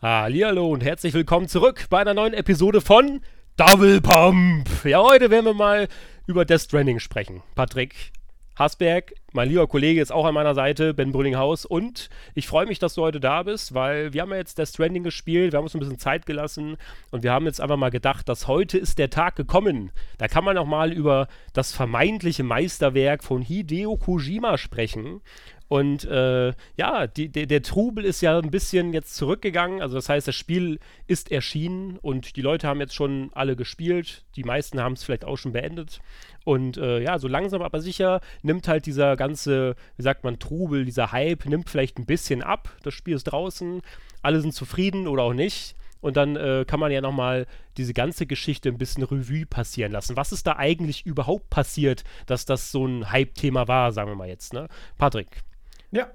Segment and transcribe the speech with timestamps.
[0.00, 3.20] Hallo und herzlich willkommen zurück bei einer neuen Episode von
[3.56, 4.68] Double Pump.
[4.84, 5.88] Ja, heute werden wir mal
[6.28, 7.42] über Death Stranding sprechen.
[7.56, 8.12] Patrick
[8.54, 11.64] Hasberg, mein lieber Kollege, ist auch an meiner Seite, Ben Brüllinghaus.
[11.64, 14.68] Und ich freue mich, dass du heute da bist, weil wir haben ja jetzt Death
[14.68, 16.76] Stranding gespielt, wir haben uns ein bisschen Zeit gelassen
[17.10, 19.90] und wir haben jetzt einfach mal gedacht, dass heute ist der Tag gekommen.
[20.18, 25.22] Da kann man auch mal über das vermeintliche Meisterwerk von Hideo Kojima sprechen.
[25.68, 29.82] Und äh, ja, die, der, der Trubel ist ja ein bisschen jetzt zurückgegangen.
[29.82, 34.24] Also das heißt, das Spiel ist erschienen und die Leute haben jetzt schon alle gespielt.
[34.36, 36.00] Die meisten haben es vielleicht auch schon beendet.
[36.44, 40.86] Und äh, ja, so langsam aber sicher nimmt halt dieser ganze, wie sagt man, Trubel,
[40.86, 42.70] dieser Hype, nimmt vielleicht ein bisschen ab.
[42.82, 43.82] Das Spiel ist draußen,
[44.22, 45.74] alle sind zufrieden oder auch nicht.
[46.00, 50.16] Und dann äh, kann man ja nochmal diese ganze Geschichte ein bisschen Revue passieren lassen.
[50.16, 54.28] Was ist da eigentlich überhaupt passiert, dass das so ein Hype-Thema war, sagen wir mal
[54.28, 54.68] jetzt, ne?
[54.96, 55.42] Patrick,
[55.90, 56.10] ja.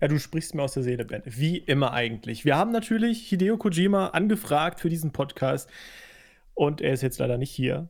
[0.00, 1.22] Ja, du sprichst mir aus der Seele, Ben.
[1.24, 2.44] Wie immer eigentlich.
[2.44, 5.70] Wir haben natürlich Hideo Kojima angefragt für diesen Podcast
[6.54, 7.88] und er ist jetzt leider nicht hier.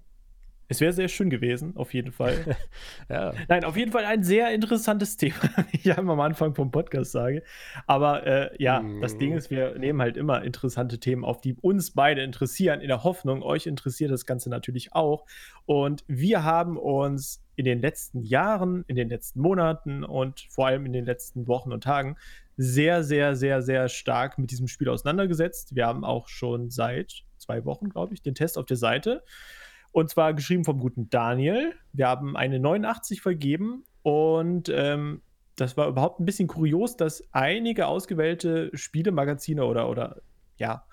[0.70, 2.56] Es wäre sehr schön gewesen, auf jeden Fall.
[3.08, 3.32] ja.
[3.48, 5.34] Nein, auf jeden Fall ein sehr interessantes Thema,
[5.70, 7.42] wie ich am Anfang vom Podcast sage.
[7.86, 9.00] Aber äh, ja, mm.
[9.00, 12.88] das Ding ist, wir nehmen halt immer interessante Themen auf, die uns beide interessieren, in
[12.88, 15.24] der Hoffnung, euch interessiert das Ganze natürlich auch.
[15.64, 20.84] Und wir haben uns in den letzten Jahren, in den letzten Monaten und vor allem
[20.84, 22.16] in den letzten Wochen und Tagen
[22.58, 25.74] sehr, sehr, sehr, sehr stark mit diesem Spiel auseinandergesetzt.
[25.74, 29.22] Wir haben auch schon seit zwei Wochen, glaube ich, den Test auf der Seite.
[29.92, 31.74] Und zwar geschrieben vom guten Daniel.
[31.92, 35.22] Wir haben eine 89 vergeben und ähm,
[35.56, 40.22] das war überhaupt ein bisschen kurios, dass einige ausgewählte Spielemagazine oder, oder
[40.56, 40.84] ja,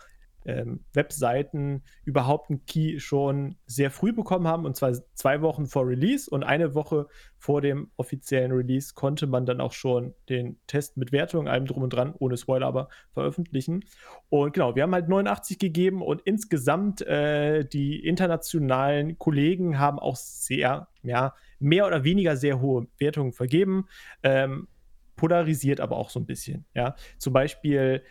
[0.45, 5.87] ähm, Webseiten überhaupt einen Key schon sehr früh bekommen haben, und zwar zwei Wochen vor
[5.87, 7.07] Release und eine Woche
[7.37, 11.83] vor dem offiziellen Release konnte man dann auch schon den Test mit Wertung, allem drum
[11.83, 13.83] und dran, ohne Spoiler aber, veröffentlichen.
[14.29, 20.15] Und genau, wir haben halt 89 gegeben und insgesamt äh, die internationalen Kollegen haben auch
[20.15, 23.87] sehr, ja, mehr oder weniger sehr hohe Wertungen vergeben.
[24.23, 24.67] Ähm,
[25.15, 26.65] polarisiert aber auch so ein bisschen.
[26.73, 28.03] Ja, zum Beispiel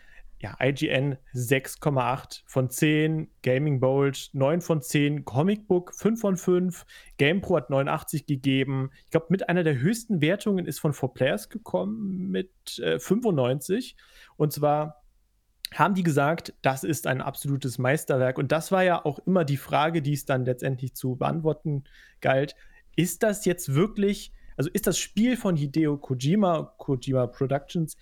[0.45, 6.85] ja, IGN 6,8 von 10, Gaming Bolt 9 von 10, Comic Book 5 von 5,
[7.17, 8.91] GamePro hat 89 gegeben.
[9.05, 13.97] Ich glaube, mit einer der höchsten Wertungen ist von 4Players gekommen mit äh, 95.
[14.37, 15.03] Und zwar
[15.73, 18.37] haben die gesagt, das ist ein absolutes Meisterwerk.
[18.37, 21.85] Und das war ja auch immer die Frage, die es dann letztendlich zu beantworten
[22.21, 22.55] galt.
[22.95, 27.97] Ist das jetzt wirklich, also ist das Spiel von Hideo Kojima, Kojima Productions,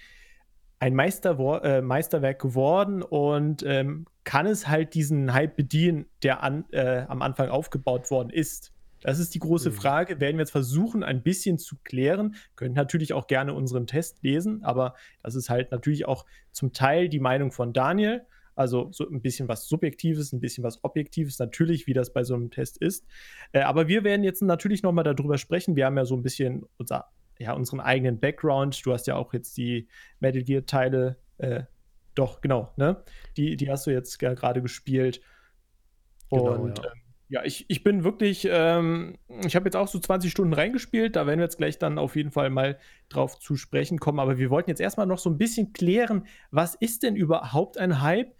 [0.84, 6.66] ein Meister, äh, Meisterwerk geworden und ähm, kann es halt diesen Hype bedienen, der an,
[6.72, 8.74] äh, am Anfang aufgebaut worden ist.
[9.00, 9.76] Das ist die große mhm.
[9.76, 10.20] Frage.
[10.20, 12.36] Werden wir jetzt versuchen, ein bisschen zu klären.
[12.58, 17.08] Könnt natürlich auch gerne unseren Test lesen, aber das ist halt natürlich auch zum Teil
[17.08, 18.26] die Meinung von Daniel.
[18.54, 22.36] Also so ein bisschen was Subjektives, ein bisschen was Objektives, natürlich, wie das bei so
[22.36, 23.06] einem Test ist.
[23.54, 25.78] Äh, aber wir werden jetzt natürlich nochmal darüber sprechen.
[25.78, 27.08] Wir haben ja so ein bisschen unser
[27.40, 28.86] ja, unseren eigenen Background.
[28.86, 29.88] Du hast ja auch jetzt die
[30.20, 31.64] Metal Gear-Teile, äh,
[32.16, 33.04] doch, genau, ne?
[33.38, 35.22] Die, die hast du jetzt gerade gespielt.
[36.30, 36.86] Genau, Und ja.
[36.86, 41.16] Ähm, ja, ich, ich bin wirklich, ähm, ich habe jetzt auch so 20 Stunden reingespielt,
[41.16, 42.78] da werden wir jetzt gleich dann auf jeden Fall mal
[43.10, 44.20] drauf zu sprechen kommen.
[44.20, 48.02] Aber wir wollten jetzt erstmal noch so ein bisschen klären, was ist denn überhaupt ein
[48.02, 48.36] Hype?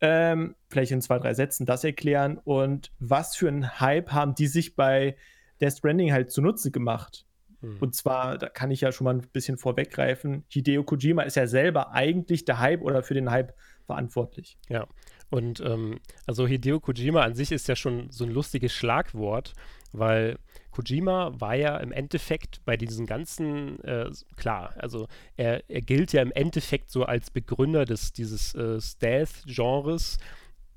[0.00, 4.46] Ähm, vielleicht in zwei, drei Sätzen das erklären und was für einen Hype haben die
[4.46, 5.16] sich bei
[5.60, 7.26] Death Stranding halt zunutze gemacht?
[7.66, 7.78] Mhm.
[7.80, 11.46] Und zwar, da kann ich ja schon mal ein bisschen vorweggreifen, Hideo Kojima ist ja
[11.46, 13.54] selber eigentlich der Hype oder für den Hype
[13.86, 14.58] verantwortlich.
[14.68, 14.86] Ja,
[15.30, 19.54] und ähm, also Hideo Kojima an sich ist ja schon so ein lustiges Schlagwort,
[19.92, 20.38] weil
[20.70, 26.22] Kojima war ja im Endeffekt bei diesen ganzen, äh, klar, also er, er gilt ja
[26.22, 30.18] im Endeffekt so als Begründer des, dieses äh, Stealth-Genres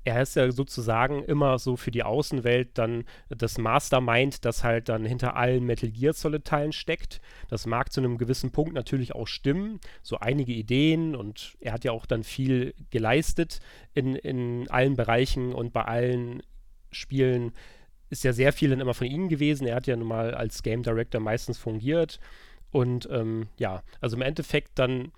[0.04, 5.04] er ist ja sozusagen immer so für die Außenwelt dann das Mastermind, das halt dann
[5.04, 7.20] hinter allen Metal Gear Solid Teilen steckt.
[7.48, 11.84] Das mag zu einem gewissen Punkt natürlich auch stimmen, so einige Ideen und er hat
[11.84, 13.60] ja auch dann viel geleistet
[13.92, 16.42] in, in allen Bereichen und bei allen
[16.90, 17.52] Spielen
[18.08, 19.66] ist ja sehr viel dann immer von ihm gewesen.
[19.66, 22.20] Er hat ja nun mal als Game Director meistens fungiert
[22.70, 25.12] und ähm, ja, also im Endeffekt dann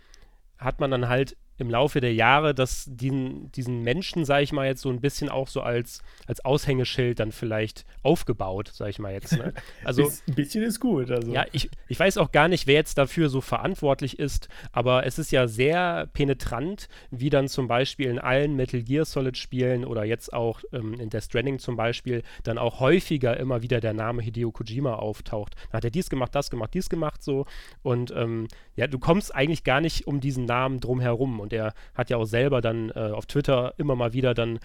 [0.58, 4.66] hat man dann halt im Laufe der Jahre, dass diesen, diesen Menschen, sage ich mal
[4.66, 9.12] jetzt, so ein bisschen auch so als, als Aushängeschild dann vielleicht aufgebaut, sage ich mal
[9.12, 9.32] jetzt.
[9.32, 9.52] Ne?
[9.84, 11.10] Also, ein bisschen ist gut.
[11.10, 11.32] Also.
[11.32, 15.19] Ja, ich, ich weiß auch gar nicht, wer jetzt dafür so verantwortlich ist, aber es
[15.19, 20.04] ist ja sehr penetrant, wie dann zum Beispiel in allen Metal Gear Solid Spielen oder
[20.04, 24.22] jetzt auch ähm, in Death Stranding zum Beispiel dann auch häufiger immer wieder der Name
[24.22, 25.54] Hideo Kojima auftaucht.
[25.70, 27.46] Dann hat er dies gemacht, das gemacht, dies gemacht so
[27.82, 31.74] und ähm, ja, du kommst eigentlich gar nicht um diesen Namen drum herum Und er
[31.94, 34.60] hat ja auch selber dann äh, auf Twitter immer mal wieder dann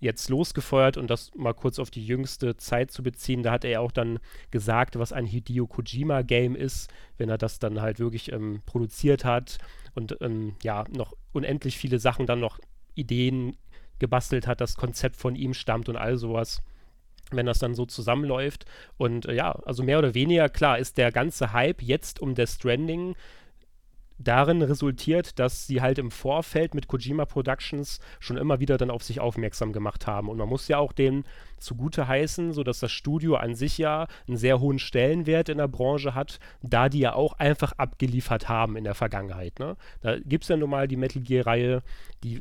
[0.00, 3.70] jetzt losgefeuert und das mal kurz auf die jüngste Zeit zu beziehen, da hat er
[3.70, 4.18] ja auch dann
[4.50, 9.58] gesagt, was ein Hideo Kojima-Game ist, wenn er das dann halt wirklich ähm, produziert hat
[9.94, 12.58] und ähm, ja, noch unendlich viele Sachen dann noch
[12.96, 13.56] Ideen
[14.00, 16.62] gebastelt hat, das Konzept von ihm stammt und all sowas
[17.30, 18.66] wenn das dann so zusammenläuft.
[18.96, 22.50] Und äh, ja, also mehr oder weniger, klar, ist der ganze Hype jetzt um Death
[22.50, 23.14] Stranding
[24.22, 29.02] darin resultiert, dass sie halt im Vorfeld mit Kojima Productions schon immer wieder dann auf
[29.02, 30.28] sich aufmerksam gemacht haben.
[30.28, 31.24] Und man muss ja auch denen
[31.58, 35.68] zugute heißen, so dass das Studio an sich ja einen sehr hohen Stellenwert in der
[35.68, 39.58] Branche hat, da die ja auch einfach abgeliefert haben in der Vergangenheit.
[39.58, 39.76] Ne?
[40.00, 41.82] Da gibt es ja nun mal die Metal Gear-Reihe,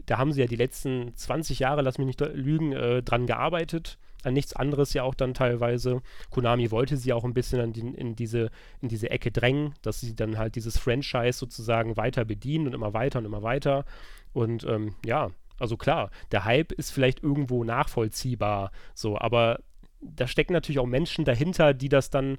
[0.06, 3.98] da haben sie ja die letzten 20 Jahre, lass mich nicht lügen, äh, dran gearbeitet
[4.24, 6.02] an nichts anderes ja auch dann teilweise.
[6.30, 8.50] Konami wollte sie auch ein bisschen die, in, diese,
[8.82, 12.94] in diese Ecke drängen, dass sie dann halt dieses Franchise sozusagen weiter bedienen und immer
[12.94, 13.86] weiter und immer weiter.
[14.34, 19.60] Und ähm, ja, also klar, der Hype ist vielleicht irgendwo nachvollziehbar, so, aber
[20.02, 22.38] da stecken natürlich auch Menschen dahinter, die das dann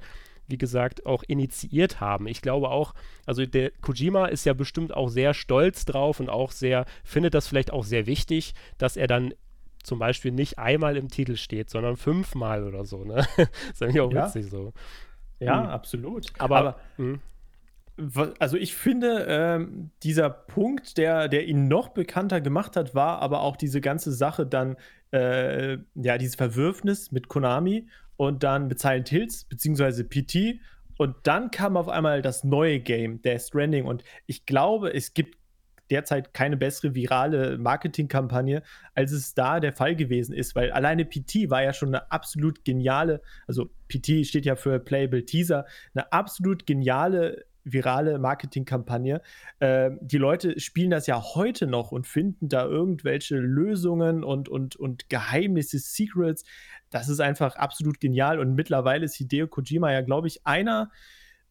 [0.49, 2.27] wie gesagt, auch initiiert haben.
[2.27, 2.95] Ich glaube auch,
[3.27, 7.47] also der Kojima ist ja bestimmt auch sehr stolz drauf und auch sehr, findet das
[7.47, 9.35] vielleicht auch sehr wichtig, dass er dann
[9.83, 13.05] zum Beispiel nicht einmal im Titel steht, sondern fünfmal oder so.
[13.05, 13.27] Ne?
[13.37, 14.27] das ist eigentlich auch ja.
[14.27, 14.73] witzig so.
[15.41, 15.69] Ja, mhm.
[15.69, 16.27] absolut.
[16.39, 17.21] Aber, Aber hm.
[18.39, 23.41] also ich finde, ähm, dieser Punkt, der, der ihn noch bekannter gemacht hat, war aber
[23.41, 24.77] auch diese ganze Sache dann,
[25.11, 30.61] äh, ja, dieses Verwürfnis mit Konami und dann mit Silent Hills, beziehungsweise PT.
[30.97, 33.87] Und dann kam auf einmal das neue Game, Death Stranding.
[33.87, 35.37] Und ich glaube, es gibt
[35.91, 38.63] derzeit keine bessere virale Marketingkampagne,
[38.95, 42.65] als es da der Fall gewesen ist, weil alleine PT war ja schon eine absolut
[42.65, 49.23] geniale, also PT steht ja für Playable Teaser, eine absolut geniale virale Marketingkampagne.
[49.61, 54.77] Äh, die Leute spielen das ja heute noch und finden da irgendwelche Lösungen und, und,
[54.77, 56.45] und Geheimnisse, Secrets.
[56.91, 60.91] Das ist einfach absolut genial und mittlerweile ist Hideo Kojima ja, glaube ich, einer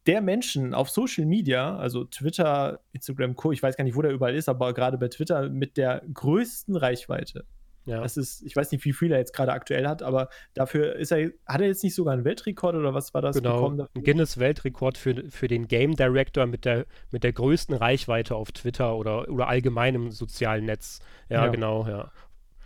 [0.06, 4.12] der Menschen auf Social Media, also Twitter, Instagram, Co., ich weiß gar nicht, wo der
[4.12, 7.44] überall ist, aber gerade bei Twitter mit der größten Reichweite.
[7.84, 8.00] Ja.
[8.00, 11.10] Das ist, ich weiß nicht, wie viel er jetzt gerade aktuell hat, aber dafür ist
[11.10, 13.36] er, hat er jetzt nicht sogar einen Weltrekord oder was war das?
[13.36, 18.52] Genau, ein Guinness-Weltrekord für, für den Game Director mit der, mit der größten Reichweite auf
[18.52, 21.00] Twitter oder, oder allgemein im sozialen Netz.
[21.28, 21.50] Ja, ja.
[21.50, 22.12] genau, ja.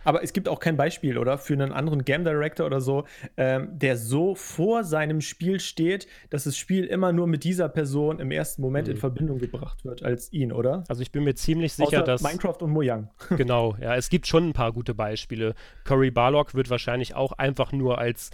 [0.07, 1.37] Aber es gibt auch kein Beispiel, oder?
[1.37, 3.03] Für einen anderen Game Director oder so,
[3.35, 8.21] ähm, der so vor seinem Spiel steht, dass das Spiel immer nur mit dieser Person
[8.21, 8.93] im ersten Moment mhm.
[8.93, 10.85] in Verbindung gebracht wird als ihn, oder?
[10.87, 12.21] Also ich bin mir ziemlich sicher, Außer dass.
[12.21, 13.09] Minecraft und Mojang.
[13.35, 15.55] genau, ja, es gibt schon ein paar gute Beispiele.
[15.83, 18.29] Curry Barlock wird wahrscheinlich auch einfach nur als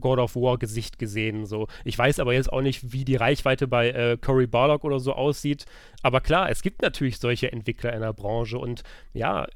[0.00, 1.46] God of War Gesicht gesehen.
[1.46, 1.68] So.
[1.84, 5.12] Ich weiß aber jetzt auch nicht, wie die Reichweite bei äh, Cory Barlock oder so
[5.12, 5.66] aussieht.
[6.02, 8.82] Aber klar, es gibt natürlich solche Entwickler in der Branche und
[9.12, 9.46] ja,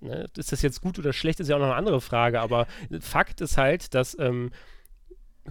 [0.00, 2.66] ne, ist das jetzt gut oder schlecht, ist ja auch noch eine andere Frage, aber
[3.00, 4.50] Fakt ist halt, dass ähm,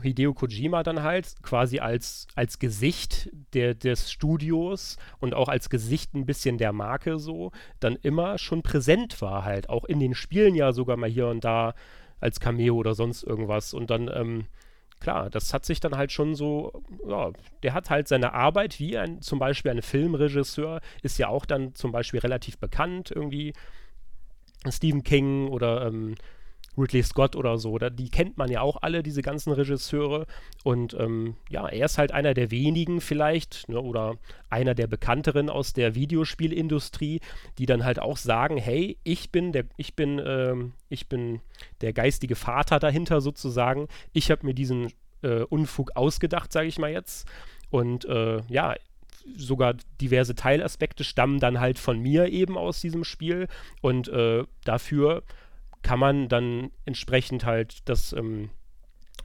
[0.01, 6.13] Hideo Kojima dann halt quasi als, als Gesicht der, des Studios und auch als Gesicht
[6.13, 10.55] ein bisschen der Marke so dann immer schon präsent war halt, auch in den Spielen
[10.55, 11.73] ja sogar mal hier und da
[12.19, 13.73] als Cameo oder sonst irgendwas.
[13.73, 14.45] Und dann, ähm,
[14.99, 17.31] klar, das hat sich dann halt schon so, ja,
[17.63, 21.75] der hat halt seine Arbeit, wie ein, zum Beispiel ein Filmregisseur, ist ja auch dann
[21.75, 23.53] zum Beispiel relativ bekannt irgendwie
[24.67, 26.15] Stephen King oder ähm,
[26.77, 30.25] Ridley Scott oder so, da, die kennt man ja auch alle, diese ganzen Regisseure.
[30.63, 34.15] Und ähm, ja, er ist halt einer der wenigen vielleicht, ne, oder
[34.49, 37.19] einer der bekannteren aus der Videospielindustrie,
[37.57, 41.41] die dann halt auch sagen, hey, ich bin der, ich bin, ähm, ich bin
[41.81, 43.87] der geistige Vater dahinter sozusagen.
[44.13, 44.91] Ich habe mir diesen
[45.21, 47.27] äh, Unfug ausgedacht, sage ich mal jetzt.
[47.69, 48.75] Und äh, ja,
[49.35, 53.47] sogar diverse Teilaspekte stammen dann halt von mir eben aus diesem Spiel
[53.81, 55.23] und äh, dafür
[55.81, 58.49] kann man dann entsprechend halt das, ähm,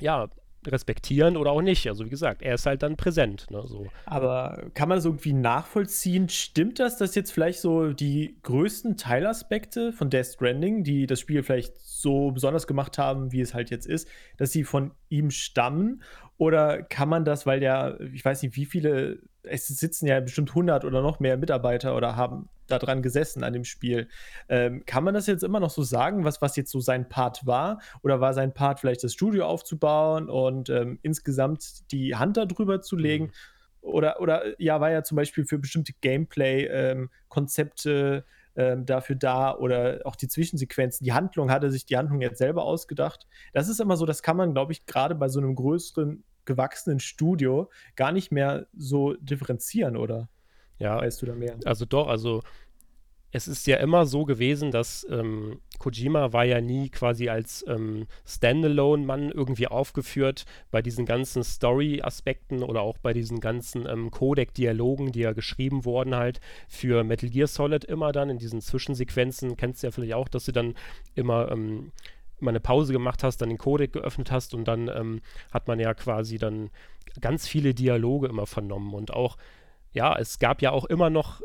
[0.00, 0.28] ja,
[0.66, 1.86] respektieren oder auch nicht.
[1.88, 3.50] Also wie gesagt, er ist halt dann präsent.
[3.50, 3.86] Ne, so.
[4.06, 6.28] Aber kann man das irgendwie nachvollziehen?
[6.28, 11.42] Stimmt das, dass jetzt vielleicht so die größten Teilaspekte von Death Stranding, die das Spiel
[11.42, 16.02] vielleicht so besonders gemacht haben, wie es halt jetzt ist, dass sie von ihm stammen?
[16.36, 20.50] Oder kann man das, weil der, ich weiß nicht, wie viele, es sitzen ja bestimmt
[20.50, 24.08] 100 oder noch mehr Mitarbeiter oder haben da dran gesessen an dem Spiel.
[24.48, 27.46] Ähm, kann man das jetzt immer noch so sagen, was, was jetzt so sein Part
[27.46, 27.80] war?
[28.02, 32.96] Oder war sein Part vielleicht das Studio aufzubauen und ähm, insgesamt die Hand darüber zu
[32.96, 33.26] legen?
[33.26, 33.32] Mhm.
[33.82, 38.22] Oder, oder ja, war ja zum Beispiel für bestimmte Gameplay-Konzepte ähm,
[38.56, 41.04] ähm, dafür da oder auch die Zwischensequenzen.
[41.04, 43.26] Die Handlung hatte sich die Handlung jetzt selber ausgedacht.
[43.52, 47.00] Das ist immer so, das kann man, glaube ich, gerade bei so einem größeren, gewachsenen
[47.00, 50.28] Studio gar nicht mehr so differenzieren, oder?
[50.78, 51.56] Ja, weißt du da mehr?
[51.64, 52.42] Also doch, also
[53.34, 58.06] es ist ja immer so gewesen, dass ähm, Kojima war ja nie quasi als ähm,
[58.24, 65.18] Standalone-Mann irgendwie aufgeführt bei diesen ganzen Story-Aspekten oder auch bei diesen ganzen ähm, Codec-Dialogen, die
[65.18, 69.56] ja geschrieben wurden halt für Metal Gear Solid immer dann in diesen Zwischensequenzen.
[69.56, 70.76] Kennst du ja vielleicht auch, dass sie dann
[71.16, 71.90] immer ähm,
[72.38, 75.80] mal eine Pause gemacht hast, dann den Codec geöffnet hast und dann ähm, hat man
[75.80, 76.70] ja quasi dann
[77.20, 79.38] ganz viele Dialoge immer vernommen und auch
[79.92, 81.40] ja, es gab ja auch immer noch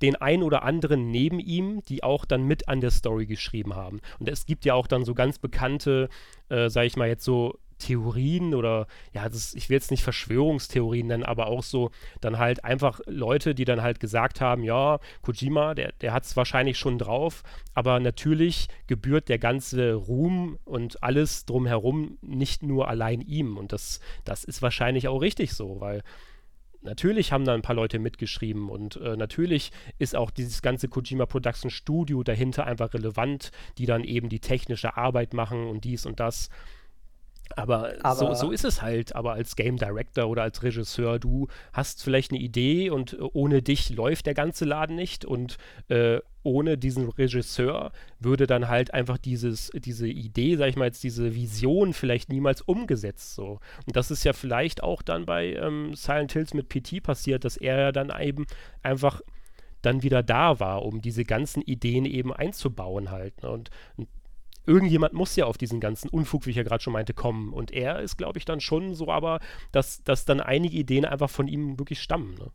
[0.00, 4.00] den ein oder anderen neben ihm, die auch dann mit an der Story geschrieben haben.
[4.18, 6.08] Und es gibt ja auch dann so ganz bekannte,
[6.48, 11.08] äh, sag ich mal jetzt so Theorien oder ja, das, ich will jetzt nicht Verschwörungstheorien
[11.08, 15.74] nennen, aber auch so dann halt einfach Leute, die dann halt gesagt haben, ja, Kojima,
[15.74, 17.42] der, der hat es wahrscheinlich schon drauf,
[17.74, 23.56] aber natürlich gebührt der ganze Ruhm und alles drumherum nicht nur allein ihm.
[23.56, 26.02] Und das, das ist wahrscheinlich auch richtig so, weil
[26.82, 31.26] natürlich haben da ein paar Leute mitgeschrieben und äh, natürlich ist auch dieses ganze Kojima
[31.26, 36.20] Production Studio dahinter einfach relevant, die dann eben die technische Arbeit machen und dies und
[36.20, 36.50] das.
[37.56, 39.14] Aber, aber so, so, ist es halt.
[39.14, 43.62] Aber als Game Director oder als Regisseur, du hast vielleicht eine Idee und äh, ohne
[43.62, 45.24] dich läuft der ganze Laden nicht.
[45.24, 45.58] Und
[45.88, 51.04] äh, ohne diesen Regisseur würde dann halt einfach dieses, diese Idee, sag ich mal jetzt,
[51.04, 53.34] diese Vision vielleicht niemals umgesetzt.
[53.34, 53.60] So.
[53.86, 57.56] Und das ist ja vielleicht auch dann bei ähm, Silent Hills mit PT passiert, dass
[57.56, 58.46] er ja dann eben
[58.82, 59.20] einfach
[59.82, 63.42] dann wieder da war, um diese ganzen Ideen eben einzubauen halt.
[63.42, 63.50] Ne?
[63.50, 64.08] Und, und
[64.66, 67.52] irgendjemand muss ja auf diesen ganzen Unfug, wie ich ja gerade schon meinte, kommen.
[67.52, 69.40] Und er ist, glaube ich, dann schon so, aber
[69.72, 72.34] dass, dass dann einige Ideen einfach von ihm wirklich stammen.
[72.34, 72.50] Ne?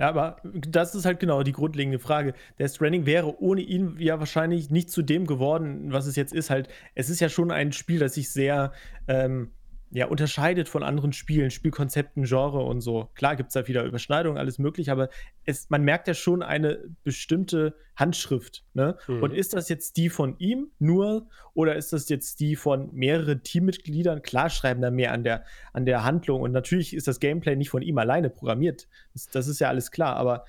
[0.00, 2.34] Ja, aber das ist halt genau die grundlegende Frage.
[2.58, 6.50] Der Stranding wäre ohne ihn ja wahrscheinlich nicht zu dem geworden, was es jetzt ist.
[6.50, 8.72] Halt, es ist ja schon ein Spiel, das sich sehr
[9.06, 9.52] ähm,
[9.94, 13.10] ja, unterscheidet von anderen Spielen, Spielkonzepten, Genre und so.
[13.14, 15.08] Klar gibt es da wieder Überschneidungen, alles möglich, aber
[15.44, 18.64] es, man merkt ja schon eine bestimmte Handschrift.
[18.74, 18.98] Ne?
[19.06, 19.22] Mhm.
[19.22, 23.44] Und ist das jetzt die von ihm nur oder ist das jetzt die von mehreren
[23.44, 24.22] Teammitgliedern?
[24.22, 27.70] Klar schreiben da mehr an der, an der Handlung und natürlich ist das Gameplay nicht
[27.70, 28.88] von ihm alleine programmiert.
[29.12, 30.44] Das, das ist ja alles klar, aber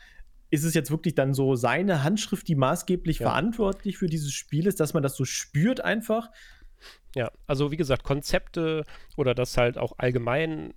[0.50, 3.30] ist es jetzt wirklich dann so seine Handschrift, die maßgeblich ja.
[3.30, 6.32] verantwortlich für dieses Spiel ist, dass man das so spürt einfach?
[7.16, 8.84] Ja, also wie gesagt, Konzepte
[9.16, 10.74] oder das halt auch allgemein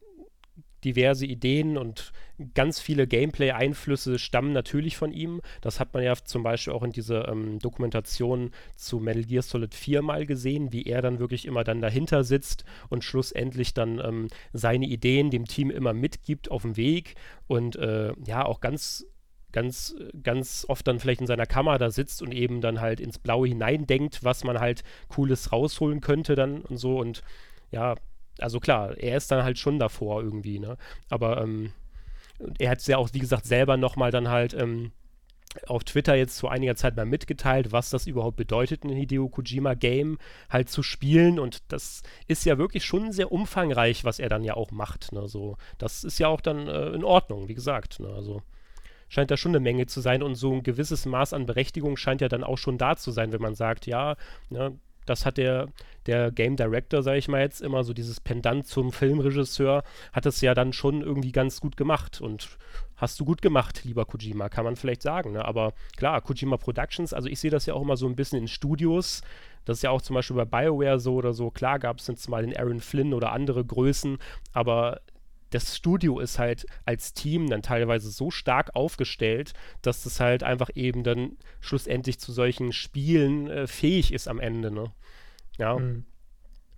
[0.85, 2.13] diverse Ideen und
[2.55, 5.41] ganz viele Gameplay-Einflüsse stammen natürlich von ihm.
[5.61, 9.75] Das hat man ja zum Beispiel auch in dieser ähm, Dokumentation zu Metal Gear Solid
[9.75, 14.29] 4 mal gesehen, wie er dann wirklich immer dann dahinter sitzt und schlussendlich dann ähm,
[14.53, 17.17] seine Ideen dem Team immer mitgibt auf dem Weg
[17.49, 19.05] und äh, ja auch ganz
[19.53, 23.19] ganz, ganz oft dann vielleicht in seiner Kammer da sitzt und eben dann halt ins
[23.19, 26.99] Blaue hineindenkt, was man halt Cooles rausholen könnte dann und so.
[26.99, 27.23] Und
[27.71, 27.95] ja,
[28.39, 30.77] also klar, er ist dann halt schon davor irgendwie, ne?
[31.09, 31.73] Aber ähm,
[32.59, 34.93] er hat es ja auch, wie gesagt, selber nochmal dann halt ähm,
[35.67, 40.19] auf Twitter jetzt vor einiger Zeit mal mitgeteilt, was das überhaupt bedeutet, ein Hideo Kojima-Game
[40.51, 41.39] halt zu spielen.
[41.39, 45.13] Und das ist ja wirklich schon sehr umfangreich, was er dann ja auch macht.
[45.13, 45.27] Ne?
[45.27, 48.01] So, das ist ja auch dann äh, in Ordnung, wie gesagt.
[48.01, 48.09] Ne?
[48.09, 48.43] Also
[49.09, 52.21] scheint da schon eine Menge zu sein und so ein gewisses Maß an Berechtigung scheint
[52.21, 54.17] ja dann auch schon da zu sein, wenn man sagt, ja,
[54.51, 55.69] ne, das hat der,
[56.07, 60.41] der Game Director, sage ich mal jetzt, immer so dieses Pendant zum Filmregisseur, hat es
[60.41, 62.49] ja dann schon irgendwie ganz gut gemacht und
[62.97, 65.33] hast du gut gemacht, lieber Kojima, kann man vielleicht sagen.
[65.33, 65.45] Ne?
[65.45, 68.49] Aber klar, Kojima Productions, also ich sehe das ja auch immer so ein bisschen in
[68.49, 69.23] Studios.
[69.65, 71.51] Das ist ja auch zum Beispiel bei BioWare so oder so.
[71.51, 74.19] Klar gab es jetzt mal den Aaron Flynn oder andere Größen,
[74.53, 75.01] aber
[75.51, 79.53] das Studio ist halt als Team dann teilweise so stark aufgestellt,
[79.83, 84.71] dass das halt einfach eben dann schlussendlich zu solchen Spielen äh, fähig ist am Ende,
[84.71, 84.93] ne?
[85.59, 85.79] Ja.
[85.79, 86.05] Mhm.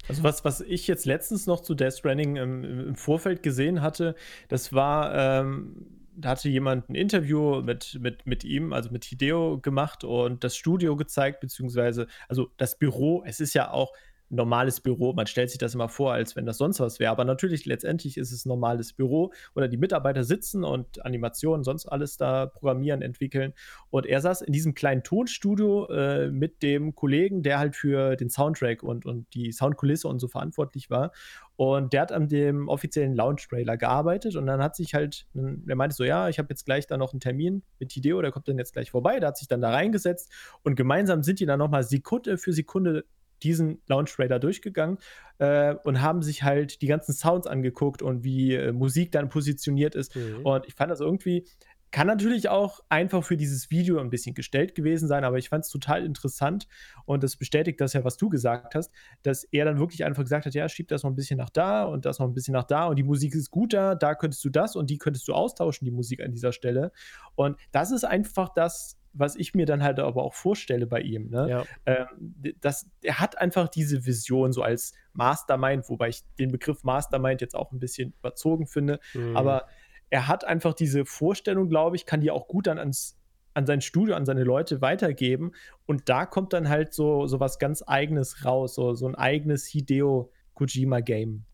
[0.09, 4.15] Also was, was ich jetzt letztens noch zu Death Stranding im, im Vorfeld gesehen hatte,
[4.49, 5.87] das war, ähm,
[6.17, 10.57] da hatte jemand ein Interview mit, mit, mit ihm, also mit Hideo gemacht und das
[10.57, 13.93] Studio gezeigt, beziehungsweise, also das Büro, es ist ja auch,
[14.31, 15.13] normales Büro.
[15.13, 17.11] Man stellt sich das immer vor, als wenn das sonst was wäre.
[17.11, 21.87] Aber natürlich, letztendlich ist es ein normales Büro oder die Mitarbeiter sitzen und Animationen, sonst
[21.87, 23.53] alles da programmieren, entwickeln.
[23.91, 28.31] Und er saß in diesem kleinen Tonstudio äh, mit dem Kollegen, der halt für den
[28.31, 31.13] Soundtrack und, und die Soundkulisse und so verantwortlich war.
[31.57, 35.95] Und der hat an dem offiziellen Launch-Trailer gearbeitet und dann hat sich halt, der meinte
[35.95, 38.57] so, ja, ich habe jetzt gleich da noch einen Termin mit Hideo, der kommt dann
[38.57, 39.21] jetzt gleich vorbei.
[39.21, 40.33] Der hat sich dann da reingesetzt
[40.63, 43.05] und gemeinsam sind die dann nochmal Sekunde für Sekunde
[43.43, 44.99] diesen Launch Trailer durchgegangen
[45.39, 49.95] äh, und haben sich halt die ganzen Sounds angeguckt und wie äh, Musik dann positioniert
[49.95, 50.15] ist.
[50.17, 50.45] Mhm.
[50.45, 51.47] Und ich fand das irgendwie,
[51.91, 55.65] kann natürlich auch einfach für dieses Video ein bisschen gestellt gewesen sein, aber ich fand
[55.65, 56.69] es total interessant
[57.05, 58.93] und das bestätigt das ja, was du gesagt hast,
[59.23, 61.85] dass er dann wirklich einfach gesagt hat, ja, schieb das noch ein bisschen nach da
[61.85, 64.45] und das noch ein bisschen nach da und die Musik ist gut da, da könntest
[64.45, 66.93] du das und die könntest du austauschen, die Musik an dieser Stelle.
[67.35, 71.31] Und das ist einfach das, was ich mir dann halt aber auch vorstelle bei ihm,
[71.31, 71.49] ne?
[71.49, 71.65] Ja.
[71.87, 77.41] Ähm, das, er hat einfach diese Vision so als Mastermind, wobei ich den Begriff Mastermind
[77.41, 79.37] jetzt auch ein bisschen überzogen finde, Mhm.
[79.37, 79.67] aber
[80.11, 83.17] er hat einfach diese Vorstellung, glaube ich, kann die auch gut dann ans,
[83.55, 85.53] an sein Studio, an seine Leute weitergeben.
[85.87, 89.67] Und da kommt dann halt so, so was ganz Eigenes raus, so, so ein eigenes
[89.67, 91.45] Hideo Kojima-Game.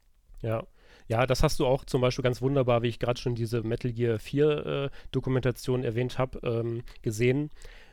[0.43, 0.65] Ja.
[1.09, 3.93] Ja, das hast du auch zum Beispiel ganz wunderbar, wie ich gerade schon diese Metal
[3.93, 7.51] Gear 4 äh, Dokumentation erwähnt habe, ähm, gesehen.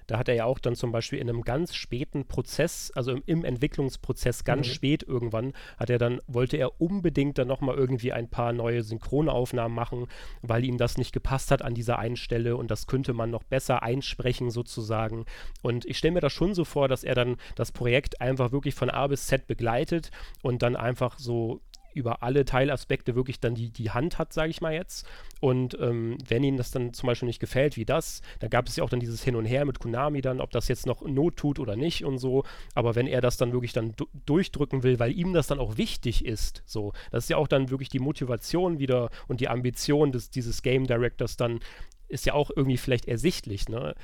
[0.08, 3.24] Da hat er ja auch dann zum Beispiel in einem ganz späten Prozess, also im,
[3.26, 4.72] im Entwicklungsprozess ganz Mhm.
[4.72, 9.74] spät irgendwann, hat er dann, wollte er unbedingt dann nochmal irgendwie ein paar neue Synchronaufnahmen
[9.74, 10.08] machen,
[10.42, 13.44] weil ihm das nicht gepasst hat an dieser einen Stelle und das könnte man noch
[13.44, 15.26] besser einsprechen sozusagen.
[15.62, 18.76] Und ich stelle mir das schon so vor, dass er dann das Projekt einfach wirklich
[18.76, 21.62] von A bis Z begleitet und dann einfach so
[21.94, 25.08] über alle Teilaspekte wirklich dann die, die Hand hat, sage ich mal jetzt.
[25.40, 28.76] Und ähm, wenn ihnen das dann zum Beispiel nicht gefällt, wie das, da gab es
[28.76, 31.38] ja auch dann dieses Hin und Her mit Konami dann, ob das jetzt noch Not
[31.38, 32.44] tut oder nicht und so.
[32.76, 35.78] Aber wenn er das dann wirklich dann du durchdrücken will, weil ihm das dann auch
[35.78, 40.12] wichtig ist, so, das ist ja auch dann wirklich die Motivation wieder und die Ambition
[40.12, 41.60] des, dieses Game Directors dann,
[42.08, 43.96] ist ja auch irgendwie vielleicht ersichtlich, ne?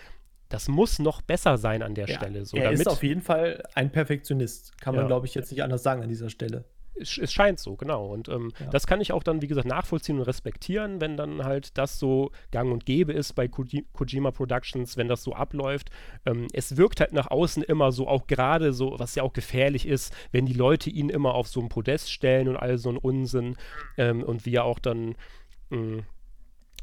[0.49, 2.43] Das muss noch besser sein an der Ja, Stelle.
[2.43, 4.81] So, er damit, ist auf jeden Fall ein Perfektionist.
[4.81, 5.07] Kann man, Ja.
[5.07, 6.63] glaube ich, jetzt nicht anders sagen an dieser Stelle.
[6.95, 8.05] Es, es scheint so, genau.
[8.07, 8.67] Und ähm, Ja.
[8.67, 12.31] das kann ich auch dann, wie gesagt, nachvollziehen und respektieren, wenn dann halt das so
[12.51, 15.89] gang und gäbe ist bei Koji Kojima Productions, wenn das so abläuft.
[16.25, 19.87] Ähm, es wirkt halt nach außen immer so, auch gerade so, was ja auch gefährlich
[19.87, 22.97] ist, wenn die Leute ihn immer auf so ein Podest stellen und all so einen
[22.97, 23.55] Unsinn
[23.97, 25.15] ähm, und wie er auch dann.
[25.69, 26.03] Mh,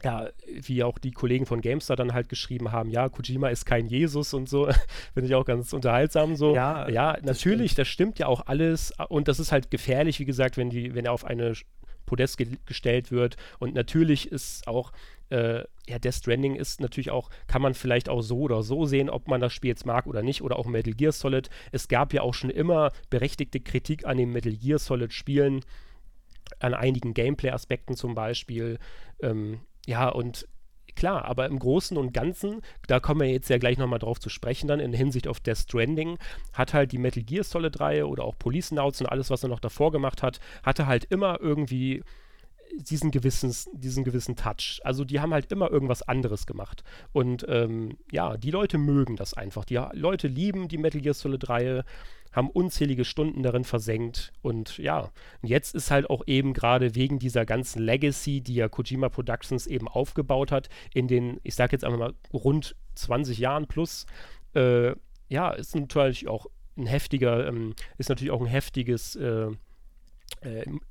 [0.05, 3.87] ja, wie auch die Kollegen von GameStar dann halt geschrieben haben, ja, Kojima ist kein
[3.87, 4.67] Jesus und so,
[5.15, 6.55] finde ich auch ganz unterhaltsam so.
[6.55, 10.25] Ja, ja das natürlich, das stimmt ja auch alles und das ist halt gefährlich, wie
[10.25, 11.55] gesagt, wenn die, wenn er auf eine
[12.05, 14.93] Podest ge gestellt wird und natürlich ist auch
[15.31, 19.11] äh, ja, Death Stranding ist natürlich auch, kann man vielleicht auch so oder so sehen,
[19.11, 21.50] ob man das Spiel jetzt mag oder nicht, oder auch Metal Gear Solid.
[21.73, 25.65] Es gab ja auch schon immer berechtigte Kritik an den Metal Gear Solid Spielen,
[26.61, 28.78] an einigen Gameplay-Aspekten zum Beispiel.
[29.21, 30.46] Ähm, ja, und
[30.94, 34.28] klar, aber im Großen und Ganzen, da kommen wir jetzt ja gleich nochmal drauf zu
[34.28, 36.18] sprechen, dann in Hinsicht auf Death Stranding,
[36.52, 39.60] hat halt die Metal Gear Solid-Reihe oder auch Police Nauts und alles, was er noch
[39.60, 42.02] davor gemacht hat, hatte halt immer irgendwie
[42.76, 44.81] diesen gewissen, diesen gewissen Touch.
[44.85, 46.85] Also die haben halt immer irgendwas anderes gemacht.
[47.13, 49.65] Und ähm, ja, die Leute mögen das einfach.
[49.65, 51.85] Die Leute lieben die Metal Gear Solid-Reihe,
[52.33, 54.33] haben unzählige Stunden darin versenkt.
[54.43, 55.11] Und ja,
[55.43, 59.89] jetzt ist halt auch eben gerade wegen dieser ganzen Legacy, die ja Kojima Productions eben
[59.89, 64.07] aufgebaut hat, in den, ich sag jetzt einfach mal, rund 20 Jahren plus,
[64.55, 64.95] äh,
[65.29, 69.49] ja, ist natürlich auch ein heftiger, ähm, ist natürlich auch ein heftiges äh,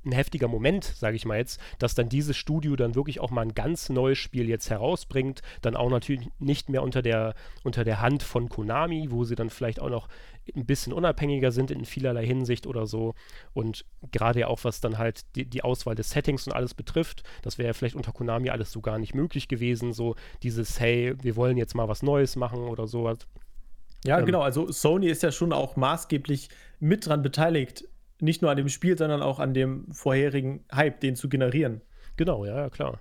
[0.04, 3.42] ein heftiger Moment, sage ich mal jetzt, dass dann dieses Studio dann wirklich auch mal
[3.42, 8.00] ein ganz neues Spiel jetzt herausbringt, dann auch natürlich nicht mehr unter der, unter der
[8.00, 10.08] Hand von Konami, wo sie dann vielleicht auch noch
[10.54, 13.14] ein bisschen unabhängiger sind in vielerlei Hinsicht oder so
[13.52, 17.22] und gerade ja auch was dann halt die, die Auswahl des Settings und alles betrifft,
[17.42, 21.14] das wäre ja vielleicht unter Konami alles so gar nicht möglich gewesen, so dieses, hey,
[21.22, 23.18] wir wollen jetzt mal was Neues machen oder sowas.
[24.04, 24.26] Ja, Ähm.
[24.26, 24.42] genau.
[24.42, 27.88] Also Sony ist ja schon auch maßgeblich mit dran beteiligt,
[28.20, 31.80] nicht nur an dem Spiel, sondern auch an dem vorherigen Hype, den zu generieren.
[32.16, 33.00] Genau, ja, ja, klar.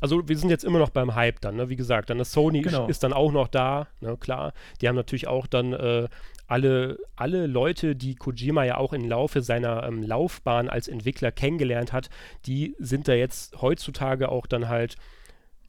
[0.00, 1.68] Also wir sind jetzt immer noch beim Hype dann, ne?
[1.68, 2.88] Wie gesagt, dann ist Sony Genau.
[2.88, 4.16] ist dann auch noch da, ne?
[4.16, 4.52] Klar.
[4.80, 6.08] Die haben natürlich auch dann äh,
[6.48, 11.92] alle, alle Leute, die Kojima ja auch im Laufe seiner ähm, Laufbahn als Entwickler kennengelernt
[11.92, 12.08] hat,
[12.46, 14.96] die sind da jetzt heutzutage auch dann halt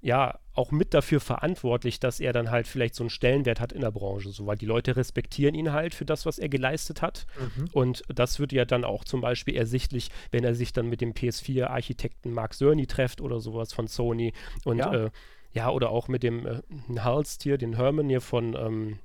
[0.01, 3.81] ja auch mit dafür verantwortlich, dass er dann halt vielleicht so einen Stellenwert hat in
[3.81, 7.25] der Branche, so weil die Leute respektieren ihn halt für das, was er geleistet hat.
[7.73, 11.13] Und das wird ja dann auch zum Beispiel ersichtlich, wenn er sich dann mit dem
[11.13, 14.33] PS4-Architekten Mark Cerny trefft oder sowas von Sony.
[14.65, 14.93] Und Ja.
[14.93, 15.09] äh,
[15.53, 16.61] ja oder auch mit dem äh,
[16.99, 18.99] Halst hier, den Herman hier von ähm,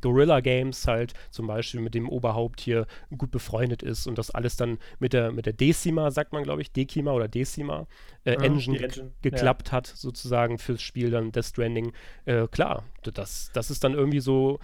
[0.00, 4.56] Gorilla Games halt zum Beispiel mit dem Oberhaupt hier gut befreundet ist und das alles
[4.56, 7.86] dann mit der, mit der Decima, sagt man glaube ich, Decima oder Decima
[8.24, 11.92] äh, Ja, Engine, Engine, geklappt hat sozusagen fürs Spiel dann Death Stranding.
[12.26, 14.58] Äh, klar, das, das ist dann irgendwie so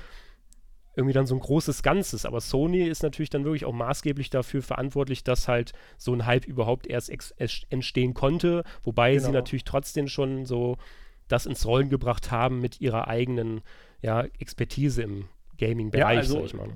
[0.97, 2.25] irgendwie dann so ein großes Ganzes.
[2.25, 6.45] Aber Sony ist natürlich dann wirklich auch maßgeblich dafür verantwortlich, dass halt so ein Hype
[6.47, 7.11] überhaupt erst
[7.71, 9.39] entstehen konnte, wobei sie Genau.
[9.39, 10.77] natürlich trotzdem schon so
[11.27, 13.63] das ins Rollen gebracht haben mit ihrer eigenen
[14.05, 15.25] ja, Expertise im
[15.59, 16.69] Gaming-Bereich, Ja, also- sag ich mal.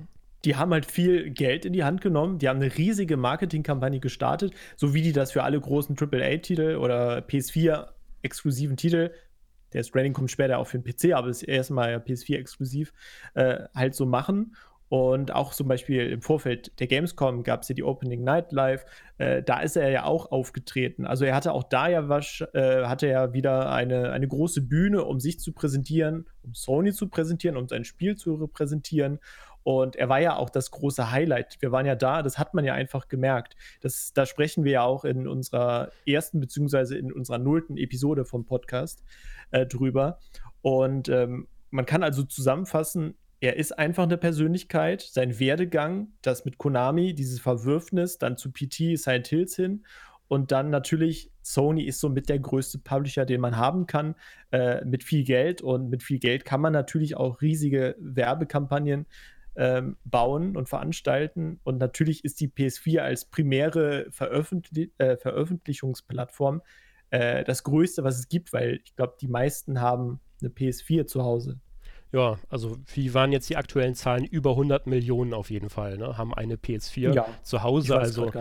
[0.45, 2.39] Die haben halt viel Geld in die Hand genommen.
[2.39, 7.21] Die haben eine riesige Marketingkampagne gestartet, so wie die das für alle großen AAA-Titel oder
[7.21, 9.11] PS4-exklusiven Titel,
[9.73, 12.93] der Stranding kommt später auch für den PC, aber ist erstmal ja PS4-exklusiv,
[13.35, 14.55] äh, halt so machen.
[14.89, 18.85] Und auch zum Beispiel im Vorfeld der Gamescom gab es ja die Opening Night Live.
[19.19, 21.05] Äh, da ist er ja auch aufgetreten.
[21.05, 25.03] Also er hatte auch da ja was, äh, hatte ja wieder eine, eine große Bühne,
[25.05, 29.19] um sich zu präsentieren, um Sony zu präsentieren, um sein Spiel zu repräsentieren.
[29.61, 31.57] Und er war ja auch das große Highlight.
[31.59, 33.55] Wir waren ja da, das hat man ja einfach gemerkt.
[33.81, 38.45] Das, da sprechen wir ja auch in unserer ersten beziehungsweise in unserer nullten Episode vom
[38.45, 39.03] Podcast
[39.51, 40.17] äh, drüber.
[40.63, 46.57] Und ähm, man kann also zusammenfassen, er ist einfach eine Persönlichkeit, sein Werdegang, das mit
[46.57, 49.85] Konami, dieses Verwürfnis, dann zu PT Silent Hills hin
[50.27, 54.15] und dann natürlich Sony ist so mit der größte Publisher, den man haben kann,
[54.51, 59.07] äh, mit viel Geld und mit viel Geld kann man natürlich auch riesige Werbekampagnen
[59.55, 66.61] ähm, bauen und veranstalten und natürlich ist die PS4 als primäre Veröffentlich äh, Veröffentlichungsplattform
[67.09, 71.23] äh, das Größte, was es gibt, weil ich glaube, die meisten haben eine PS4 zu
[71.23, 71.59] Hause.
[72.11, 74.25] Ja, also wie waren jetzt die aktuellen Zahlen?
[74.25, 76.17] Über 100 Millionen auf jeden Fall, ne?
[76.17, 77.97] Haben eine PS4 ja, zu Hause.
[77.97, 78.31] also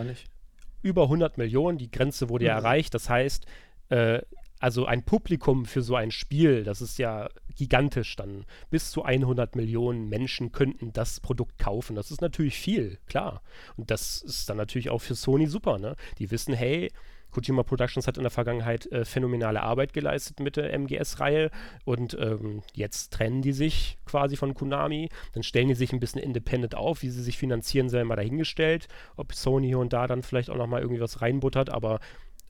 [0.83, 2.49] über 100 Millionen, die Grenze wurde mhm.
[2.49, 2.95] ja erreicht.
[2.95, 3.47] Das heißt,
[3.91, 4.21] äh,
[4.61, 8.45] also ein Publikum für so ein Spiel, das ist ja gigantisch dann.
[8.71, 11.95] Bis zu 100 Millionen Menschen könnten das Produkt kaufen.
[11.95, 13.43] Das ist natürlich viel, klar.
[13.77, 15.95] Und das ist dann natürlich auch für Sony super, ne?
[16.19, 16.91] Die wissen, hey,
[17.31, 21.51] Kojima Productions hat in der Vergangenheit äh, phänomenale Arbeit geleistet mit der MGS-Reihe
[21.85, 25.09] und ähm, jetzt trennen die sich quasi von Konami.
[25.35, 28.89] Dann stellen die sich ein bisschen independent auf, wie sie sich finanzieren, sei mal dahingestellt.
[29.17, 32.01] Ob Sony hier und da dann vielleicht auch nochmal irgendwie was reinbuttert, aber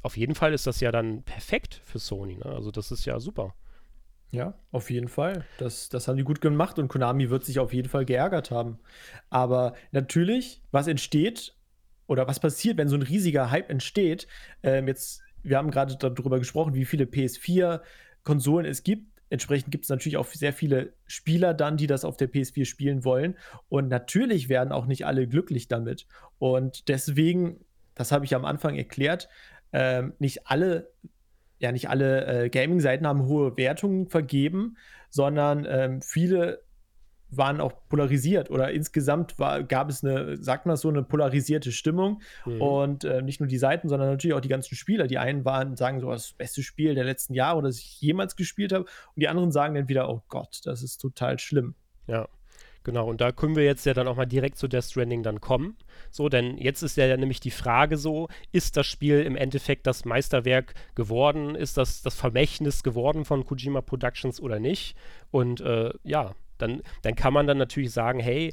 [0.03, 2.37] auf jeden Fall ist das ja dann perfekt für Sony.
[2.37, 2.47] Ne?
[2.47, 3.55] Also das ist ja super.
[4.31, 5.45] Ja, auf jeden Fall.
[5.59, 8.79] Das, das haben die gut gemacht und Konami wird sich auf jeden Fall geärgert haben.
[9.31, 11.55] Aber natürlich, was entsteht
[12.09, 14.27] oder was passiert, wenn so ein riesiger Hype entsteht.
[14.65, 19.07] Ähm, jetzt, wir haben gerade darüber gesprochen, wie viele PS4-Konsolen es gibt.
[19.31, 23.05] Entsprechend gibt es natürlich auch sehr viele Spieler dann, die das auf der PS4 spielen
[23.05, 23.37] wollen.
[23.69, 26.07] Und natürlich werden auch nicht alle glücklich damit.
[26.39, 27.61] Und deswegen,
[27.95, 29.29] das habe ich am Anfang erklärt,
[29.75, 30.91] ähm, nicht alle,
[31.59, 34.79] ja, nicht alle äh, Gaming-Seiten haben hohe Wertungen vergeben,
[35.11, 36.63] sondern ähm, viele
[37.31, 42.23] waren auch polarisiert oder insgesamt war, gab es eine, sagt man so, eine polarisierte Stimmung.
[42.47, 42.61] Mhm.
[42.63, 45.07] Und äh, nicht nur die Seiten, sondern natürlich auch die ganzen Spieler.
[45.07, 48.73] Die einen waren, sagen so, das beste Spiel der letzten Jahre, das ich jemals gespielt
[48.73, 48.85] habe.
[48.85, 51.75] Und die anderen sagen dann wieder, oh Gott, das ist total schlimm.
[52.07, 52.29] Ja.
[52.85, 55.43] Genau, und da können wir jetzt ja dann auch mal direkt zu Death Stranding dann
[55.43, 55.77] kommen.
[56.11, 60.07] So, denn jetzt ist ja nämlich die Frage so, ist das Spiel im Endeffekt das
[60.07, 61.55] Meisterwerk geworden?
[61.55, 64.97] Ist das das Vermächtnis geworden von Kojima Productions oder nicht?
[65.31, 68.51] Und äh, ja, dann, dann kann man dann natürlich sagen, hey,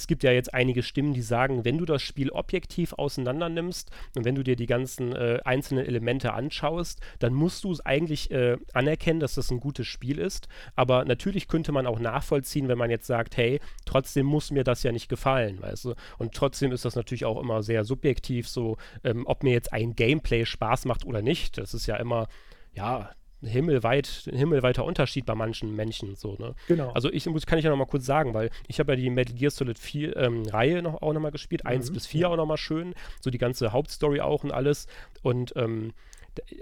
[0.00, 3.90] es gibt ja jetzt einige Stimmen, die sagen, wenn du das Spiel objektiv auseinander nimmst
[4.16, 8.30] und wenn du dir die ganzen äh, einzelnen Elemente anschaust, dann musst du es eigentlich
[8.30, 10.48] äh, anerkennen, dass das ein gutes Spiel ist.
[10.74, 14.82] Aber natürlich könnte man auch nachvollziehen, wenn man jetzt sagt, hey, trotzdem muss mir das
[14.82, 15.94] ja nicht gefallen, weißt du?
[16.18, 19.94] Und trotzdem ist das natürlich auch immer sehr subjektiv, so, ähm, ob mir jetzt ein
[19.94, 21.58] Gameplay Spaß macht oder nicht.
[21.58, 22.28] Das ist ja immer,
[22.72, 23.10] ja,
[23.42, 26.16] himmelweit, ein himmelweiter Unterschied bei manchen Menschen.
[26.16, 26.54] So, ne?
[26.68, 26.90] Genau.
[26.92, 29.34] Also ich kann ich ja noch mal kurz sagen, weil ich habe ja die Metal
[29.34, 31.70] Gear Solid 4 ähm, Reihe noch, auch noch mal gespielt, mhm.
[31.70, 32.28] 1 bis 4 ja.
[32.28, 34.86] auch noch mal schön, so die ganze Hauptstory auch und alles.
[35.22, 35.92] Und ähm,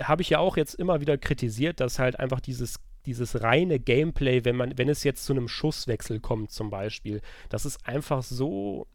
[0.02, 4.44] habe ich ja auch jetzt immer wieder kritisiert, dass halt einfach dieses dieses reine Gameplay,
[4.44, 8.86] wenn man, wenn es jetzt zu einem Schusswechsel kommt zum Beispiel, das ist einfach so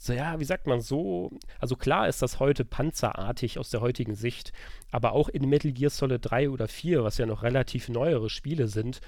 [0.00, 4.14] so, ja, wie sagt man so, also klar ist das heute panzerartig aus der heutigen
[4.14, 4.52] Sicht,
[4.90, 8.68] aber auch in Metal Gear Solid 3 oder 4, was ja noch relativ neuere Spiele
[8.68, 9.00] sind,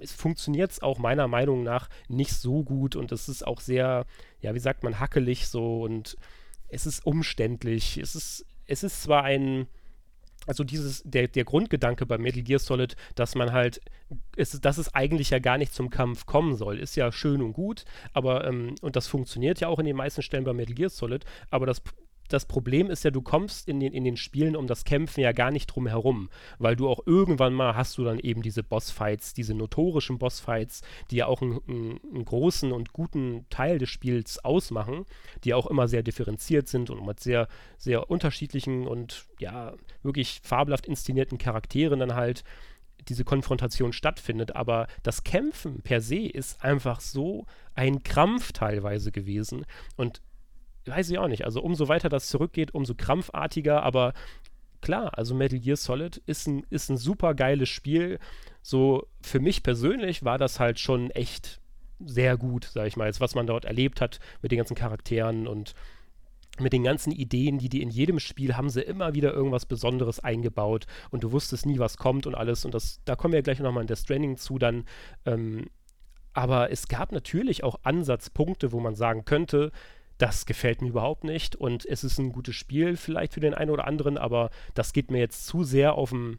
[0.00, 4.06] es funktioniert auch meiner Meinung nach nicht so gut und es ist auch sehr,
[4.40, 6.16] ja, wie sagt man, hackelig so und
[6.68, 7.98] es ist umständlich.
[7.98, 9.66] Es ist, es ist zwar ein,
[10.46, 13.80] also dieses, der, der Grundgedanke bei Metal Gear Solid, dass man halt,
[14.36, 17.52] ist, dass es eigentlich ja gar nicht zum Kampf kommen soll, ist ja schön und
[17.52, 20.90] gut, aber, ähm, und das funktioniert ja auch in den meisten Stellen bei Metal Gear
[20.90, 21.82] Solid, aber das
[22.28, 25.32] das Problem ist ja, du kommst in den, in den Spielen um das Kämpfen ja
[25.32, 29.34] gar nicht drum herum, weil du auch irgendwann mal hast du dann eben diese Bossfights,
[29.34, 35.04] diese notorischen Bossfights, die ja auch einen, einen großen und guten Teil des Spiels ausmachen,
[35.44, 40.86] die auch immer sehr differenziert sind und mit sehr, sehr unterschiedlichen und ja, wirklich fabelhaft
[40.86, 42.44] inszenierten Charakteren dann halt
[43.08, 49.66] diese Konfrontation stattfindet, aber das Kämpfen per se ist einfach so ein Krampf teilweise gewesen
[49.96, 50.22] und
[50.86, 51.44] weiß ich auch nicht.
[51.44, 54.12] Also umso weiter das zurückgeht, umso krampfartiger, aber
[54.80, 58.18] klar, also Metal Gear Solid ist ein, ist ein super geiles Spiel.
[58.62, 61.60] So für mich persönlich war das halt schon echt
[62.04, 65.46] sehr gut, sag ich mal, jetzt was man dort erlebt hat mit den ganzen Charakteren
[65.46, 65.74] und
[66.60, 70.20] mit den ganzen Ideen, die die in jedem Spiel haben sie immer wieder irgendwas Besonderes
[70.20, 73.58] eingebaut und du wusstest nie, was kommt und alles und das, da kommen wir gleich
[73.58, 74.84] nochmal in der Stranding zu dann,
[75.24, 75.66] ähm,
[76.32, 79.72] aber es gab natürlich auch Ansatzpunkte, wo man sagen könnte,
[80.18, 83.70] das gefällt mir überhaupt nicht und es ist ein gutes Spiel vielleicht für den einen
[83.70, 86.38] oder anderen, aber das geht mir jetzt zu sehr auf den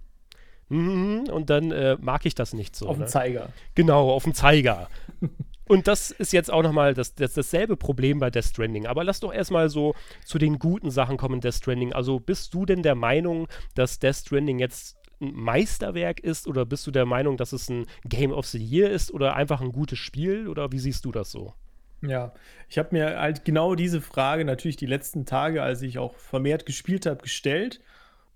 [0.70, 2.88] mhm, und dann äh, mag ich das nicht so.
[2.88, 3.06] Auf ne?
[3.06, 3.50] Zeiger.
[3.76, 4.90] Genau, auf den Zeiger.
[5.68, 8.86] und das ist jetzt auch nochmal das, das, dasselbe Problem bei Death Stranding.
[8.88, 11.94] Aber lass doch erstmal so zu den guten Sachen kommen, Death Stranding.
[11.94, 16.88] Also bist du denn der Meinung, dass Death Stranding jetzt ein Meisterwerk ist oder bist
[16.88, 20.00] du der Meinung, dass es ein Game of the Year ist oder einfach ein gutes
[20.00, 21.54] Spiel oder wie siehst du das so?
[22.02, 22.34] Ja,
[22.70, 26.66] ich habe mir halt genau diese Frage natürlich die letzten Tage, als ich auch vermehrt
[26.66, 27.82] gespielt habe, gestellt.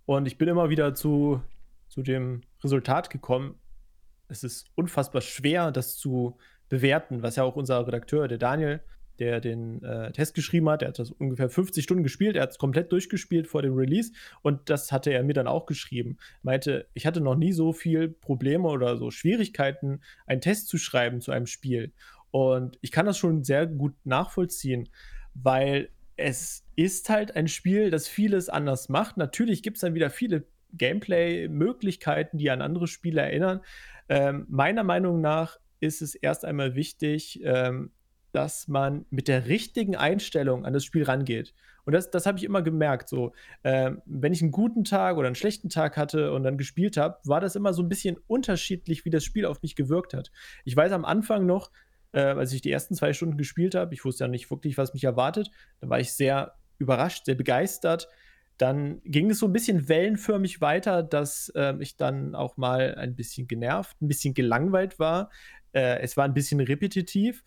[0.05, 1.41] Und ich bin immer wieder zu,
[1.87, 3.55] zu dem Resultat gekommen,
[4.27, 6.37] es ist unfassbar schwer, das zu
[6.69, 8.81] bewerten, was ja auch unser Redakteur, der Daniel,
[9.17, 12.51] der den äh, Test geschrieben hat, der hat das ungefähr 50 Stunden gespielt, er hat
[12.51, 16.17] es komplett durchgespielt vor dem Release und das hatte er mir dann auch geschrieben.
[16.41, 21.19] Meinte, ich hatte noch nie so viel Probleme oder so Schwierigkeiten, einen Test zu schreiben
[21.21, 21.91] zu einem Spiel.
[22.31, 24.89] Und ich kann das schon sehr gut nachvollziehen,
[25.33, 29.17] weil es ist halt ein Spiel, das vieles anders macht.
[29.17, 33.61] Natürlich gibt es dann wieder viele Gameplay-Möglichkeiten, die an andere Spiele erinnern.
[34.09, 37.91] Ähm, meiner Meinung nach ist es erst einmal wichtig, ähm,
[38.31, 41.53] dass man mit der richtigen Einstellung an das Spiel rangeht.
[41.85, 43.09] Und das, das habe ich immer gemerkt.
[43.09, 43.31] So,
[43.63, 47.17] ähm, wenn ich einen guten Tag oder einen schlechten Tag hatte und dann gespielt habe,
[47.23, 50.31] war das immer so ein bisschen unterschiedlich, wie das Spiel auf mich gewirkt hat.
[50.65, 51.71] Ich weiß am Anfang noch,
[52.11, 54.93] äh, als ich die ersten zwei Stunden gespielt habe, ich wusste ja nicht wirklich, was
[54.93, 55.51] mich erwartet.
[55.79, 58.07] Da war ich sehr überrascht, sehr begeistert.
[58.57, 63.15] Dann ging es so ein bisschen wellenförmig weiter, dass äh, ich dann auch mal ein
[63.15, 65.29] bisschen genervt, ein bisschen gelangweilt war.
[65.71, 67.43] Äh, es war ein bisschen repetitiv.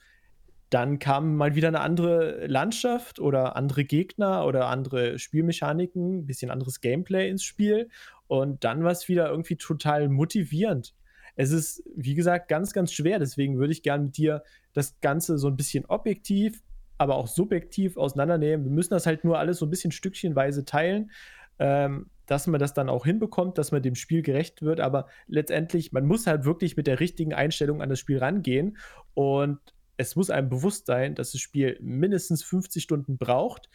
[0.71, 6.51] Dann kam mal wieder eine andere Landschaft oder andere Gegner oder andere Spielmechaniken, ein bisschen
[6.51, 7.91] anderes Gameplay ins Spiel.
[8.27, 10.95] Und dann war es wieder irgendwie total motivierend
[11.37, 13.19] es ist, wie gesagt, ganz, ganz schwer.
[13.19, 14.43] Deswegen würde ich gerne mit dir
[14.73, 16.63] das Ganze so ein bisschen objektiv,
[16.99, 18.67] aber auch subjektiv auseinandernehmen.
[18.67, 21.11] Wir müssen das halt nur alles so ein bisschen stückchenweise teilen,
[21.59, 24.81] ähm, dass man das dann auch hinbekommt, dass man dem Spiel gerecht wird.
[24.81, 28.77] Aber letztendlich, man muss halt wirklich mit der richtigen Einstellung an das Spiel rangehen.
[29.15, 29.59] Und
[29.97, 33.69] es muss einem bewusst sein, dass das Spiel mindestens 50 Stunden braucht.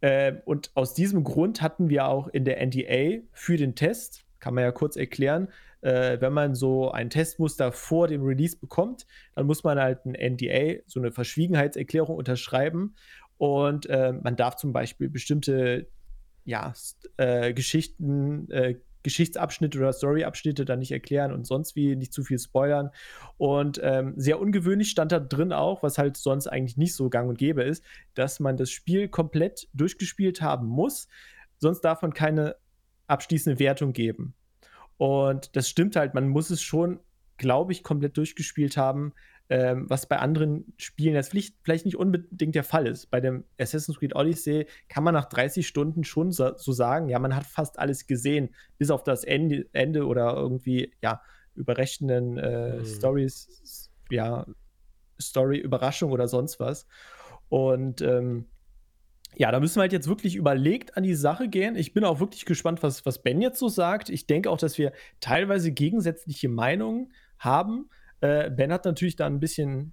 [0.00, 4.54] Ähm, und aus diesem Grund hatten wir auch in der NDA für den Test, kann
[4.54, 5.48] man ja kurz erklären,
[5.80, 10.14] äh, wenn man so ein Testmuster vor dem Release bekommt, dann muss man halt ein
[10.14, 12.94] NDA, so eine Verschwiegenheitserklärung unterschreiben.
[13.36, 15.88] Und äh, man darf zum Beispiel bestimmte
[16.44, 16.72] ja,
[17.18, 22.38] äh, Geschichten, äh, Geschichtsabschnitte oder Storyabschnitte dann nicht erklären und sonst wie nicht zu viel
[22.38, 22.90] spoilern.
[23.36, 27.28] Und ähm, sehr ungewöhnlich stand da drin auch, was halt sonst eigentlich nicht so gang
[27.28, 31.08] und gäbe ist, dass man das Spiel komplett durchgespielt haben muss.
[31.58, 32.56] Sonst darf man keine
[33.08, 34.34] abschließende Wertung geben.
[34.96, 37.00] Und das stimmt halt, man muss es schon,
[37.36, 39.12] glaube ich, komplett durchgespielt haben,
[39.50, 43.06] ähm, was bei anderen Spielen jetzt vielleicht, vielleicht, nicht unbedingt der Fall ist.
[43.06, 47.18] Bei dem Assassin's Creed Odyssey kann man nach 30 Stunden schon so, so sagen, ja,
[47.18, 51.22] man hat fast alles gesehen, bis auf das Ende, Ende oder irgendwie, ja,
[51.54, 52.84] überrechnenden äh, mhm.
[52.84, 54.46] Stories, ja,
[55.20, 56.86] Story-Überraschung oder sonst was.
[57.48, 58.46] Und ähm,
[59.38, 61.76] ja, da müssen wir halt jetzt wirklich überlegt an die Sache gehen.
[61.76, 64.08] Ich bin auch wirklich gespannt, was, was Ben jetzt so sagt.
[64.08, 67.88] Ich denke auch, dass wir teilweise gegensätzliche Meinungen haben.
[68.20, 69.92] Äh, ben hat natürlich da ein bisschen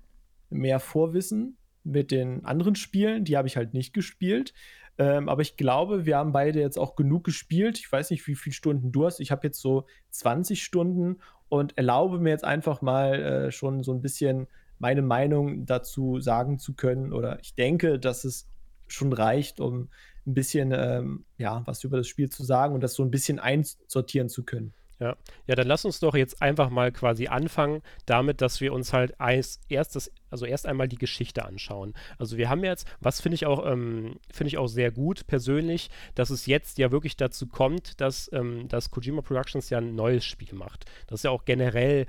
[0.49, 3.23] mehr Vorwissen mit den anderen Spielen.
[3.23, 4.55] Die habe ich halt nicht gespielt.
[4.97, 7.77] Ähm, aber ich glaube, wir haben beide jetzt auch genug gespielt.
[7.77, 9.19] Ich weiß nicht, wie viele Stunden du hast.
[9.19, 11.17] Ich habe jetzt so 20 Stunden
[11.49, 14.47] und erlaube mir jetzt einfach mal äh, schon so ein bisschen
[14.79, 17.13] meine Meinung dazu sagen zu können.
[17.13, 18.49] Oder ich denke, dass es
[18.88, 19.89] schon reicht, um
[20.28, 23.39] ein bisschen ähm, ja, was über das Spiel zu sagen und das so ein bisschen
[23.39, 24.74] einsortieren zu können.
[25.00, 25.17] Ja.
[25.45, 29.19] ja, dann lass uns doch jetzt einfach mal quasi anfangen damit, dass wir uns halt
[29.19, 31.93] als erstes, also erst einmal die Geschichte anschauen.
[32.17, 35.89] Also wir haben jetzt, was finde ich auch, ähm, finde ich auch sehr gut persönlich,
[36.15, 40.24] dass es jetzt ja wirklich dazu kommt, dass, ähm, dass Kojima Productions ja ein neues
[40.24, 40.86] Spiel macht.
[41.08, 42.06] Das ist ja auch generell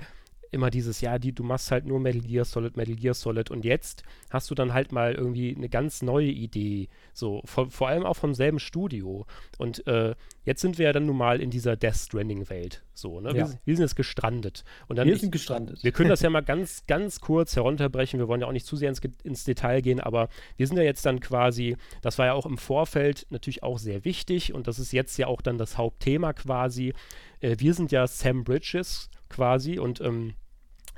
[0.51, 3.51] immer dieses, ja, die, du machst halt nur Metal Gear Solid, Metal Gear Solid.
[3.51, 7.87] Und jetzt hast du dann halt mal irgendwie eine ganz neue Idee, so, vor, vor
[7.87, 9.25] allem auch vom selben Studio.
[9.57, 13.19] Und äh, jetzt sind wir ja dann nun mal in dieser Death Stranding Welt, so,
[13.19, 13.35] ne, ja.
[13.35, 14.63] wir, wir, sind jetzt gestrandet.
[14.87, 15.83] Und dann, wir sind gestrandet.
[15.83, 18.75] Wir können das ja mal ganz, ganz kurz herunterbrechen, wir wollen ja auch nicht zu
[18.75, 22.33] sehr ins, ins Detail gehen, aber wir sind ja jetzt dann quasi, das war ja
[22.33, 24.53] auch im Vorfeld natürlich auch sehr wichtig.
[24.53, 26.93] Und das ist jetzt ja auch dann das Hauptthema quasi,
[27.39, 30.33] äh, wir sind ja Sam Bridges, quasi und ähm,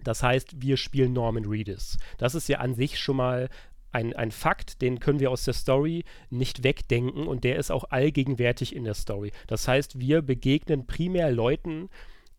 [0.03, 1.97] das heißt, wir spielen Norman Reedus.
[2.17, 3.49] Das ist ja an sich schon mal
[3.91, 7.85] ein, ein Fakt, den können wir aus der Story nicht wegdenken und der ist auch
[7.89, 9.31] allgegenwärtig in der Story.
[9.47, 11.89] Das heißt, wir begegnen primär Leuten äh,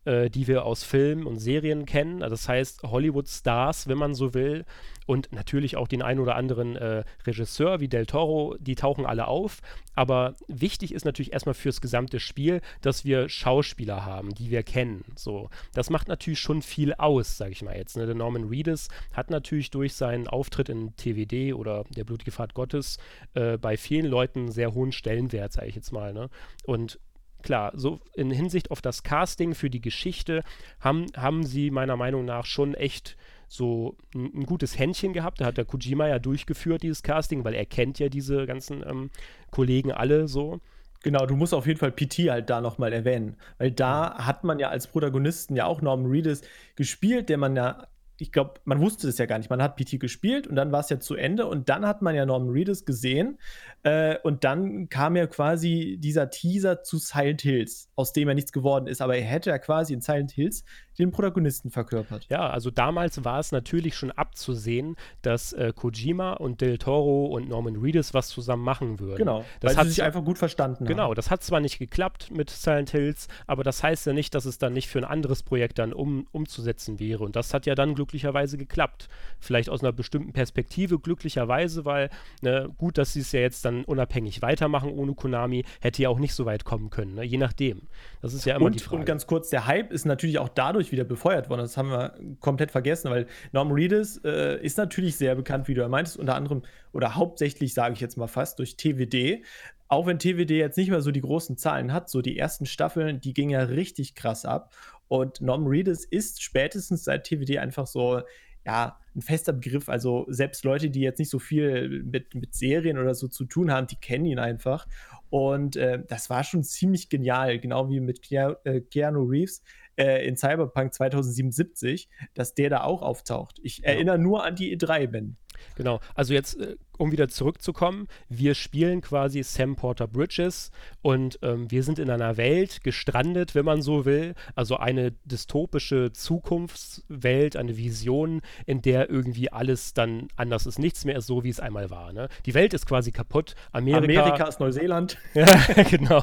[0.05, 2.23] die wir aus Filmen und Serien kennen.
[2.23, 4.65] Also das heißt Hollywood-Stars, wenn man so will.
[5.05, 9.27] Und natürlich auch den einen oder anderen äh, Regisseur wie Del Toro, die tauchen alle
[9.27, 9.61] auf.
[9.93, 15.03] Aber wichtig ist natürlich erstmal fürs gesamte Spiel, dass wir Schauspieler haben, die wir kennen.
[15.15, 17.97] So, das macht natürlich schon viel aus, sage ich mal jetzt.
[17.97, 18.05] Ne?
[18.05, 22.97] Der Norman Reedus hat natürlich durch seinen Auftritt in TVD oder Der blutige Pfad Gottes
[23.33, 26.13] äh, bei vielen Leuten sehr hohen Stellenwert, sage ich jetzt mal.
[26.13, 26.29] Ne?
[26.65, 26.99] Und
[27.41, 30.43] klar, so in Hinsicht auf das Casting für die Geschichte
[30.79, 35.41] haben, haben sie meiner Meinung nach schon echt so ein, ein, gutes Händchen gehabt.
[35.41, 39.09] Da hat der Kojima ja durchgeführt, dieses Casting, weil er kennt ja diese ganzen ähm,
[39.51, 40.61] Kollegen alle so.
[41.03, 44.59] Genau, du musst auf jeden Fall PT halt da nochmal erwähnen, weil da hat man
[44.59, 46.41] ja als Protagonisten ja auch Norman Reedus
[46.75, 47.87] gespielt, der man ja
[48.21, 49.49] ich glaube, man wusste es ja gar nicht.
[49.49, 52.13] Man hat PT gespielt und dann war es ja zu Ende und dann hat man
[52.13, 53.39] ja Norman Reedus gesehen
[53.81, 58.51] äh, und dann kam ja quasi dieser Teaser zu Silent Hills, aus dem er nichts
[58.51, 60.63] geworden ist, aber er hätte ja quasi in Silent Hills
[61.01, 62.25] den Protagonisten verkörpert.
[62.29, 67.49] Ja, also damals war es natürlich schon abzusehen, dass äh, Kojima und Del Toro und
[67.49, 69.17] Norman Reedus was zusammen machen würden.
[69.17, 71.15] Genau, das weil hat sie sich einfach gut verstanden Genau, haben.
[71.15, 74.57] das hat zwar nicht geklappt mit Silent Hills, aber das heißt ja nicht, dass es
[74.57, 77.23] dann nicht für ein anderes Projekt dann um, umzusetzen wäre.
[77.23, 79.09] Und das hat ja dann glücklicherweise geklappt.
[79.39, 82.09] Vielleicht aus einer bestimmten Perspektive glücklicherweise, weil
[82.41, 86.19] ne, gut, dass sie es ja jetzt dann unabhängig weitermachen ohne Konami, hätte ja auch
[86.19, 87.23] nicht so weit kommen können, ne?
[87.23, 87.81] je nachdem.
[88.21, 88.97] Das ist ja immer und, die Frage.
[88.97, 91.61] Und ganz kurz, der Hype ist natürlich auch dadurch wieder befeuert worden.
[91.61, 95.81] Das haben wir komplett vergessen, weil Norman Reedus äh, ist natürlich sehr bekannt, wie du
[95.81, 99.43] ja meintest, unter anderem oder hauptsächlich, sage ich jetzt mal fast, durch TWD.
[99.87, 103.19] Auch wenn TWD jetzt nicht mehr so die großen Zahlen hat, so die ersten Staffeln,
[103.19, 104.73] die gingen ja richtig krass ab.
[105.07, 108.21] Und Norman Reedus ist spätestens seit TWD einfach so,
[108.65, 109.89] ja, ein fester Begriff.
[109.89, 113.71] Also selbst Leute, die jetzt nicht so viel mit, mit Serien oder so zu tun
[113.71, 114.87] haben, die kennen ihn einfach.
[115.29, 119.63] Und äh, das war schon ziemlich genial, genau wie mit äh, Keanu Reeves
[120.01, 123.59] äh, in Cyberpunk 2077, dass der da auch auftaucht.
[123.61, 123.85] Ich ja.
[123.89, 125.37] erinnere nur an die E3, Ben.
[125.75, 130.69] Genau, also jetzt äh, um wieder zurückzukommen, wir spielen quasi Sam Porter Bridges
[131.01, 134.35] und ähm, wir sind in einer Welt gestrandet, wenn man so will.
[134.53, 140.77] Also eine dystopische Zukunftswelt, eine Vision, in der irgendwie alles dann anders ist.
[140.77, 142.13] Nichts mehr ist so, wie es einmal war.
[142.13, 142.29] Ne?
[142.45, 143.55] Die Welt ist quasi kaputt.
[143.71, 145.17] Amerika, Amerika ist Neuseeland.
[145.33, 146.21] ja, genau.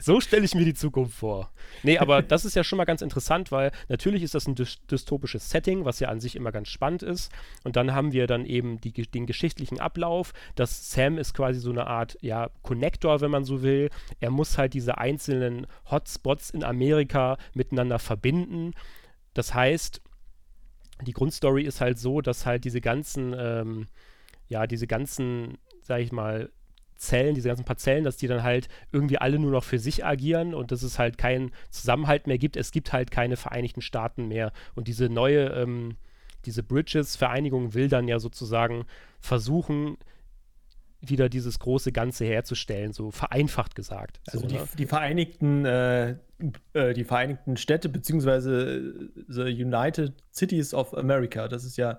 [0.00, 1.50] So stelle ich mir die Zukunft vor.
[1.82, 4.64] Nee, aber das ist ja schon mal ganz interessant, weil natürlich ist das ein dy
[4.90, 7.32] dystopisches Setting, was ja an sich immer ganz spannend ist.
[7.62, 10.32] Und dann haben wir dann eben die, den geschichtlichen Ablauf Ablauf.
[10.56, 13.90] Das Sam ist quasi so eine Art, ja, Connector, wenn man so will.
[14.20, 18.72] Er muss halt diese einzelnen Hotspots in Amerika miteinander verbinden.
[19.34, 20.02] Das heißt,
[21.02, 23.86] die Grundstory ist halt so, dass halt diese ganzen, ähm,
[24.48, 26.50] ja, diese ganzen, sag ich mal,
[26.96, 30.54] Zellen, diese ganzen Parzellen, dass die dann halt irgendwie alle nur noch für sich agieren
[30.54, 32.56] und dass es halt keinen Zusammenhalt mehr gibt.
[32.56, 34.52] Es gibt halt keine Vereinigten Staaten mehr.
[34.74, 35.96] Und diese neue, ähm,
[36.46, 38.84] diese Bridges-Vereinigung will dann ja sozusagen
[39.20, 39.96] versuchen,
[41.00, 44.20] wieder dieses große Ganze herzustellen, so vereinfacht gesagt.
[44.26, 44.68] Also so, die, ne?
[44.78, 46.16] die, Vereinigten, äh,
[46.72, 51.98] äh, die Vereinigten Städte beziehungsweise The United Cities of America, das ist ja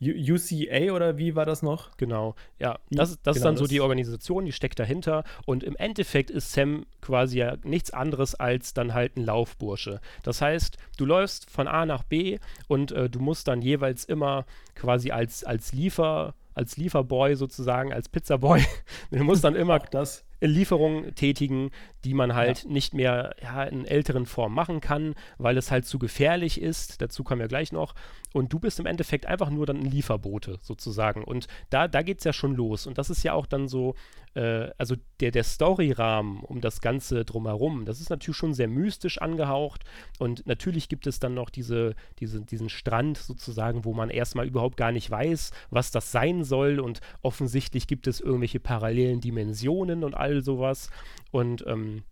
[0.00, 1.96] UCA oder wie war das noch?
[1.96, 2.78] Genau, ja.
[2.90, 5.24] Das, das genau, ist dann so die Organisation, die steckt dahinter.
[5.46, 10.00] Und im Endeffekt ist Sam quasi ja nichts anderes als dann halt ein Laufbursche.
[10.22, 14.44] Das heißt, du läufst von A nach B und äh, du musst dann jeweils immer
[14.74, 18.64] quasi als, als Liefer als Lieferboy sozusagen, als Pizzaboy.
[19.10, 20.24] du musst dann immer das.
[20.40, 21.70] Lieferungen tätigen,
[22.04, 22.70] die man halt ja.
[22.70, 27.00] nicht mehr ja, in älteren Form machen kann, weil es halt zu gefährlich ist.
[27.02, 27.94] Dazu kommen wir gleich noch.
[28.32, 31.24] Und du bist im Endeffekt einfach nur dann ein Lieferbote sozusagen.
[31.24, 32.86] Und da, da geht es ja schon los.
[32.86, 33.94] Und das ist ja auch dann so,
[34.34, 39.18] äh, also der, der Storyrahmen um das Ganze drumherum, das ist natürlich schon sehr mystisch
[39.20, 39.84] angehaucht.
[40.18, 44.76] Und natürlich gibt es dann noch diese, diese, diesen Strand sozusagen, wo man erstmal überhaupt
[44.76, 46.78] gar nicht weiß, was das sein soll.
[46.78, 50.90] Und offensichtlich gibt es irgendwelche parallelen Dimensionen und all sowas.
[51.30, 52.02] Und ähm,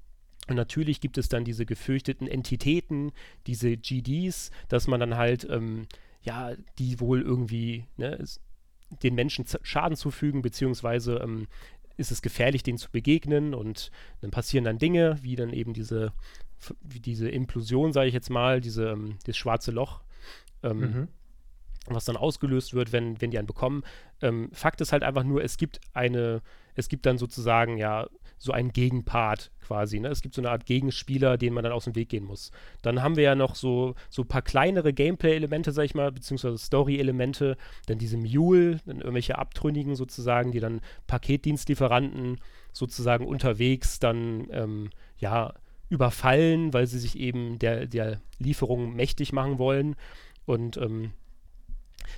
[0.46, 3.12] und natürlich gibt es dann diese gefürchteten Entitäten,
[3.46, 5.86] diese GDs, dass man dann halt ähm,
[6.24, 8.22] ja, die wohl irgendwie ne,
[9.02, 11.46] den Menschen Schaden zufügen, beziehungsweise ähm,
[11.96, 16.12] ist es gefährlich, denen zu begegnen und dann passieren dann Dinge, wie dann eben diese,
[16.82, 20.02] diese Implosion, sage ich jetzt mal, diese, ähm, das schwarze Loch,
[20.62, 21.08] ähm, mhm.
[21.88, 23.82] Was dann ausgelöst wird, wenn, wenn die einen bekommen.
[24.22, 26.42] Ähm, Fakt ist halt einfach nur, es gibt eine,
[26.74, 28.06] es gibt dann sozusagen ja
[28.38, 30.00] so einen Gegenpart quasi.
[30.00, 30.08] Ne?
[30.08, 32.50] Es gibt so eine Art Gegenspieler, den man dann aus dem Weg gehen muss.
[32.82, 36.58] Dann haben wir ja noch so, so ein paar kleinere Gameplay-Elemente, sag ich mal, beziehungsweise
[36.58, 37.56] Story-Elemente.
[37.86, 42.40] Dann diese Mule, dann irgendwelche Abtrünnigen sozusagen, die dann Paketdienstlieferanten
[42.72, 45.54] sozusagen unterwegs dann, ähm, ja,
[45.88, 49.96] überfallen, weil sie sich eben der, der Lieferung mächtig machen wollen.
[50.44, 51.12] Und ähm,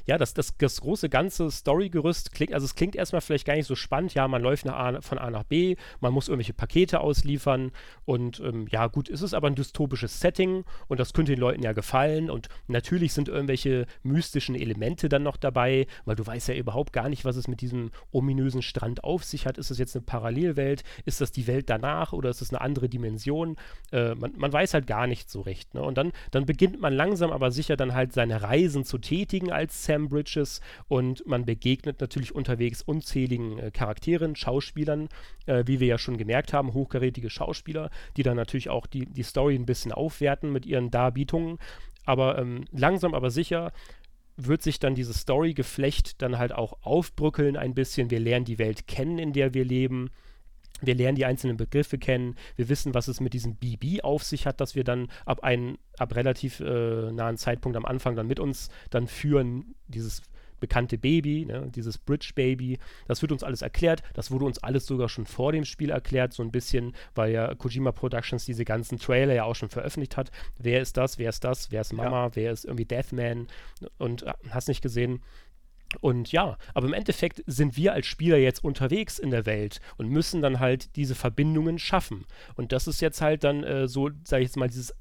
[0.06, 3.66] ja, das, das, das große ganze Storygerüst klingt, also es klingt erstmal vielleicht gar nicht
[3.66, 4.14] so spannend.
[4.14, 7.72] Ja, man läuft A, von A nach B, man muss irgendwelche Pakete ausliefern
[8.04, 11.62] und ähm, ja, gut, ist es aber ein dystopisches Setting und das könnte den Leuten
[11.62, 16.54] ja gefallen und natürlich sind irgendwelche mystischen Elemente dann noch dabei, weil du weißt ja
[16.54, 19.58] überhaupt gar nicht, was es mit diesem ominösen Strand auf sich hat.
[19.58, 20.84] Ist das jetzt eine Parallelwelt?
[21.04, 23.56] Ist das die Welt danach oder ist das eine andere Dimension?
[23.92, 25.74] Äh, man, man weiß halt gar nicht so recht.
[25.74, 25.82] Ne?
[25.82, 29.75] Und dann, dann beginnt man langsam aber sicher dann halt seine Reisen zu tätigen als
[29.84, 35.08] Sam Bridges und man begegnet natürlich unterwegs unzähligen äh, Charakteren, Schauspielern,
[35.46, 39.22] äh, wie wir ja schon gemerkt haben, hochkarätige Schauspieler, die dann natürlich auch die, die
[39.22, 41.58] Story ein bisschen aufwerten mit ihren Darbietungen.
[42.04, 43.72] Aber ähm, langsam aber sicher
[44.36, 48.10] wird sich dann dieses Story-Geflecht dann halt auch aufbrückeln ein bisschen.
[48.10, 50.10] Wir lernen die Welt kennen, in der wir leben.
[50.82, 52.36] Wir lernen die einzelnen Begriffe kennen.
[52.56, 55.78] Wir wissen, was es mit diesem BB auf sich hat, dass wir dann ab einem,
[55.98, 60.22] ab relativ äh, nahen Zeitpunkt am Anfang dann mit uns dann führen, dieses
[60.60, 62.78] bekannte Baby, ne, dieses Bridge Baby.
[63.06, 64.02] Das wird uns alles erklärt.
[64.14, 67.54] Das wurde uns alles sogar schon vor dem Spiel erklärt, so ein bisschen, weil ja
[67.54, 70.30] Kojima Productions diese ganzen Trailer ja auch schon veröffentlicht hat.
[70.58, 71.18] Wer ist das?
[71.18, 71.70] Wer ist das?
[71.70, 72.24] Wer ist Mama?
[72.24, 72.30] Ja.
[72.36, 73.48] Wer ist irgendwie Deathman?
[73.98, 75.22] Und äh, hast nicht gesehen.
[76.00, 80.08] Und ja, aber im Endeffekt sind wir als Spieler jetzt unterwegs in der Welt und
[80.08, 82.26] müssen dann halt diese Verbindungen schaffen.
[82.54, 84.94] Und das ist jetzt halt dann äh, so, sag ich jetzt mal, dieses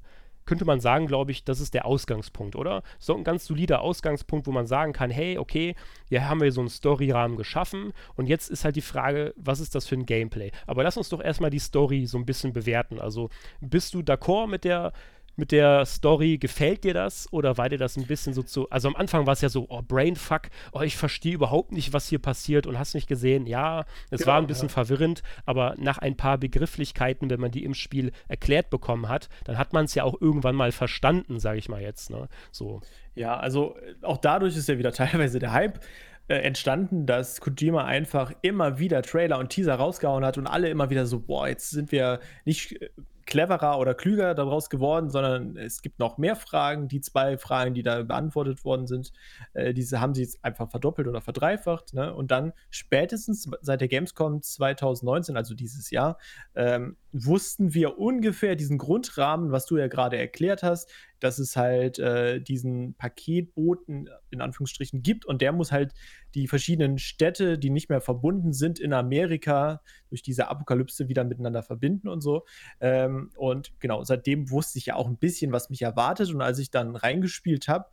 [0.46, 2.82] könnte man sagen, glaube ich, das ist der Ausgangspunkt, oder?
[2.98, 5.74] So ein ganz solider Ausgangspunkt, wo man sagen kann, hey, okay,
[6.08, 9.74] hier haben wir so einen Storyrahmen geschaffen und jetzt ist halt die Frage, was ist
[9.74, 10.52] das für ein Gameplay?
[10.66, 13.00] Aber lass uns doch erstmal die Story so ein bisschen bewerten.
[13.00, 13.28] Also
[13.60, 14.92] bist du d'accord mit der
[15.36, 18.88] mit der Story, gefällt dir das oder war dir das ein bisschen so zu, also
[18.88, 22.18] am Anfang war es ja so, oh, Brainfuck, oh, ich verstehe überhaupt nicht, was hier
[22.18, 24.74] passiert und hast nicht gesehen, ja, es genau, war ein bisschen ja.
[24.74, 29.58] verwirrend, aber nach ein paar Begrifflichkeiten, wenn man die im Spiel erklärt bekommen hat, dann
[29.58, 32.80] hat man es ja auch irgendwann mal verstanden, sage ich mal jetzt, ne, so.
[33.14, 35.80] Ja, also äh, auch dadurch ist ja wieder teilweise der Hype
[36.28, 40.90] äh, entstanden, dass Kojima einfach immer wieder Trailer und Teaser rausgehauen hat und alle immer
[40.90, 42.90] wieder so, boah, jetzt sind wir nicht äh,
[43.26, 46.88] cleverer oder klüger daraus geworden, sondern es gibt noch mehr Fragen.
[46.88, 49.12] Die zwei Fragen, die da beantwortet worden sind,
[49.52, 51.92] äh, diese haben sie jetzt einfach verdoppelt oder verdreifacht.
[51.92, 52.14] Ne?
[52.14, 56.18] Und dann spätestens seit der Gamescom 2019, also dieses Jahr,
[56.54, 60.90] ähm, wussten wir ungefähr diesen Grundrahmen, was du ja gerade erklärt hast,
[61.20, 65.92] dass es halt äh, diesen Paketboten in Anführungsstrichen gibt und der muss halt
[66.34, 71.62] die verschiedenen Städte, die nicht mehr verbunden sind in Amerika, durch diese Apokalypse wieder miteinander
[71.62, 72.44] verbinden und so.
[72.80, 76.30] Ähm, und genau, seitdem wusste ich ja auch ein bisschen, was mich erwartet.
[76.30, 77.86] Und als ich dann reingespielt habe,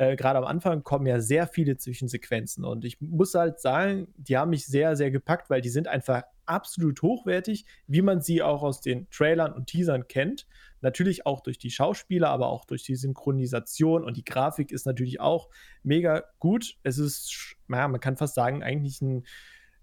[0.00, 2.64] äh, gerade am Anfang kommen ja sehr viele Zwischensequenzen.
[2.64, 6.22] Und ich muss halt sagen, die haben mich sehr, sehr gepackt, weil die sind einfach
[6.46, 10.46] absolut hochwertig, wie man sie auch aus den Trailern und Teasern kennt.
[10.80, 15.20] Natürlich auch durch die Schauspieler, aber auch durch die Synchronisation und die Grafik ist natürlich
[15.20, 15.48] auch
[15.82, 16.78] mega gut.
[16.82, 19.24] Es ist, naja, man kann fast sagen, eigentlich ein,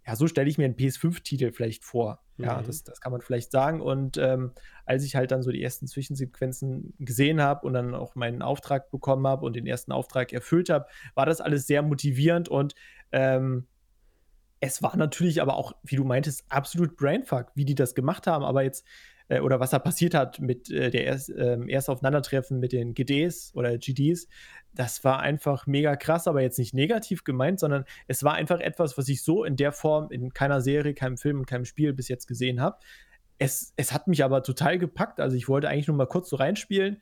[0.06, 2.24] ja, so stelle ich mir einen PS5-Titel vielleicht vor.
[2.38, 2.66] Ja, mhm.
[2.66, 3.82] das, das kann man vielleicht sagen.
[3.82, 4.52] Und ähm,
[4.86, 8.90] als ich halt dann so die ersten Zwischensequenzen gesehen habe und dann auch meinen Auftrag
[8.92, 10.86] bekommen habe und den ersten Auftrag erfüllt habe,
[11.16, 12.76] war das alles sehr motivierend und
[13.12, 13.68] ähm,
[14.60, 18.44] es war natürlich aber auch, wie du meintest, absolut Brainfuck, wie die das gemacht haben.
[18.44, 18.86] Aber jetzt
[19.30, 22.94] äh, oder was da passiert hat mit äh, der erst, äh, erste Aufeinandertreffen mit den
[22.94, 24.28] GDs oder GDs,
[24.74, 28.98] das war einfach mega krass, aber jetzt nicht negativ gemeint, sondern es war einfach etwas,
[28.98, 32.08] was ich so in der Form in keiner Serie, keinem Film und keinem Spiel bis
[32.08, 32.78] jetzt gesehen habe.
[33.40, 35.20] Es, es hat mich aber total gepackt.
[35.20, 37.02] Also ich wollte eigentlich nur mal kurz so reinspielen.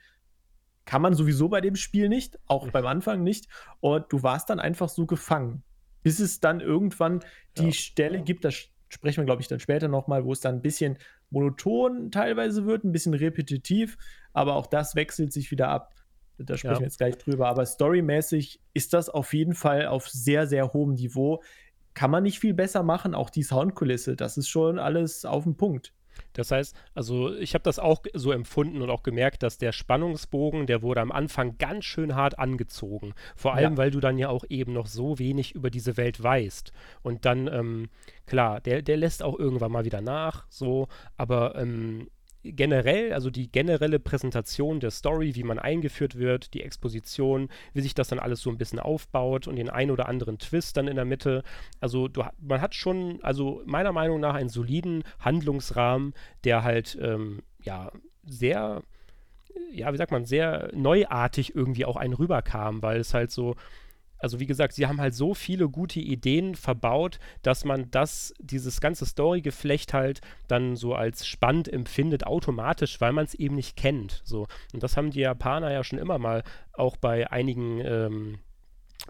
[0.85, 3.47] Kann man sowieso bei dem Spiel nicht, auch beim Anfang nicht.
[3.79, 5.63] Und du warst dann einfach so gefangen.
[6.03, 7.21] Bis es dann irgendwann
[7.57, 7.71] die ja.
[7.71, 10.97] Stelle gibt, das sprechen wir, glaube ich, dann später nochmal, wo es dann ein bisschen
[11.29, 13.97] monoton teilweise wird, ein bisschen repetitiv,
[14.33, 15.93] aber auch das wechselt sich wieder ab.
[16.37, 16.79] Da sprechen ja.
[16.79, 17.47] wir jetzt gleich drüber.
[17.47, 21.41] Aber storymäßig ist das auf jeden Fall auf sehr, sehr hohem Niveau.
[21.93, 25.55] Kann man nicht viel besser machen, auch die Soundkulisse, das ist schon alles auf dem
[25.55, 25.93] Punkt.
[26.33, 30.67] Das heißt, also ich habe das auch so empfunden und auch gemerkt, dass der Spannungsbogen,
[30.67, 33.13] der wurde am Anfang ganz schön hart angezogen.
[33.35, 33.77] Vor allem, ja.
[33.77, 36.71] weil du dann ja auch eben noch so wenig über diese Welt weißt.
[37.01, 37.89] Und dann, ähm,
[38.25, 40.87] klar, der, der lässt auch irgendwann mal wieder nach, so,
[41.17, 42.07] aber ähm,
[42.53, 47.93] generell, also die generelle Präsentation der Story, wie man eingeführt wird, die Exposition, wie sich
[47.93, 50.95] das dann alles so ein bisschen aufbaut und den ein oder anderen Twist dann in
[50.95, 51.43] der Mitte.
[51.79, 57.41] Also du, man hat schon, also meiner Meinung nach einen soliden Handlungsrahmen, der halt ähm,
[57.61, 57.91] ja
[58.23, 58.81] sehr
[59.71, 63.55] ja, wie sagt man, sehr neuartig irgendwie auch einen rüberkam, weil es halt so,
[64.17, 68.81] also wie gesagt, sie haben halt so viele gute Ideen verbaut, dass man das, dieses
[68.81, 74.21] ganze Storygeflecht halt dann so als spannend empfindet, automatisch, weil man es eben nicht kennt.
[74.23, 74.47] So.
[74.73, 76.43] Und das haben die Japaner ja schon immer mal
[76.73, 78.39] auch bei einigen ähm,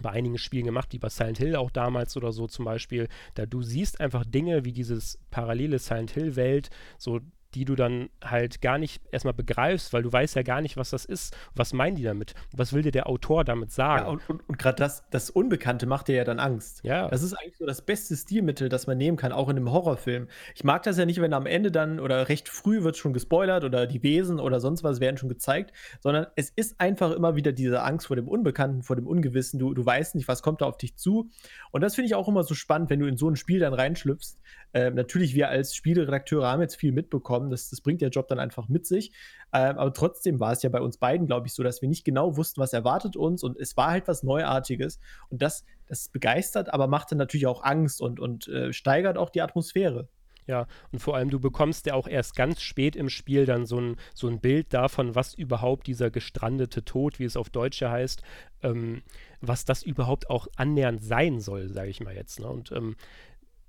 [0.01, 3.07] bei einigen Spielen gemacht, wie bei Silent Hill auch damals oder so zum Beispiel.
[3.35, 7.21] Da du siehst einfach Dinge wie dieses parallele Silent Hill-Welt, so
[7.55, 10.89] die du dann halt gar nicht erstmal begreifst, weil du weißt ja gar nicht, was
[10.89, 11.35] das ist.
[11.55, 12.35] Was meinen die damit?
[12.51, 14.05] Was will dir der Autor damit sagen?
[14.05, 16.81] Ja, und, und, und gerade das, das Unbekannte macht dir ja dann Angst.
[16.83, 17.07] Ja.
[17.07, 20.27] Das ist eigentlich so das beste Stilmittel, das man nehmen kann, auch in einem Horrorfilm.
[20.53, 23.63] Ich mag das ja nicht, wenn am Ende dann oder recht früh wird schon gespoilert
[23.63, 27.53] oder die Wesen oder sonst was werden schon gezeigt, sondern es ist einfach immer wieder
[27.53, 29.59] diese Angst vor dem Unbekannten, vor dem Ungewissen.
[29.59, 31.29] Du, du weißt nicht, was kommt da auf dich zu.
[31.71, 33.73] Und das finde ich auch immer so spannend, wenn du in so ein Spiel dann
[33.73, 34.37] reinschlüpfst.
[34.73, 37.44] Äh, natürlich, wir als Spieleredakteure haben jetzt viel mitbekommen.
[37.49, 39.11] Das, das bringt der Job dann einfach mit sich.
[39.51, 42.05] Äh, aber trotzdem war es ja bei uns beiden, glaube ich, so, dass wir nicht
[42.05, 43.43] genau wussten, was erwartet uns.
[43.43, 44.99] Und es war halt was Neuartiges.
[45.29, 49.29] Und das, das begeistert, aber macht dann natürlich auch Angst und, und äh, steigert auch
[49.29, 50.07] die Atmosphäre.
[50.47, 53.79] Ja, und vor allem, du bekommst ja auch erst ganz spät im Spiel dann so
[53.79, 58.21] ein, so ein Bild davon, was überhaupt dieser gestrandete Tod, wie es auf Deutsch heißt,
[58.61, 59.01] ähm,
[59.41, 62.39] was das überhaupt auch annähernd sein soll, sage ich mal jetzt.
[62.39, 62.47] Ne?
[62.47, 62.95] Und ähm,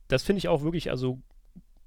[0.09, 1.21] das finde ich auch wirklich, also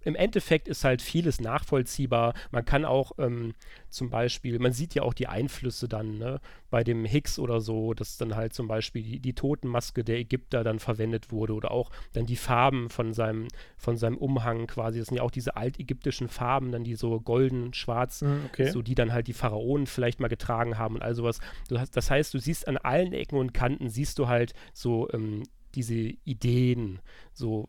[0.02, 2.34] im Endeffekt ist halt vieles nachvollziehbar.
[2.52, 3.54] Man kann auch ähm,
[3.90, 6.40] zum Beispiel, man sieht ja auch die Einflüsse dann ne,
[6.70, 10.64] bei dem Higgs oder so, dass dann halt zum Beispiel die, die Totenmaske der Ägypter
[10.64, 13.48] dann verwendet wurde oder auch dann die Farben von seinem,
[13.78, 15.00] von seinem Umhang quasi.
[15.00, 18.70] Das sind ja auch diese altägyptischen Farben, dann die so golden, schwarz, hm, okay.
[18.70, 21.40] so die dann halt die Pharaonen vielleicht mal getragen haben und all sowas.
[21.74, 25.44] Hast, das heißt, du siehst an allen Ecken und Kanten, siehst du halt so ähm,
[25.76, 27.00] diese Ideen,
[27.34, 27.68] so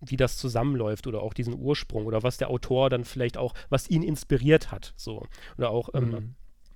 [0.00, 3.88] wie das zusammenläuft oder auch diesen Ursprung oder was der Autor dann vielleicht auch, was
[3.88, 5.26] ihn inspiriert hat, so.
[5.58, 6.34] Oder auch ähm,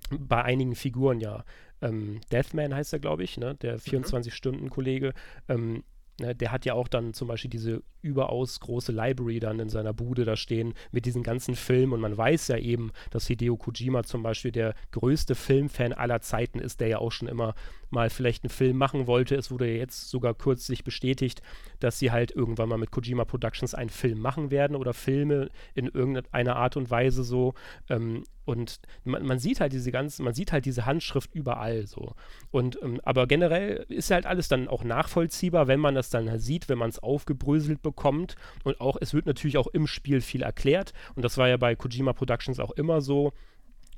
[0.09, 0.27] mhm.
[0.27, 1.43] bei einigen Figuren, ja.
[1.81, 3.55] Ähm, Deathman heißt er, glaube ich, ne?
[3.55, 5.13] der 24-Stunden-Kollege.
[5.49, 5.83] Ähm,
[6.21, 9.93] ne, der hat ja auch dann zum Beispiel diese überaus große Library dann in seiner
[9.93, 14.03] Bude da stehen mit diesen ganzen Filmen und man weiß ja eben, dass Hideo Kojima
[14.03, 17.53] zum Beispiel der größte Filmfan aller Zeiten ist, der ja auch schon immer
[17.89, 19.35] mal vielleicht einen Film machen wollte.
[19.35, 21.41] Es wurde ja jetzt sogar kürzlich bestätigt,
[21.79, 25.87] dass sie halt irgendwann mal mit Kojima Productions einen Film machen werden oder Filme in
[25.87, 27.53] irgendeiner Art und Weise so.
[27.89, 32.13] Ähm, und man, man, sieht halt diese ganzen, man sieht halt diese Handschrift überall so.
[32.49, 36.41] Und ähm, aber generell ist halt alles dann auch nachvollziehbar, wenn man das dann halt
[36.41, 38.35] sieht, wenn man es aufgebröselt bekommt.
[38.63, 40.93] Und auch, es wird natürlich auch im Spiel viel erklärt.
[41.15, 43.33] Und das war ja bei Kojima Productions auch immer so.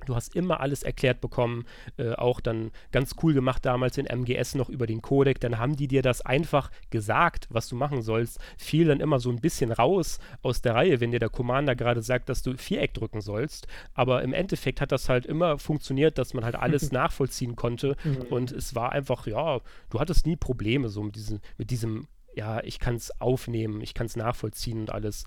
[0.06, 1.66] Du hast immer alles erklärt bekommen,
[1.98, 5.40] äh, auch dann ganz cool gemacht damals in MGS noch über den Codec.
[5.40, 8.40] Dann haben die dir das einfach gesagt, was du machen sollst.
[8.58, 12.02] Fiel dann immer so ein bisschen raus aus der Reihe, wenn dir der Commander gerade
[12.02, 13.68] sagt, dass du Viereck drücken sollst.
[13.94, 17.96] Aber im Endeffekt hat das halt immer funktioniert, dass man halt alles nachvollziehen konnte.
[18.04, 18.22] Mhm.
[18.30, 22.64] Und es war einfach, ja, du hattest nie Probleme so mit diesem, mit diesem ja,
[22.64, 25.26] ich kann es aufnehmen, ich kann es nachvollziehen und alles.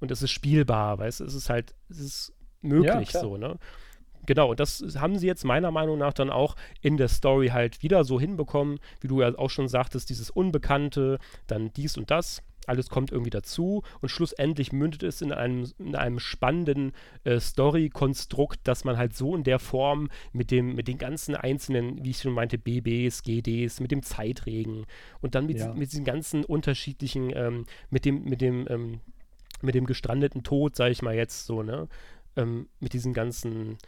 [0.00, 3.58] Und es ist spielbar, weißt du, es ist halt, es ist möglich ja, so, ne?
[4.26, 7.82] Genau, und das haben sie jetzt meiner Meinung nach dann auch in der Story halt
[7.82, 12.42] wieder so hinbekommen, wie du ja auch schon sagtest, dieses Unbekannte, dann dies und das
[12.66, 16.92] alles kommt irgendwie dazu und schlussendlich mündet es in einem, in einem spannenden
[17.24, 22.04] äh, Story-Konstrukt, dass man halt so in der Form mit dem, mit den ganzen einzelnen,
[22.04, 24.86] wie ich schon meinte, BBs, GDs, mit dem Zeitregen
[25.20, 25.72] und dann mit, ja.
[25.74, 29.00] mit diesen ganzen unterschiedlichen, ähm, mit dem, mit dem, ähm,
[29.62, 31.88] mit dem gestrandeten Tod, sage ich mal jetzt so, ne?
[32.36, 33.78] Ähm, mit diesen ganzen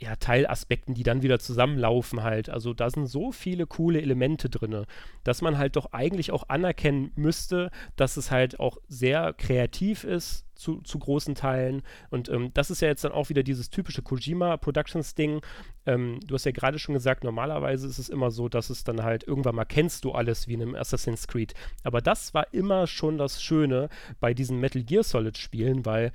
[0.00, 2.48] ja, Teilaspekten, die dann wieder zusammenlaufen halt.
[2.48, 4.86] Also da sind so viele coole Elemente drin,
[5.24, 10.46] dass man halt doch eigentlich auch anerkennen müsste, dass es halt auch sehr kreativ ist
[10.54, 11.82] zu, zu großen Teilen.
[12.10, 15.40] Und ähm, das ist ja jetzt dann auch wieder dieses typische Kojima Productions Ding.
[15.84, 19.02] Ähm, du hast ja gerade schon gesagt, normalerweise ist es immer so, dass es dann
[19.02, 21.54] halt irgendwann mal kennst du alles wie in einem Assassin's Creed.
[21.82, 23.88] Aber das war immer schon das Schöne
[24.20, 26.12] bei diesen Metal Gear Solid Spielen, weil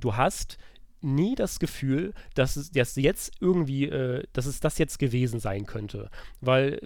[0.00, 0.58] du hast
[1.02, 5.66] nie das Gefühl, dass es dass jetzt irgendwie, äh, dass es das jetzt gewesen sein
[5.66, 6.10] könnte.
[6.40, 6.80] Weil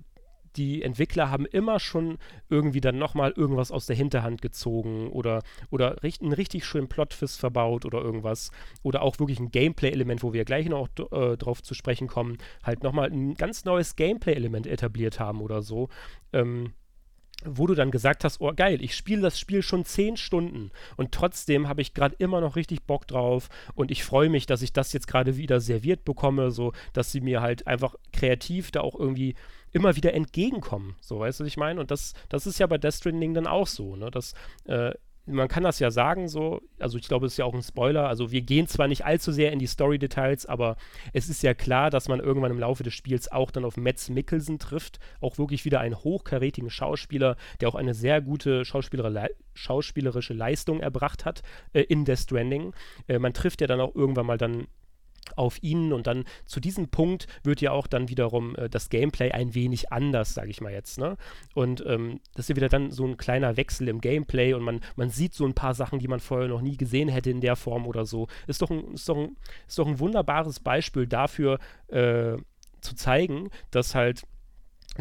[0.56, 6.02] die Entwickler haben immer schon irgendwie dann nochmal irgendwas aus der Hinterhand gezogen oder, oder
[6.02, 8.50] richt, einen richtig schönen Plotfist verbaut oder irgendwas.
[8.82, 12.82] Oder auch wirklich ein Gameplay-Element, wo wir gleich noch äh, drauf zu sprechen kommen, halt
[12.82, 15.88] nochmal ein ganz neues Gameplay-Element etabliert haben oder so.
[16.32, 16.72] Ähm,
[17.44, 21.12] wo du dann gesagt hast, oh geil, ich spiele das Spiel schon zehn Stunden und
[21.12, 24.72] trotzdem habe ich gerade immer noch richtig Bock drauf und ich freue mich, dass ich
[24.72, 28.98] das jetzt gerade wieder serviert bekomme, so dass sie mir halt einfach kreativ da auch
[28.98, 29.34] irgendwie
[29.72, 31.80] immer wieder entgegenkommen, so weißt du, was ich meine?
[31.80, 34.10] Und das, das ist ja bei Death Stranding dann auch so, ne?
[34.10, 34.34] Dass
[34.66, 34.92] äh,
[35.26, 38.08] man kann das ja sagen so, also ich glaube, es ist ja auch ein Spoiler,
[38.08, 40.76] also wir gehen zwar nicht allzu sehr in die Story-Details, aber
[41.12, 44.10] es ist ja klar, dass man irgendwann im Laufe des Spiels auch dann auf Metz
[44.10, 50.80] Mikkelsen trifft, auch wirklich wieder einen hochkarätigen Schauspieler, der auch eine sehr gute schauspielerische Leistung
[50.80, 52.74] erbracht hat äh, in Death Stranding.
[53.08, 54.66] Äh, man trifft ja dann auch irgendwann mal dann
[55.36, 59.32] auf ihnen und dann zu diesem Punkt wird ja auch dann wiederum äh, das Gameplay
[59.32, 60.98] ein wenig anders, sage ich mal jetzt.
[60.98, 61.16] Ne?
[61.54, 64.80] Und ähm, das ist ja wieder dann so ein kleiner Wechsel im Gameplay und man,
[64.96, 67.56] man sieht so ein paar Sachen, die man vorher noch nie gesehen hätte in der
[67.56, 68.28] Form oder so.
[68.46, 71.58] Ist doch ein, ist doch ein, ist doch ein wunderbares Beispiel dafür
[71.88, 72.36] äh,
[72.80, 74.22] zu zeigen, dass halt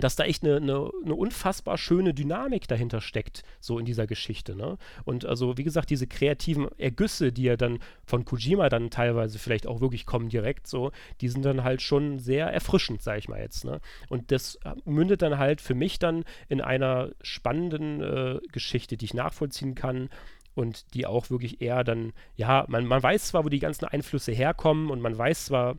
[0.02, 4.56] dass da echt eine, eine, eine, unfassbar schöne Dynamik dahinter steckt, so in dieser Geschichte.
[4.56, 4.78] Ne?
[5.06, 9.68] Und also, wie gesagt, diese kreativen Ergüsse, die ja dann von Kojima dann teilweise vielleicht
[9.68, 10.92] auch wirklich kommen direkt so,
[11.22, 13.66] die sind dann halt schon sehr erfrischend, sag ich mal jetzt.
[13.66, 13.80] Ne?
[14.10, 19.14] Und das mündet dann halt für mich dann in einer spannenden äh, Geschichte, die ich
[19.14, 20.10] nachvollziehen kann,
[20.56, 24.32] und die auch wirklich eher dann, ja, man, man weiß zwar, wo die ganzen Einflüsse
[24.32, 25.78] herkommen und man weiß zwar,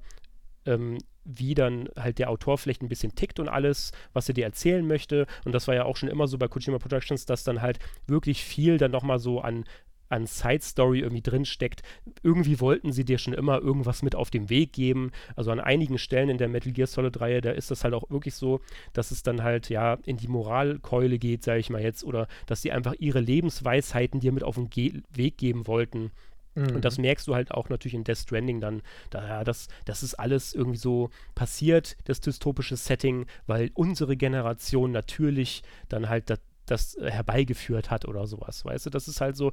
[0.67, 4.45] ähm, wie dann halt der Autor vielleicht ein bisschen tickt und alles, was er dir
[4.45, 5.27] erzählen möchte.
[5.45, 8.45] Und das war ja auch schon immer so bei Kojima Productions, dass dann halt wirklich
[8.45, 9.64] viel dann nochmal so an,
[10.09, 11.83] an Side Story irgendwie drinsteckt.
[12.22, 15.11] Irgendwie wollten sie dir schon immer irgendwas mit auf den Weg geben.
[15.35, 18.09] Also an einigen Stellen in der Metal Gear Solid Reihe, da ist das halt auch
[18.11, 18.61] wirklich so,
[18.93, 22.62] dass es dann halt ja in die Moralkeule geht, sage ich mal jetzt, oder dass
[22.62, 26.11] sie einfach ihre Lebensweisheiten dir mit auf den Ge Weg geben wollten.
[26.55, 26.77] Mhm.
[26.77, 28.83] Und das merkst du halt auch natürlich in Death Stranding dann.
[29.11, 34.93] Da, ja, das, das ist alles irgendwie so passiert, das dystopische Setting, weil unsere Generation
[34.93, 38.65] natürlich dann halt das, das herbeigeführt hat oder sowas.
[38.65, 39.53] Weißt du, das ist halt so,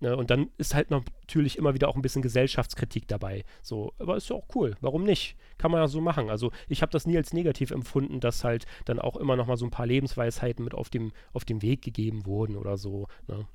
[0.00, 3.44] Ne, und dann ist halt natürlich immer wieder auch ein bisschen Gesellschaftskritik dabei.
[3.62, 4.76] So, aber ist ja auch cool.
[4.80, 5.36] Warum nicht?
[5.58, 6.30] Kann man ja so machen.
[6.30, 9.56] Also ich habe das nie als negativ empfunden, dass halt dann auch immer noch mal
[9.56, 13.08] so ein paar Lebensweisheiten mit auf dem, auf dem Weg gegeben wurden oder so.
[13.26, 13.46] Ne?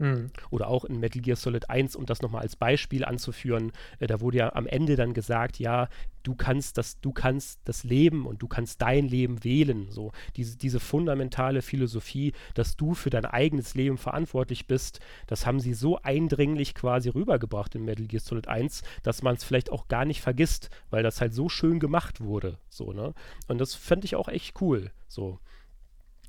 [0.00, 0.30] Mhm.
[0.48, 4.20] Oder auch in Metal Gear Solid 1, um das nochmal als Beispiel anzuführen, äh, da
[4.20, 5.88] wurde ja am Ende dann gesagt, ja,
[6.22, 9.90] du kannst das, du kannst das Leben und du kannst dein Leben wählen.
[9.90, 15.60] So, diese, diese fundamentale Philosophie, dass du für dein eigenes Leben verantwortlich bist, das haben
[15.60, 19.88] sie so eindringlich quasi rübergebracht in Metal Gear Solid 1, dass man es vielleicht auch
[19.88, 22.58] gar nicht vergisst, weil das halt so schön gemacht wurde.
[22.70, 23.12] So, ne?
[23.48, 24.92] Und das fände ich auch echt cool.
[25.08, 25.38] So.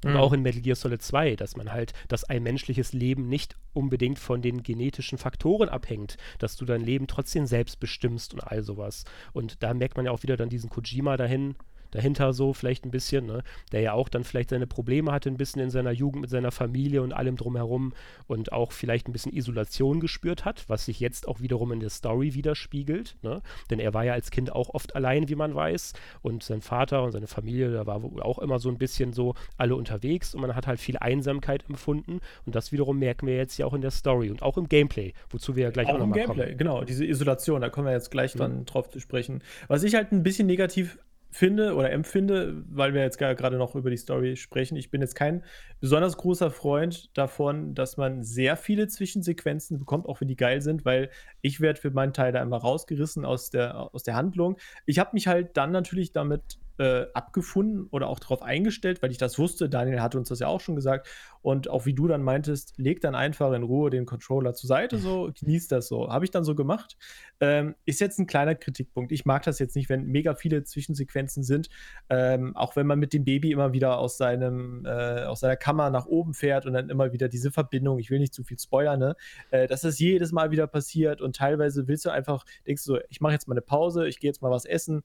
[0.03, 0.17] Und mhm.
[0.17, 4.19] auch in Metal Gear Solid 2, dass man halt, dass ein menschliches Leben nicht unbedingt
[4.19, 9.05] von den genetischen Faktoren abhängt, dass du dein Leben trotzdem selbst bestimmst und all sowas.
[9.33, 11.55] Und da merkt man ja auch wieder dann diesen Kojima dahin,
[11.91, 13.43] dahinter so vielleicht ein bisschen, ne?
[13.71, 16.51] der ja auch dann vielleicht seine Probleme hatte ein bisschen in seiner Jugend mit seiner
[16.51, 17.93] Familie und allem drumherum
[18.27, 21.89] und auch vielleicht ein bisschen Isolation gespürt hat, was sich jetzt auch wiederum in der
[21.89, 23.41] Story widerspiegelt, ne?
[23.69, 27.03] denn er war ja als Kind auch oft allein, wie man weiß und sein Vater
[27.03, 30.55] und seine Familie, da war auch immer so ein bisschen so alle unterwegs und man
[30.55, 33.91] hat halt viel Einsamkeit empfunden und das wiederum merken wir jetzt ja auch in der
[33.91, 36.37] Story und auch im Gameplay, wozu wir ja gleich auch, auch nochmal kommen.
[36.37, 38.39] Gameplay, genau, diese Isolation, da kommen wir jetzt gleich mhm.
[38.39, 39.43] dann drauf zu sprechen.
[39.67, 40.97] Was ich halt ein bisschen negativ
[41.31, 44.75] finde oder empfinde, weil wir jetzt gerade noch über die Story sprechen.
[44.75, 45.43] Ich bin jetzt kein
[45.79, 50.83] besonders großer Freund davon, dass man sehr viele Zwischensequenzen bekommt, auch wenn die geil sind,
[50.83, 51.09] weil
[51.41, 54.57] ich werde für meinen Teil da immer rausgerissen aus der, aus der Handlung.
[54.85, 59.17] Ich habe mich halt dann natürlich damit äh, abgefunden oder auch darauf eingestellt, weil ich
[59.17, 59.69] das wusste.
[59.69, 61.07] Daniel hat uns das ja auch schon gesagt.
[61.41, 64.97] Und auch wie du dann meintest, leg dann einfach in Ruhe den Controller zur Seite,
[64.97, 66.09] so genieß das so.
[66.09, 66.97] Habe ich dann so gemacht.
[67.39, 69.11] Ähm, ist jetzt ein kleiner Kritikpunkt.
[69.11, 71.69] Ich mag das jetzt nicht, wenn mega viele Zwischensequenzen sind.
[72.09, 75.89] Ähm, auch wenn man mit dem Baby immer wieder aus seinem, äh, aus seiner Kammer
[75.89, 78.99] nach oben fährt und dann immer wieder diese Verbindung, ich will nicht zu viel spoilern,
[78.99, 79.15] ne?
[79.49, 82.99] Äh, dass das jedes Mal wieder passiert und teilweise willst du einfach, denkst du so,
[83.09, 85.01] ich mache jetzt mal eine Pause, ich gehe jetzt mal was essen.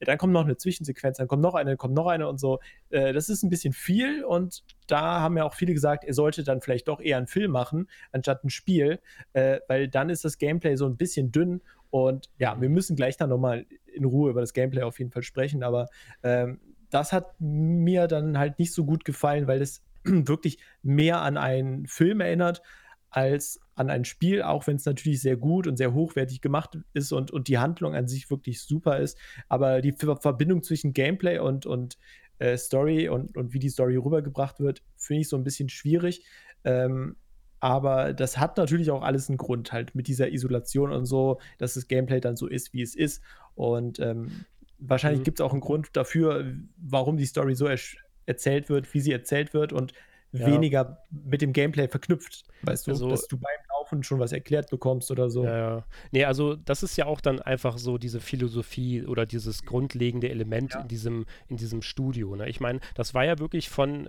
[0.00, 2.60] Dann kommt noch eine Zwischensequenz, dann kommt noch eine, dann kommt noch eine und so.
[2.94, 6.44] Äh, das ist ein bisschen viel und da haben ja auch viele gesagt, er sollte
[6.44, 9.00] dann vielleicht doch eher einen Film machen, anstatt ein Spiel,
[9.32, 11.60] äh, weil dann ist das Gameplay so ein bisschen dünn.
[11.90, 15.22] Und ja, wir müssen gleich dann nochmal in Ruhe über das Gameplay auf jeden Fall
[15.22, 15.88] sprechen, aber
[16.22, 21.36] ähm, das hat mir dann halt nicht so gut gefallen, weil es wirklich mehr an
[21.36, 22.62] einen Film erinnert
[23.10, 27.12] als an ein Spiel, auch wenn es natürlich sehr gut und sehr hochwertig gemacht ist
[27.12, 29.18] und, und die Handlung an sich wirklich super ist.
[29.48, 31.96] Aber die Verbindung zwischen Gameplay und, und
[32.38, 36.24] äh, Story und, und wie die Story rübergebracht wird, finde ich so ein bisschen schwierig.
[36.64, 37.16] Ähm,
[37.60, 41.74] aber das hat natürlich auch alles einen Grund, halt mit dieser Isolation und so, dass
[41.74, 43.22] das Gameplay dann so ist, wie es ist.
[43.54, 44.44] Und ähm,
[44.78, 45.24] wahrscheinlich mhm.
[45.24, 47.78] gibt es auch einen Grund dafür, warum die Story so er
[48.26, 49.92] erzählt wird, wie sie erzählt wird und
[50.32, 50.46] ja.
[50.46, 52.44] weniger mit dem Gameplay verknüpft.
[52.62, 53.58] Weißt du, also, dass du beim
[53.94, 55.44] Sekunden schon was erklärt bekommst oder so.
[55.44, 55.84] Ja, ja.
[56.10, 60.74] Nee, also das ist ja auch dann einfach so diese Philosophie oder dieses grundlegende Element
[60.74, 60.80] ja.
[60.80, 62.34] in, diesem, in diesem Studio.
[62.36, 62.48] Ne?
[62.48, 64.08] Ich meine, das war ja wirklich von,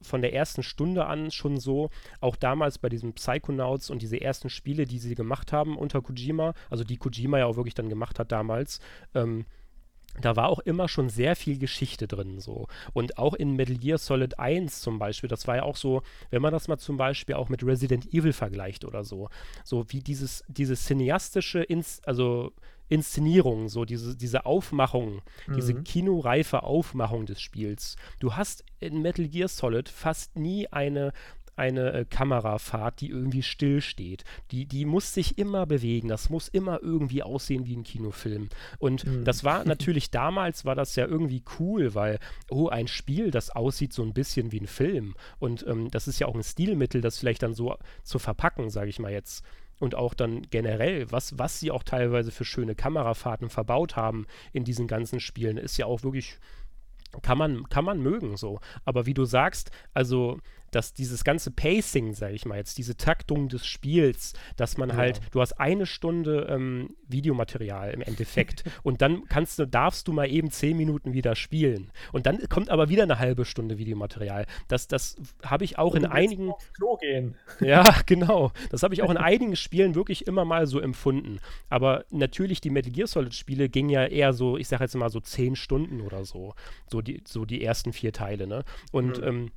[0.00, 4.48] von der ersten Stunde an schon so, auch damals bei diesen Psychonauts und diese ersten
[4.48, 8.18] Spiele, die sie gemacht haben unter Kojima, also die Kojima ja auch wirklich dann gemacht
[8.18, 8.80] hat damals,
[9.14, 9.44] ähm,
[10.20, 12.66] da war auch immer schon sehr viel Geschichte drin so.
[12.92, 16.42] Und auch in Metal Gear Solid 1 zum Beispiel, das war ja auch so, wenn
[16.42, 19.28] man das mal zum Beispiel auch mit Resident Evil vergleicht oder so,
[19.64, 22.52] so wie dieses, diese cineastische, Ins also
[22.88, 25.54] Inszenierung, so diese, diese Aufmachung, mhm.
[25.54, 27.96] diese kinoreife Aufmachung des Spiels.
[28.20, 31.12] Du hast in Metal Gear Solid fast nie eine
[31.56, 34.24] eine äh, Kamerafahrt, die irgendwie stillsteht.
[34.50, 36.08] Die, die muss sich immer bewegen.
[36.08, 38.48] Das muss immer irgendwie aussehen wie ein Kinofilm.
[38.78, 39.24] Und mhm.
[39.24, 42.18] das war natürlich damals, war das ja irgendwie cool, weil,
[42.50, 45.14] oh, ein Spiel, das aussieht so ein bisschen wie ein Film.
[45.38, 48.90] Und ähm, das ist ja auch ein Stilmittel, das vielleicht dann so zu verpacken, sage
[48.90, 49.44] ich mal jetzt
[49.78, 54.64] und auch dann generell, was, was sie auch teilweise für schöne Kamerafahrten verbaut haben in
[54.64, 56.38] diesen ganzen Spielen, ist ja auch wirklich,
[57.22, 58.60] kann man, kann man mögen so.
[58.84, 60.38] Aber wie du sagst, also
[60.76, 64.96] dass dieses ganze Pacing, sage ich mal jetzt, diese Taktung des Spiels, dass man ja.
[64.96, 70.12] halt, du hast eine Stunde ähm, Videomaterial im Endeffekt und dann kannst du, darfst du
[70.12, 74.44] mal eben zehn Minuten wieder spielen und dann kommt aber wieder eine halbe Stunde Videomaterial.
[74.68, 76.50] Das, das habe ich auch und in einigen.
[76.50, 77.34] Aufs Klo gehen.
[77.60, 78.52] Ja, genau.
[78.70, 81.38] Das habe ich auch in einigen Spielen wirklich immer mal so empfunden.
[81.70, 85.08] Aber natürlich die Metal Gear Solid Spiele gingen ja eher so, ich sage jetzt mal
[85.08, 86.54] so zehn Stunden oder so,
[86.90, 88.62] so die, so die ersten vier Teile, ne?
[88.92, 89.26] Und mhm.
[89.26, 89.50] ähm,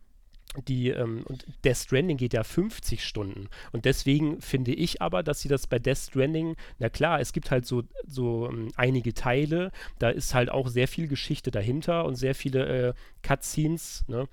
[0.67, 3.49] die, ähm, und Death Stranding geht ja 50 Stunden.
[3.71, 7.51] Und deswegen finde ich aber, dass sie das bei Death Stranding, na klar, es gibt
[7.51, 12.15] halt so, so ähm, einige Teile, da ist halt auch sehr viel Geschichte dahinter und
[12.15, 14.27] sehr viele äh, Cutscenes, ne?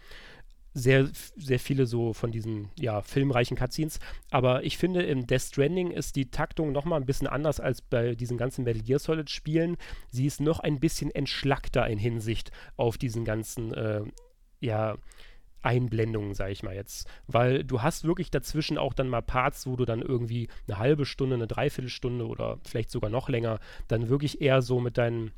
[0.79, 1.09] Sehr,
[1.39, 3.99] sehr viele so von diesen, ja, filmreichen Cutscenes.
[4.31, 8.15] Aber ich finde, im Death Stranding ist die Taktung nochmal ein bisschen anders als bei
[8.15, 9.79] diesen ganzen Metal Gear Solid Spielen.
[10.11, 14.03] Sie ist noch ein bisschen entschlackter in Hinsicht auf diesen ganzen, äh,
[14.61, 14.99] ja,
[15.67, 17.09] Einblendungen, sage ich mal jetzt.
[17.27, 21.05] Weil du hast wirklich dazwischen auch dann mal Parts, wo du dann irgendwie eine halbe
[21.05, 23.59] Stunde, eine Dreiviertelstunde oder vielleicht sogar noch länger
[23.89, 25.33] dann wirklich eher so mit deinen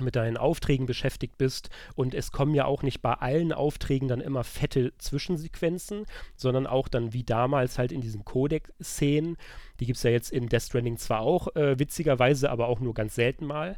[0.00, 1.70] mit deinen Aufträgen beschäftigt bist.
[1.94, 6.88] Und es kommen ja auch nicht bei allen Aufträgen dann immer fette Zwischensequenzen, sondern auch
[6.88, 9.36] dann wie damals halt in diesen Codec-Szenen,
[9.78, 12.92] die gibt es ja jetzt in Death Stranding zwar auch äh, witzigerweise, aber auch nur
[12.92, 13.76] ganz selten mal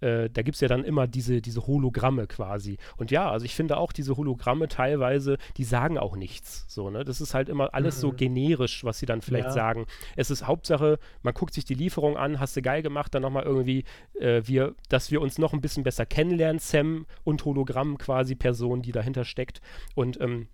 [0.00, 2.78] äh, da gibt es ja dann immer diese, diese Hologramme quasi.
[2.96, 6.64] Und ja, also ich finde auch diese Hologramme teilweise, die sagen auch nichts.
[6.68, 7.04] So, ne?
[7.04, 8.00] Das ist halt immer alles mhm.
[8.00, 9.52] so generisch, was sie dann vielleicht ja.
[9.52, 9.86] sagen.
[10.16, 13.44] Es ist Hauptsache, man guckt sich die Lieferung an, hast du geil gemacht, dann nochmal
[13.44, 13.84] irgendwie,
[14.20, 18.82] äh, wir, dass wir uns noch ein bisschen besser kennenlernen, Sam und Hologramm quasi, Person,
[18.82, 19.60] die dahinter steckt.
[19.94, 20.48] Und ähm,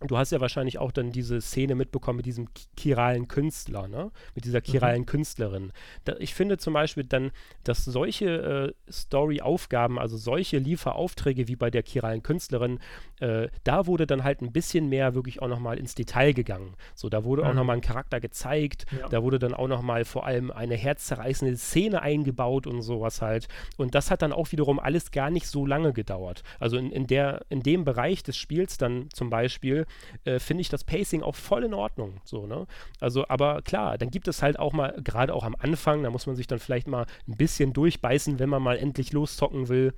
[0.00, 4.10] Du hast ja wahrscheinlich auch dann diese Szene mitbekommen mit diesem chiralen Künstler, ne?
[4.34, 5.06] Mit dieser chiralen mhm.
[5.06, 5.72] Künstlerin.
[6.04, 7.30] Da, ich finde zum Beispiel dann,
[7.64, 12.78] dass solche äh, Story-Aufgaben, also solche Lieferaufträge wie bei der chiralen Künstlerin,
[13.20, 16.74] äh, da wurde dann halt ein bisschen mehr wirklich auch nochmal ins Detail gegangen.
[16.94, 17.48] So, da wurde mhm.
[17.48, 19.08] auch nochmal ein Charakter gezeigt, ja.
[19.08, 23.48] da wurde dann auch nochmal vor allem eine herzzerreißende Szene eingebaut und sowas halt.
[23.78, 26.42] Und das hat dann auch wiederum alles gar nicht so lange gedauert.
[26.60, 29.85] Also in, in, der, in dem Bereich des Spiels dann zum Beispiel
[30.24, 32.20] äh, finde ich das Pacing auch voll in Ordnung.
[32.24, 32.66] So, ne?
[33.00, 36.26] Also, aber klar, dann gibt es halt auch mal, gerade auch am Anfang, da muss
[36.26, 39.94] man sich dann vielleicht mal ein bisschen durchbeißen, wenn man mal endlich loszocken will.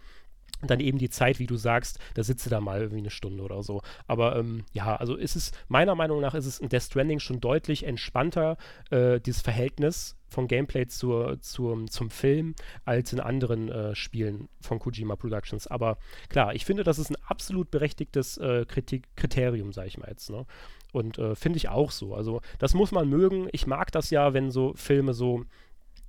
[0.61, 3.43] Und dann eben die Zeit, wie du sagst, da sitze da mal irgendwie eine Stunde
[3.43, 3.83] oder so.
[4.07, 7.41] Aber ähm, ja, also ist es, meiner Meinung nach ist es in Death Stranding schon
[7.41, 8.57] deutlich entspannter,
[8.91, 12.55] äh, dieses Verhältnis von Gameplay zur, zur, zum Film,
[12.85, 15.67] als in anderen äh, Spielen von Kojima Productions.
[15.67, 15.99] Aber
[16.29, 20.31] klar, ich finde, das ist ein absolut berechtigtes äh, Kritik Kriterium, sage ich mal jetzt.
[20.31, 20.45] Ne?
[20.93, 22.15] Und äh, finde ich auch so.
[22.15, 23.49] Also das muss man mögen.
[23.53, 25.45] Ich mag das ja, wenn so Filme so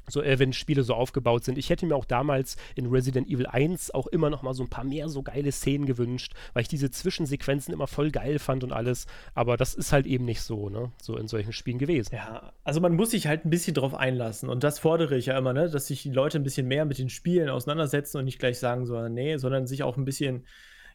[0.08, 1.58] so, äh, wenn Spiele so aufgebaut sind.
[1.58, 4.70] Ich hätte mir auch damals in Resident Evil 1 auch immer noch mal so ein
[4.70, 8.72] paar mehr so geile Szenen gewünscht, weil ich diese Zwischensequenzen immer voll geil fand und
[8.72, 9.08] alles.
[9.34, 10.92] Aber das ist halt eben nicht so, ne?
[11.02, 12.16] So in solchen Spielen gewesen.
[12.16, 14.50] Ja, also man muss sich halt ein bisschen drauf einlassen.
[14.50, 15.70] Und das fordere ich ja immer, ne?
[15.70, 18.86] Dass sich die Leute ein bisschen mehr mit den Spielen auseinandersetzen und nicht gleich sagen
[18.86, 20.46] so, nee, sondern sich auch ein bisschen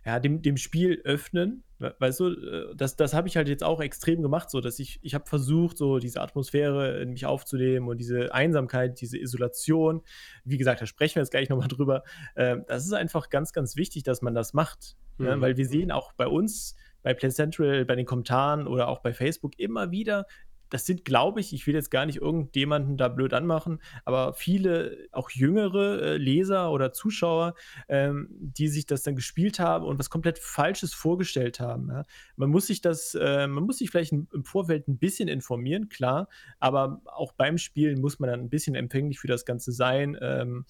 [0.05, 1.65] ja, dem, dem Spiel öffnen.
[1.79, 5.01] Weißt du, äh, das, das habe ich halt jetzt auch extrem gemacht, so dass ich,
[5.03, 10.03] ich habe versucht, so diese Atmosphäre in mich aufzunehmen und diese Einsamkeit, diese Isolation.
[10.45, 12.05] Wie gesagt, da sprechen wir jetzt gleich nochmal drüber.
[12.35, 14.97] Äh, das ist einfach ganz, ganz wichtig, dass man das macht.
[15.19, 15.27] Mhm.
[15.27, 19.01] Ja, weil wir sehen auch bei uns, bei Play Central, bei den Kommentaren oder auch
[19.01, 20.27] bei Facebook immer wieder,
[20.75, 25.07] das sind, glaube ich, ich will jetzt gar nicht irgendjemanden da blöd anmachen, aber viele,
[25.13, 27.55] auch jüngere äh, Leser oder Zuschauer,
[27.89, 31.91] ähm, die sich das dann gespielt haben und was komplett Falsches vorgestellt haben.
[31.91, 32.03] Ja?
[32.35, 36.29] Man muss sich das, äh, man muss sich vielleicht im Vorfeld ein bisschen informieren, klar,
[36.59, 40.19] aber auch beim Spielen muss man dann ein bisschen empfänglich für das Ganze sein.
[40.21, 40.65] Ähm,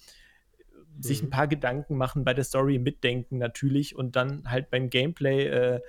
[1.00, 1.30] sich ein mhm.
[1.30, 5.80] paar Gedanken machen, bei der Story mitdenken natürlich und dann halt beim Gameplay äh,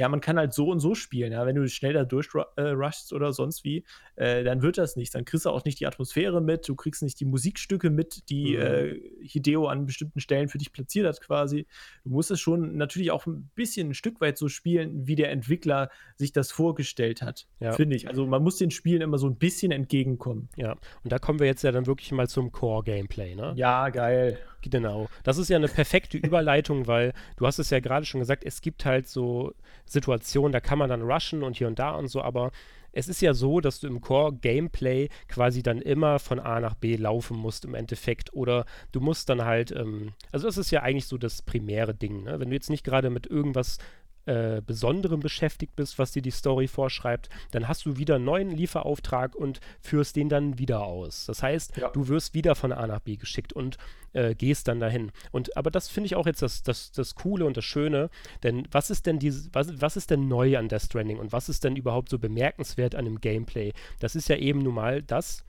[0.00, 1.30] ja, man kann halt so und so spielen.
[1.30, 1.44] Ja?
[1.44, 3.84] Wenn du schnell da durchrushst äh, oder sonst wie,
[4.16, 5.14] äh, dann wird das nicht.
[5.14, 8.56] Dann kriegst du auch nicht die Atmosphäre mit, du kriegst nicht die Musikstücke mit, die
[8.56, 8.62] mhm.
[8.62, 11.66] äh, Hideo an bestimmten Stellen für dich platziert hat quasi.
[12.02, 15.30] Du musst es schon natürlich auch ein bisschen ein Stück weit so spielen, wie der
[15.32, 17.72] Entwickler sich das vorgestellt hat, ja.
[17.72, 18.08] finde ich.
[18.08, 20.48] Also man muss den Spielen immer so ein bisschen entgegenkommen.
[20.56, 23.52] Ja, und da kommen wir jetzt ja dann wirklich mal zum Core-Gameplay, ne?
[23.54, 24.38] Ja, geil.
[24.62, 25.08] Genau.
[25.22, 28.60] Das ist ja eine perfekte Überleitung, weil du hast es ja gerade schon gesagt, es
[28.60, 29.52] gibt halt so
[29.86, 32.50] Situationen, da kann man dann rushen und hier und da und so, aber
[32.92, 36.96] es ist ja so, dass du im Core-Gameplay quasi dann immer von A nach B
[36.96, 38.32] laufen musst im Endeffekt.
[38.32, 42.24] Oder du musst dann halt, ähm, also das ist ja eigentlich so das primäre Ding.
[42.24, 42.40] Ne?
[42.40, 43.78] Wenn du jetzt nicht gerade mit irgendwas
[44.26, 48.50] äh, Besonderem beschäftigt bist, was dir die Story vorschreibt, dann hast du wieder einen neuen
[48.50, 51.26] Lieferauftrag und führst den dann wieder aus.
[51.26, 51.88] Das heißt, ja.
[51.88, 53.78] du wirst wieder von A nach B geschickt und
[54.12, 55.12] äh, gehst dann dahin.
[55.30, 58.10] Und aber das finde ich auch jetzt das, das, das Coole und das Schöne,
[58.42, 61.48] denn was ist denn diese, was, was ist denn neu an Death Stranding und was
[61.48, 63.72] ist denn überhaupt so bemerkenswert an dem Gameplay?
[64.00, 65.44] Das ist ja eben nun mal das,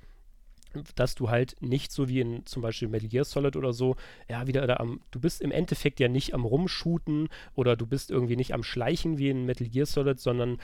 [0.96, 3.96] dass du halt nicht so wie in zum Beispiel Metal Gear Solid oder so,
[4.30, 8.12] ja, wieder da am, du bist im Endeffekt ja nicht am Rumshooten oder du bist
[8.12, 10.60] irgendwie nicht am Schleichen wie in Metal Gear Solid, sondern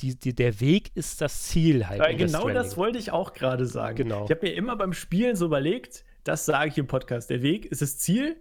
[0.00, 2.00] die, die, der Weg ist das Ziel halt.
[2.00, 3.96] Ja, genau das wollte ich auch gerade sagen.
[3.96, 4.24] Genau.
[4.24, 7.66] Ich habe mir immer beim Spielen so überlegt, das sage ich im Podcast, der Weg
[7.66, 8.36] ist das Ziel,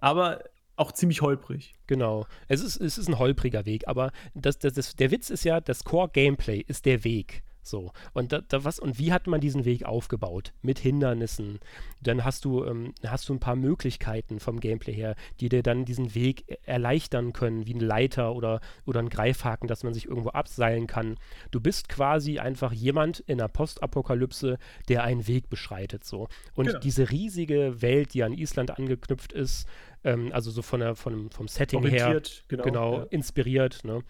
[0.00, 0.42] aber
[0.76, 1.74] auch ziemlich holprig.
[1.86, 2.26] Genau.
[2.48, 5.60] Es ist, es ist ein holpriger Weg, aber das, das, das, der Witz ist ja,
[5.60, 7.42] das Core-Gameplay ist der Weg.
[7.66, 7.92] So.
[8.12, 10.52] Und da, da, was, und wie hat man diesen Weg aufgebaut?
[10.62, 11.58] Mit Hindernissen.
[12.02, 15.84] Dann hast du, ähm, hast du ein paar Möglichkeiten vom Gameplay her, die dir dann
[15.84, 20.06] diesen Weg e, erleichtern können, wie ein Leiter oder, oder ein Greifhaken, dass man sich
[20.06, 21.16] irgendwo abseilen kann.
[21.50, 24.58] Du bist quasi einfach jemand in der Postapokalypse,
[24.88, 26.04] der einen Weg beschreitet.
[26.04, 26.28] So.
[26.54, 26.78] Und genau.
[26.80, 29.66] diese riesige Welt, die an Island angeknüpft ist,
[30.06, 33.02] ähm, also so von der, von, vom Setting her, genau, genau ja.
[33.10, 34.02] inspiriert, ne?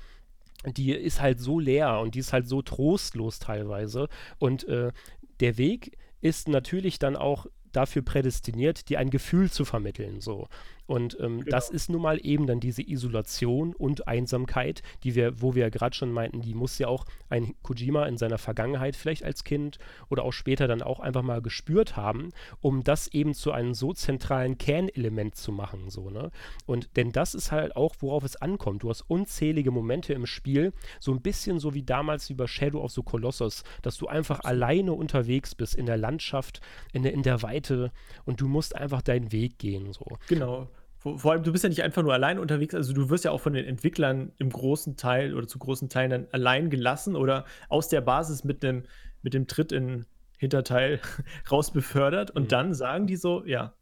[0.64, 4.08] Die ist halt so leer und die ist halt so trostlos teilweise.
[4.38, 4.92] Und äh,
[5.40, 10.20] der Weg ist natürlich dann auch dafür prädestiniert, dir ein Gefühl zu vermitteln.
[10.20, 10.48] So.
[10.86, 11.50] Und ähm, genau.
[11.50, 15.68] das ist nun mal eben dann diese Isolation und Einsamkeit, die wir, wo wir ja
[15.68, 19.78] gerade schon meinten, die muss ja auch ein Kojima in seiner Vergangenheit vielleicht als Kind
[20.08, 22.30] oder auch später dann auch einfach mal gespürt haben,
[22.60, 25.90] um das eben zu einem so zentralen Kernelement zu machen.
[25.90, 26.30] So, ne?
[26.66, 28.82] Und denn das ist halt auch, worauf es ankommt.
[28.82, 32.92] Du hast unzählige Momente im Spiel, so ein bisschen so wie damals bei Shadow of
[32.92, 36.60] the Colossus, dass du einfach alleine unterwegs bist in der Landschaft,
[36.92, 37.90] in der, in der Weite
[38.24, 39.92] und du musst einfach deinen Weg gehen.
[39.92, 40.18] So.
[40.28, 40.68] Genau
[41.16, 43.40] vor allem, du bist ja nicht einfach nur allein unterwegs, also du wirst ja auch
[43.40, 47.88] von den Entwicklern im großen Teil oder zu großen Teilen dann allein gelassen oder aus
[47.88, 48.84] der Basis mit dem,
[49.22, 50.06] mit dem Tritt in
[50.38, 51.00] Hinterteil
[51.50, 52.48] raus befördert und mhm.
[52.48, 53.74] dann sagen die so, ja,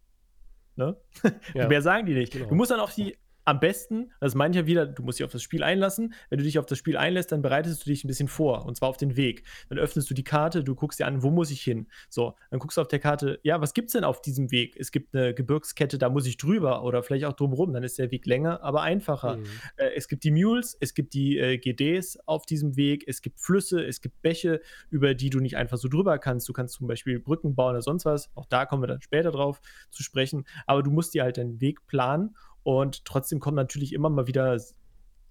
[0.77, 0.97] ne?
[1.55, 1.69] Ja.
[1.69, 2.33] Mehr sagen die nicht.
[2.33, 2.49] Genau.
[2.49, 5.25] Du musst dann auf die am besten, das meine ich ja wieder, du musst dich
[5.25, 6.15] auf das Spiel einlassen.
[6.31, 8.77] Wenn du dich auf das Spiel einlässt, dann bereitest du dich ein bisschen vor und
[8.77, 9.45] zwar auf den Weg.
[9.69, 11.87] Dann öffnest du die Karte, du guckst dir an, wo muss ich hin?
[12.09, 14.77] So, dann guckst du auf der Karte, ja, was gibt es denn auf diesem Weg?
[14.79, 18.11] Es gibt eine Gebirgskette, da muss ich drüber oder vielleicht auch drumherum, dann ist der
[18.11, 19.37] Weg länger, aber einfacher.
[19.37, 19.45] Mhm.
[19.77, 23.41] Äh, es gibt die Mules, es gibt die äh, GDs auf diesem Weg, es gibt
[23.41, 26.49] Flüsse, es gibt Bäche, über die du nicht einfach so drüber kannst.
[26.49, 28.31] Du kannst zum Beispiel Brücken bauen oder sonst was.
[28.35, 30.45] Auch da kommen wir dann später drauf zu sprechen.
[30.67, 32.35] Aber du musst dir halt den Weg planen
[32.65, 34.59] und trotzdem kommen natürlich immer mal wieder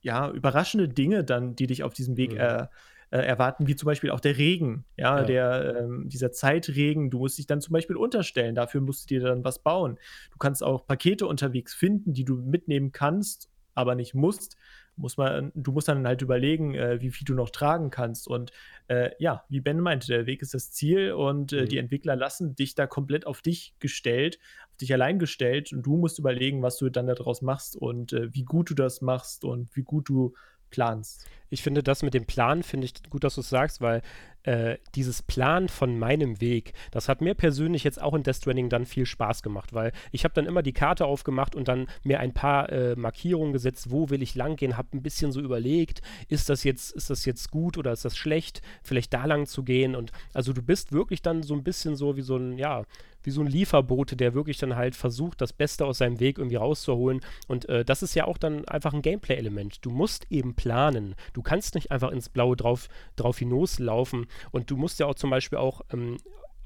[0.01, 2.39] ja, überraschende Dinge dann, die dich auf diesem Weg mhm.
[2.39, 2.67] äh,
[3.13, 5.23] äh, erwarten, wie zum Beispiel auch der Regen, ja, ja.
[5.23, 9.27] Der, ähm, dieser Zeitregen, du musst dich dann zum Beispiel unterstellen, dafür musst du dir
[9.27, 9.99] dann was bauen.
[10.31, 14.57] Du kannst auch Pakete unterwegs finden, die du mitnehmen kannst, aber nicht musst.
[14.95, 18.27] Muss man, du musst dann halt überlegen, äh, wie viel du noch tragen kannst.
[18.27, 18.51] Und
[18.87, 21.69] äh, ja, wie Ben meinte, der Weg ist das Ziel und äh, mhm.
[21.69, 24.39] die Entwickler lassen dich da komplett auf dich gestellt,
[24.69, 28.33] auf dich allein gestellt und du musst überlegen, was du dann daraus machst und äh,
[28.33, 30.33] wie gut du das machst und wie gut du
[30.69, 31.25] planst.
[31.49, 34.01] Ich finde das mit dem Plan, finde ich gut, dass du es sagst, weil
[34.43, 38.69] äh, dieses Plan von meinem Weg, das hat mir persönlich jetzt auch in Death Stranding
[38.69, 42.19] dann viel Spaß gemacht, weil ich habe dann immer die Karte aufgemacht und dann mir
[42.19, 46.01] ein paar äh, Markierungen gesetzt, wo will ich lang gehen, habe ein bisschen so überlegt,
[46.27, 49.63] ist das jetzt, ist das jetzt gut oder ist das schlecht, vielleicht da lang zu
[49.63, 52.83] gehen und also du bist wirklich dann so ein bisschen so wie so ein, ja,
[53.23, 56.57] wie so ein Lieferbote, der wirklich dann halt versucht, das Beste aus seinem Weg irgendwie
[56.57, 57.21] rauszuholen.
[57.47, 59.85] Und äh, das ist ja auch dann einfach ein Gameplay-Element.
[59.85, 61.15] Du musst eben planen.
[61.31, 65.29] Du kannst nicht einfach ins Blaue drauf, drauf hinauslaufen und du musst ja auch zum
[65.29, 66.17] Beispiel auch ähm,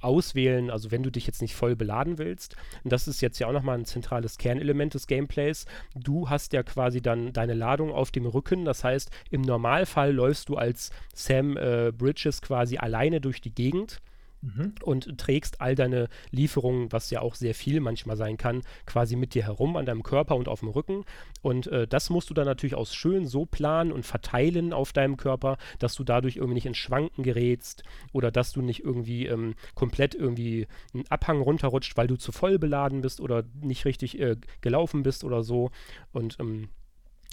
[0.02, 3.48] auswählen, also wenn du dich jetzt nicht voll beladen willst, und das ist jetzt ja
[3.48, 5.66] auch nochmal ein zentrales Kernelement des Gameplays,
[5.96, 10.50] du hast ja quasi dann deine Ladung auf dem Rücken, das heißt, im Normalfall läufst
[10.50, 14.00] du als Sam äh, Bridges quasi alleine durch die Gegend
[14.42, 14.74] mhm.
[14.84, 19.34] und trägst all deine Lieferungen, was ja auch sehr viel manchmal sein kann, quasi mit
[19.34, 21.06] dir herum an deinem Körper und auf dem Rücken.
[21.42, 25.18] Und äh, das musst du dann natürlich auch schön so planen und verteilen auf deinem
[25.18, 27.84] Körper, dass du dadurch irgendwie nicht ins Schwanken gerätst
[28.14, 32.60] oder dass du nicht irgendwie ähm, komplett irgendwie einen Abhang runterrutscht, weil du zu voll
[32.60, 35.72] beladen bist oder nicht richtig äh, gelaufen bist oder so.
[36.12, 36.70] Und ähm,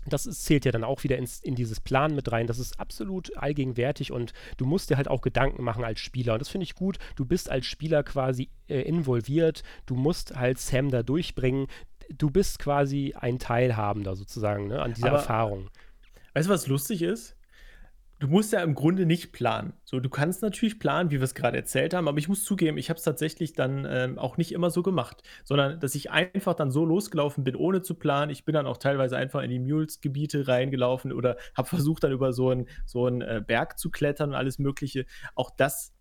[0.07, 2.47] das ist, zählt ja dann auch wieder ins, in dieses Plan mit rein.
[2.47, 6.35] Das ist absolut allgegenwärtig und du musst dir halt auch Gedanken machen als Spieler.
[6.35, 6.99] Und das finde ich gut.
[7.17, 9.63] Du bist als Spieler quasi äh, involviert.
[9.87, 11.67] Du musst halt Sam da durchbringen.
[12.11, 15.71] Du bist quasi ein Teilhabender sozusagen ne, an dieser Aber, Erfahrung.
[16.35, 17.37] Weißt du, was lustig ist?
[18.25, 19.75] Du musst ja im Grunde nicht planen.
[19.85, 22.79] So, du kannst natürlich planen, wie wir es gerade erzählt haben, aber ich muss zugeben,
[22.79, 26.55] ich habe es tatsächlich dann ähm, auch nicht immer so gemacht, sondern dass ich einfach
[26.55, 28.31] dann so losgelaufen bin, ohne zu planen.
[28.31, 32.33] Ich bin dann auch teilweise einfach in die Mules-Gebiete reingelaufen oder habe versucht, dann über
[32.33, 35.05] so einen so äh, Berg zu klettern und alles Mögliche.
[35.35, 35.94] Auch das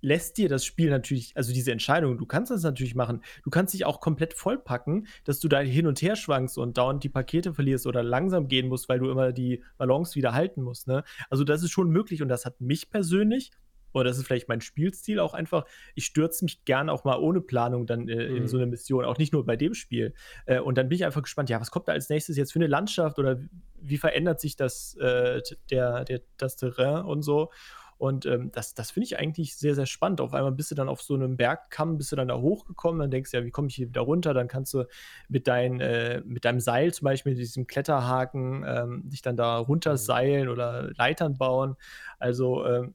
[0.00, 3.22] lässt dir das Spiel natürlich, also diese Entscheidung, du kannst das natürlich machen.
[3.42, 7.02] Du kannst dich auch komplett vollpacken, dass du da hin und her schwankst und dauernd
[7.04, 10.86] die Pakete verlierst oder langsam gehen musst, weil du immer die Balance wieder halten musst.
[10.86, 11.04] Ne?
[11.30, 13.50] Also das ist schon möglich und das hat mich persönlich,
[13.92, 17.40] oder das ist vielleicht mein Spielstil auch einfach, ich stürze mich gerne auch mal ohne
[17.40, 18.36] Planung dann äh, mhm.
[18.36, 20.14] in so eine Mission, auch nicht nur bei dem Spiel.
[20.46, 22.58] Äh, und dann bin ich einfach gespannt, ja, was kommt da als nächstes jetzt für
[22.58, 23.40] eine Landschaft oder
[23.80, 25.40] wie verändert sich das, äh,
[25.70, 27.50] der, der, das Terrain und so.
[27.98, 30.20] Und ähm, das, das finde ich eigentlich sehr, sehr spannend.
[30.20, 33.10] Auf einmal bist du dann auf so einem Bergkamm, bist du dann da hochgekommen, dann
[33.10, 34.34] denkst du ja, wie komme ich hier wieder runter?
[34.34, 34.84] Dann kannst du
[35.28, 39.58] mit, dein, äh, mit deinem Seil, zum Beispiel mit diesem Kletterhaken, ähm, dich dann da
[39.58, 40.52] runterseilen mhm.
[40.52, 41.76] oder Leitern bauen.
[42.20, 42.94] Also ähm,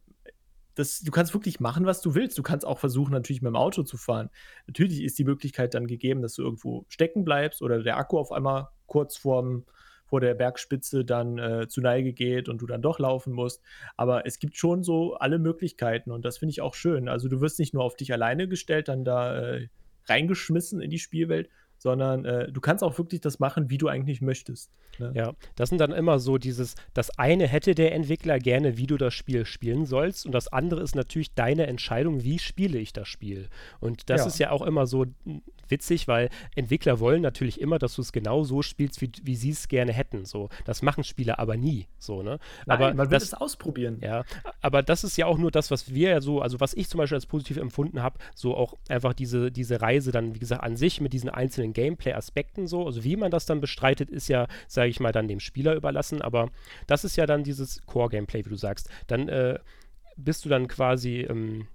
[0.76, 2.38] das, du kannst wirklich machen, was du willst.
[2.38, 4.30] Du kannst auch versuchen, natürlich mit dem Auto zu fahren.
[4.68, 8.32] Natürlich ist die Möglichkeit dann gegeben, dass du irgendwo stecken bleibst oder der Akku auf
[8.32, 9.66] einmal kurz vorm
[10.06, 13.62] vor der Bergspitze dann äh, zu Neige geht und du dann doch laufen musst.
[13.98, 17.08] Aber es gibt schon so alle Möglichkeiten und das finde ich auch schön.
[17.08, 19.68] Also du wirst nicht nur auf dich alleine gestellt, dann da äh,
[20.08, 21.50] reingeschmissen in die Spielwelt,
[21.84, 24.72] sondern äh, du kannst auch wirklich das machen, wie du eigentlich möchtest.
[25.00, 25.12] Ne?
[25.14, 28.96] Ja, das sind dann immer so dieses, das eine hätte der Entwickler gerne, wie du
[28.96, 33.10] das Spiel spielen sollst und das andere ist natürlich deine Entscheidung, wie spiele ich das
[33.10, 33.50] Spiel.
[33.82, 34.28] Und das ja.
[34.28, 35.08] ist ja auch immer so
[35.68, 39.50] witzig, weil Entwickler wollen natürlich immer, dass du es genau so spielst, wie, wie sie
[39.50, 40.26] es gerne hätten.
[40.26, 41.88] So, das machen Spieler aber nie.
[42.00, 42.40] So, ne?
[42.66, 43.98] Nein, aber man will es ausprobieren.
[44.02, 44.24] Ja,
[44.62, 47.00] aber das ist ja auch nur das, was wir ja so, also was ich zum
[47.00, 50.78] Beispiel als positiv empfunden habe, so auch einfach diese, diese Reise dann, wie gesagt, an
[50.78, 52.86] sich mit diesen einzelnen Gameplay-Aspekten so.
[52.86, 56.22] Also wie man das dann bestreitet, ist ja, sage ich mal, dann dem Spieler überlassen.
[56.22, 56.50] Aber
[56.88, 58.90] das ist ja dann dieses Core-Gameplay, wie du sagst.
[59.08, 59.60] Dann äh,
[60.16, 61.68] bist du dann quasi ähm,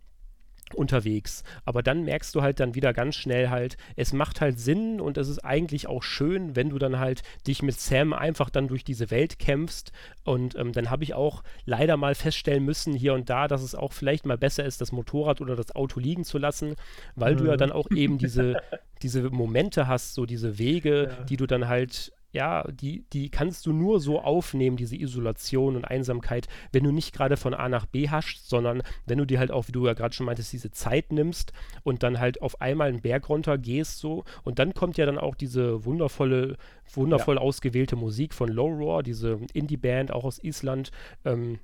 [0.75, 1.45] unterwegs.
[1.65, 5.19] Aber dann merkst du halt dann wieder ganz schnell halt, es macht halt Sinn und
[5.19, 8.85] es ist eigentlich auch schön, wenn du dann halt dich mit Sam einfach dann durch
[8.85, 9.93] diese Welt kämpfst.
[10.25, 13.75] Und ähm, dann habe ich auch leider mal feststellen müssen hier und da, dass es
[13.75, 16.75] auch vielleicht mal besser ist, das Motorrad oder das Auto liegen zu lassen,
[17.17, 17.39] weil mhm.
[17.39, 17.59] du ja mhm.
[17.59, 18.61] dann auch eben diese,
[19.03, 21.25] diese Momente hast, so diese Wege, ja.
[21.25, 25.85] die du dann halt ja, die, die kannst du nur so aufnehmen, diese Isolation und
[25.85, 29.51] Einsamkeit, wenn du nicht gerade von A nach B haschst, sondern wenn du dir halt
[29.51, 31.53] auch, wie du ja gerade schon meintest, diese Zeit nimmst
[31.85, 35.19] und dann halt auf einmal einen Berg runter gehst so und dann kommt ja dann
[35.19, 36.57] auch diese wundervolle,
[36.93, 37.41] wundervoll ja.
[37.41, 40.91] ausgewählte Musik von Low Roar, diese Indie-Band auch aus Island,
[41.25, 41.61] ähm,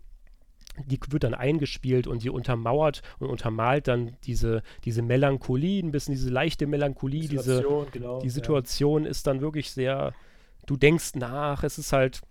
[0.86, 6.14] die wird dann eingespielt und die untermauert und untermalt dann diese, diese Melancholie, ein bisschen
[6.14, 9.10] diese leichte Melancholie, diese genau, die Situation ja.
[9.10, 10.14] ist dann wirklich sehr,
[10.66, 12.22] du denkst nach, es ist halt,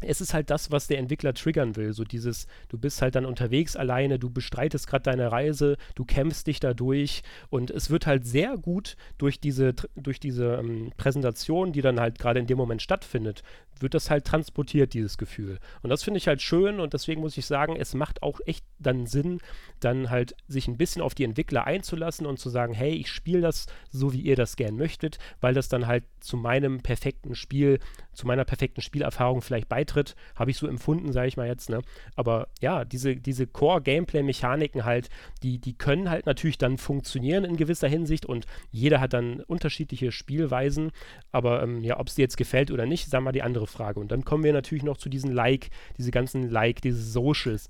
[0.00, 1.92] es ist halt das, was der Entwickler triggern will.
[1.92, 6.46] So dieses, du bist halt dann unterwegs alleine, du bestreitest gerade deine Reise, du kämpfst
[6.46, 11.72] dich da durch und es wird halt sehr gut durch diese, durch diese ähm, Präsentation,
[11.72, 13.42] die dann halt gerade in dem Moment stattfindet,
[13.80, 15.58] wird das halt transportiert, dieses Gefühl.
[15.82, 18.64] Und das finde ich halt schön und deswegen muss ich sagen, es macht auch echt
[18.78, 19.40] dann Sinn,
[19.80, 23.40] dann halt sich ein bisschen auf die Entwickler einzulassen und zu sagen, hey, ich spiele
[23.40, 27.80] das so, wie ihr das gern möchtet, weil das dann halt zu meinem perfekten Spiel,
[28.14, 30.14] zu meiner perfekten Spielerfahrung vielleicht beitritt.
[30.34, 31.82] Habe ich so empfunden, sage ich mal jetzt, ne?
[32.16, 35.08] Aber ja, diese, diese Core-Gameplay-Mechaniken halt,
[35.42, 40.12] die, die können halt natürlich dann funktionieren in gewisser Hinsicht und jeder hat dann unterschiedliche
[40.12, 40.90] Spielweisen.
[41.32, 43.66] Aber ähm, ja, ob es dir jetzt gefällt oder nicht, sagen wir mal die andere
[43.66, 44.00] Frage.
[44.00, 47.68] Und dann kommen wir natürlich noch zu diesen Like, diese ganzen Like, diese Socials.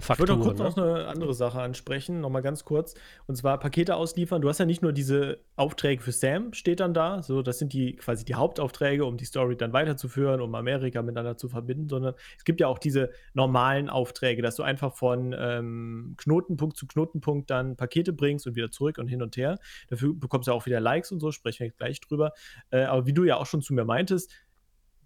[0.00, 0.14] Faktoren.
[0.14, 0.82] Ich würde noch kurz ne?
[0.82, 2.94] noch eine andere Sache ansprechen, nochmal ganz kurz.
[3.26, 4.42] Und zwar Pakete ausliefern.
[4.42, 7.22] Du hast ja nicht nur diese Aufträge für Sam, steht dann da.
[7.22, 11.36] So, das sind die quasi die Hauptaufträge, um die Story dann weiterzuführen, um Amerika miteinander
[11.36, 16.14] zu verbinden, sondern es gibt ja auch diese normalen Aufträge, dass du einfach von ähm,
[16.18, 19.58] Knotenpunkt zu Knotenpunkt dann Pakete bringst und wieder zurück und hin und her.
[19.88, 22.32] Dafür bekommst du auch wieder Likes und so, sprechen wir gleich drüber.
[22.70, 24.32] Äh, aber wie du ja auch schon zu mir meintest,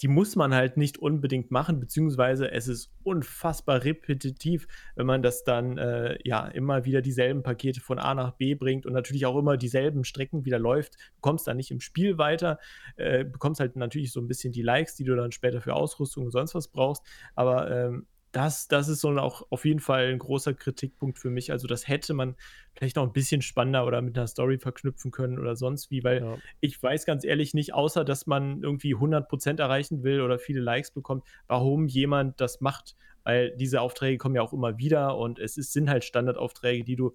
[0.02, 5.44] die muss man halt nicht unbedingt machen, beziehungsweise es ist unfassbar repetitiv, wenn man das
[5.44, 9.36] dann äh, ja immer wieder dieselben Pakete von A nach B bringt und natürlich auch
[9.36, 10.94] immer dieselben Strecken wieder läuft.
[10.94, 12.58] Du kommst dann nicht im Spiel weiter,
[12.96, 16.24] äh, bekommst halt natürlich so ein bisschen die Likes, die du dann später für Ausrüstung
[16.24, 17.02] und sonst was brauchst,
[17.34, 21.50] aber ähm, das, das ist so auch auf jeden Fall ein großer Kritikpunkt für mich.
[21.50, 22.36] Also, das hätte man
[22.74, 26.22] vielleicht noch ein bisschen spannender oder mit einer Story verknüpfen können oder sonst wie, weil
[26.22, 26.38] ja.
[26.60, 30.92] ich weiß ganz ehrlich nicht, außer dass man irgendwie 100% erreichen will oder viele Likes
[30.92, 32.96] bekommt, warum jemand das macht.
[33.24, 36.96] Weil diese Aufträge kommen ja auch immer wieder und es ist, sind halt Standardaufträge, die
[36.96, 37.14] du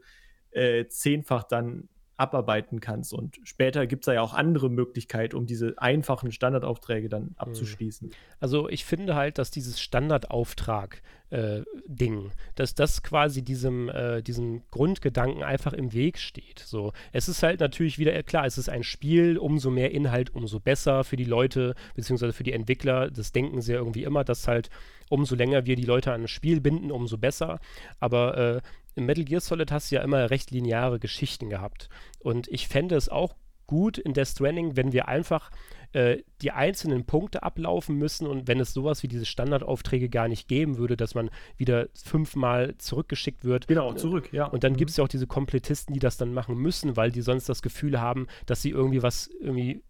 [0.52, 3.14] äh, zehnfach dann abarbeiten kannst.
[3.14, 7.36] Und später gibt es ja auch andere Möglichkeiten, um diese einfachen Standardaufträge dann mhm.
[7.38, 8.12] abzuschließen.
[8.40, 15.44] Also ich finde halt, dass dieses Standardauftrag-Ding, äh, dass das quasi diesem, äh, diesem Grundgedanken
[15.44, 16.60] einfach im Weg steht.
[16.60, 20.62] So, es ist halt natürlich wieder, klar, es ist ein Spiel, umso mehr Inhalt, umso
[20.62, 23.12] besser für die Leute, beziehungsweise für die Entwickler.
[23.12, 24.70] Das denken sie ja irgendwie immer, dass halt
[25.10, 27.60] umso länger wir die Leute an ein Spiel binden, umso besser.
[28.00, 28.62] Aber äh,
[28.96, 31.90] im Metal Gear Solid hast du ja immer recht lineare Geschichten gehabt.
[32.20, 33.36] Und ich fände es auch
[33.68, 35.52] gut in Death Stranding, wenn wir einfach
[35.94, 40.48] äh, die einzelnen Punkte ablaufen müssen und wenn es sowas wie diese Standardaufträge gar nicht
[40.48, 43.68] geben würde, dass man wieder fünfmal zurückgeschickt wird.
[43.68, 44.46] Genau, zurück, ja.
[44.46, 44.78] Und dann mhm.
[44.78, 47.62] gibt es ja auch diese Komplettisten, die das dann machen müssen, weil die sonst das
[47.62, 49.84] Gefühl haben, dass sie irgendwie was irgendwie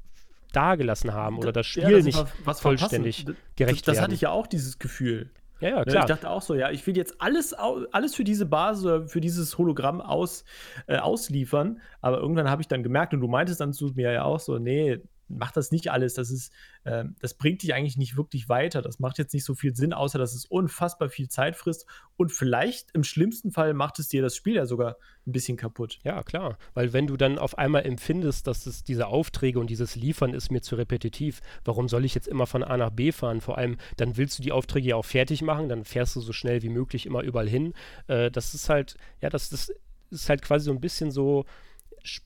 [0.52, 2.26] dagelassen haben oder das Spiel ja, das nicht
[2.62, 3.26] vollständig
[3.58, 5.30] gerecht das, das hatte ich ja auch, dieses Gefühl.
[5.66, 6.04] Ja, ja, ne, klar.
[6.04, 9.58] Ich dachte auch so, ja, ich will jetzt alles, alles für diese Basis, für dieses
[9.58, 10.46] Hologramm aus,
[10.86, 11.82] äh, ausliefern.
[12.02, 14.60] Aber irgendwann habe ich dann gemerkt, und du meintest dann zu mir ja auch so,
[14.60, 16.14] nee, mach das nicht alles.
[16.14, 16.52] Das ist,
[16.84, 18.82] äh, das bringt dich eigentlich nicht wirklich weiter.
[18.82, 21.86] Das macht jetzt nicht so viel Sinn, außer dass es unfassbar viel Zeit frisst.
[22.18, 24.98] Und vielleicht im schlimmsten Fall macht es dir das Spiel ja sogar
[25.28, 26.00] ein bisschen kaputt.
[26.04, 26.58] Ja, klar.
[26.74, 30.52] Weil wenn du dann auf einmal empfindest, dass es diese Aufträge und dieses Liefern ist
[30.52, 33.42] mir zu repetitiv, warum soll ich jetzt immer von A nach B fahren?
[33.42, 36.34] Vor allem, dann willst du die Aufträge ja auch fertig machen, dann fährst du so
[36.34, 37.74] schnell wie möglich immer überall hin.
[38.08, 39.74] Äh, das ist halt, ja, das, das
[40.12, 41.46] ist halt quasi so ein bisschen so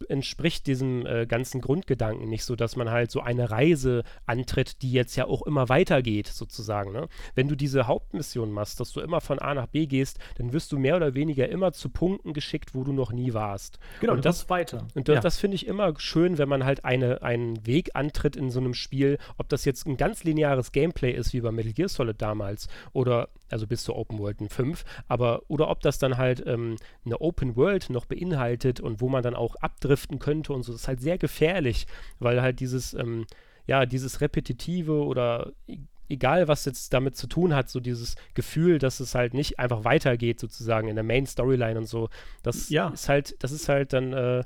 [0.08, 4.92] entspricht diesem äh, ganzen Grundgedanken nicht so, dass man halt so eine Reise antritt, die
[4.92, 6.92] jetzt ja auch immer weitergeht, sozusagen.
[6.92, 7.08] Ne?
[7.36, 10.72] Wenn du diese Hauptmission machst, dass du immer von A nach B gehst, dann wirst
[10.72, 13.80] du mehr oder weniger immer zu Punkten geschickt, wo du noch nie warst.
[14.02, 14.88] Genau, und das weiter.
[14.96, 15.22] Und das, ja.
[15.22, 18.74] das finde ich immer schön, wenn man halt eine, einen Weg antritt in so einem
[18.74, 22.68] Spiel, ob das jetzt ein ganz lineares Gameplay ist, wie bei Metal Gear Solid damals,
[22.94, 27.20] oder also bis zur Open World 5, aber oder ob das dann halt ähm, eine
[27.22, 30.72] Open World noch beinhaltet und wo man dann auch abdriften könnte und so.
[30.72, 31.88] Das ist halt sehr gefährlich,
[32.20, 33.26] weil halt dieses, ähm,
[33.68, 35.78] ja, dieses Repetitive oder e-,
[36.10, 39.84] egal was jetzt damit zu tun hat, so dieses Gefühl, dass es halt nicht einfach
[39.84, 42.10] weitergeht, sozusagen in der Main Storyline und so,
[42.44, 42.90] das ja.
[42.90, 44.44] ist halt, das ist halt dann, äh,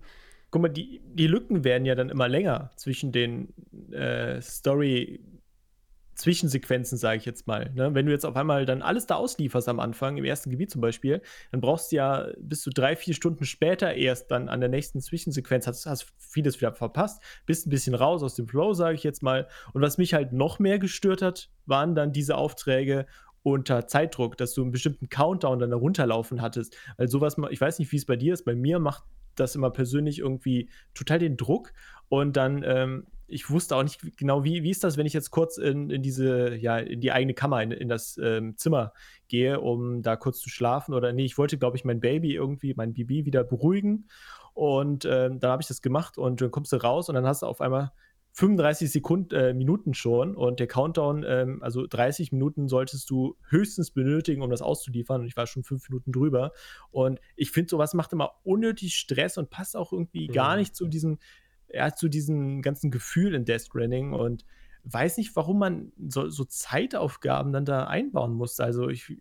[0.51, 3.51] Guck mal, die, die Lücken werden ja dann immer länger zwischen den
[3.91, 5.19] äh, Story-
[6.15, 7.71] Zwischensequenzen, sage ich jetzt mal.
[7.73, 7.93] Ne?
[7.93, 10.81] Wenn du jetzt auf einmal dann alles da auslieferst am Anfang, im ersten Gebiet zum
[10.81, 14.69] Beispiel, dann brauchst du ja bis zu drei, vier Stunden später erst dann an der
[14.69, 18.95] nächsten Zwischensequenz, hast, hast vieles wieder verpasst, bist ein bisschen raus aus dem Flow, sage
[18.95, 19.47] ich jetzt mal.
[19.73, 23.05] Und was mich halt noch mehr gestört hat, waren dann diese Aufträge
[23.43, 26.77] unter Zeitdruck, dass du einen bestimmten Countdown dann herunterlaufen hattest.
[26.97, 29.03] Weil sowas, ich weiß nicht, wie es bei dir ist, bei mir macht
[29.35, 31.73] das immer persönlich irgendwie total den Druck
[32.09, 35.31] und dann ähm, ich wusste auch nicht genau, wie, wie ist das, wenn ich jetzt
[35.31, 38.93] kurz in, in diese, ja, in die eigene Kammer, in, in das ähm, Zimmer
[39.27, 40.93] gehe, um da kurz zu schlafen.
[40.93, 44.07] Oder nee, ich wollte, glaube ich, mein Baby irgendwie, mein Baby wieder beruhigen.
[44.53, 47.41] Und ähm, dann habe ich das gemacht und dann kommst du raus und dann hast
[47.41, 47.91] du auf einmal
[48.33, 53.91] 35 Sekunden, äh, Minuten schon und der Countdown, ähm, also 30 Minuten solltest du höchstens
[53.91, 55.21] benötigen, um das auszuliefern.
[55.21, 56.51] Und ich war schon fünf Minuten drüber.
[56.89, 60.33] Und ich finde, sowas macht immer unnötig Stress und passt auch irgendwie mhm.
[60.33, 61.19] gar nicht zu diesem
[61.73, 64.45] er hat so diesen ganzen Gefühl in Death Stranding und
[64.85, 68.59] weiß nicht, warum man so, so Zeitaufgaben dann da einbauen muss.
[68.59, 69.17] Also ich,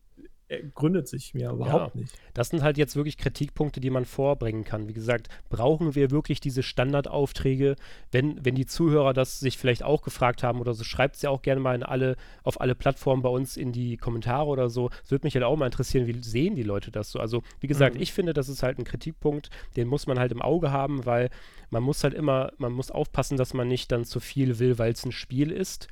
[0.74, 2.14] gründet sich mir überhaupt ja, nicht.
[2.34, 4.88] Das sind halt jetzt wirklich Kritikpunkte, die man vorbringen kann.
[4.88, 7.76] Wie gesagt, brauchen wir wirklich diese Standardaufträge?
[8.10, 11.30] Wenn, wenn die Zuhörer das sich vielleicht auch gefragt haben oder so, schreibt es ja
[11.30, 14.90] auch gerne mal in alle, auf alle Plattformen bei uns in die Kommentare oder so.
[15.04, 17.18] Es würde mich halt auch mal interessieren, wie sehen die Leute das so?
[17.18, 18.02] Also, wie gesagt, mhm.
[18.02, 21.30] ich finde, das ist halt ein Kritikpunkt, den muss man halt im Auge haben, weil
[21.70, 24.92] man muss halt immer, man muss aufpassen, dass man nicht dann zu viel will, weil
[24.92, 25.88] es ein Spiel ist,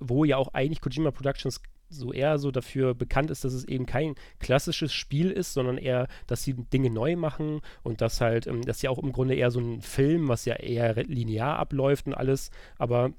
[0.00, 1.60] wo ja auch eigentlich Kojima Productions
[1.90, 6.06] so eher so dafür bekannt ist, dass es eben kein klassisches Spiel ist, sondern eher,
[6.26, 9.34] dass sie Dinge neu machen und dass halt, ähm, das ist ja auch im Grunde
[9.34, 13.12] eher so ein Film, was ja eher linear abläuft und alles, aber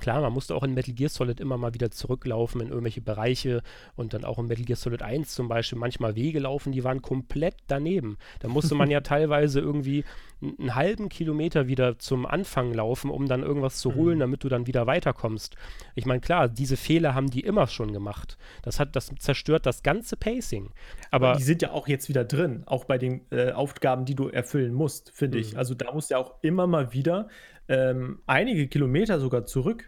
[0.00, 3.62] Klar, man musste auch in Metal Gear Solid immer mal wieder zurücklaufen in irgendwelche Bereiche
[3.94, 7.02] und dann auch in Metal Gear Solid 1 zum Beispiel manchmal Wege laufen, die waren
[7.02, 8.18] komplett daneben.
[8.40, 10.04] Da musste man ja teilweise irgendwie
[10.42, 14.20] einen halben Kilometer wieder zum Anfang laufen, um dann irgendwas zu holen, mhm.
[14.20, 15.56] damit du dann wieder weiterkommst.
[15.94, 18.36] Ich meine, klar, diese Fehler haben die immer schon gemacht.
[18.62, 20.70] Das hat, das zerstört das ganze Pacing.
[21.10, 24.14] Aber, Aber die sind ja auch jetzt wieder drin, auch bei den äh, Aufgaben, die
[24.14, 25.42] du erfüllen musst, finde mhm.
[25.42, 25.58] ich.
[25.58, 27.28] Also da musst du ja auch immer mal wieder
[27.72, 29.84] ähm, einige Kilometer sogar zurück.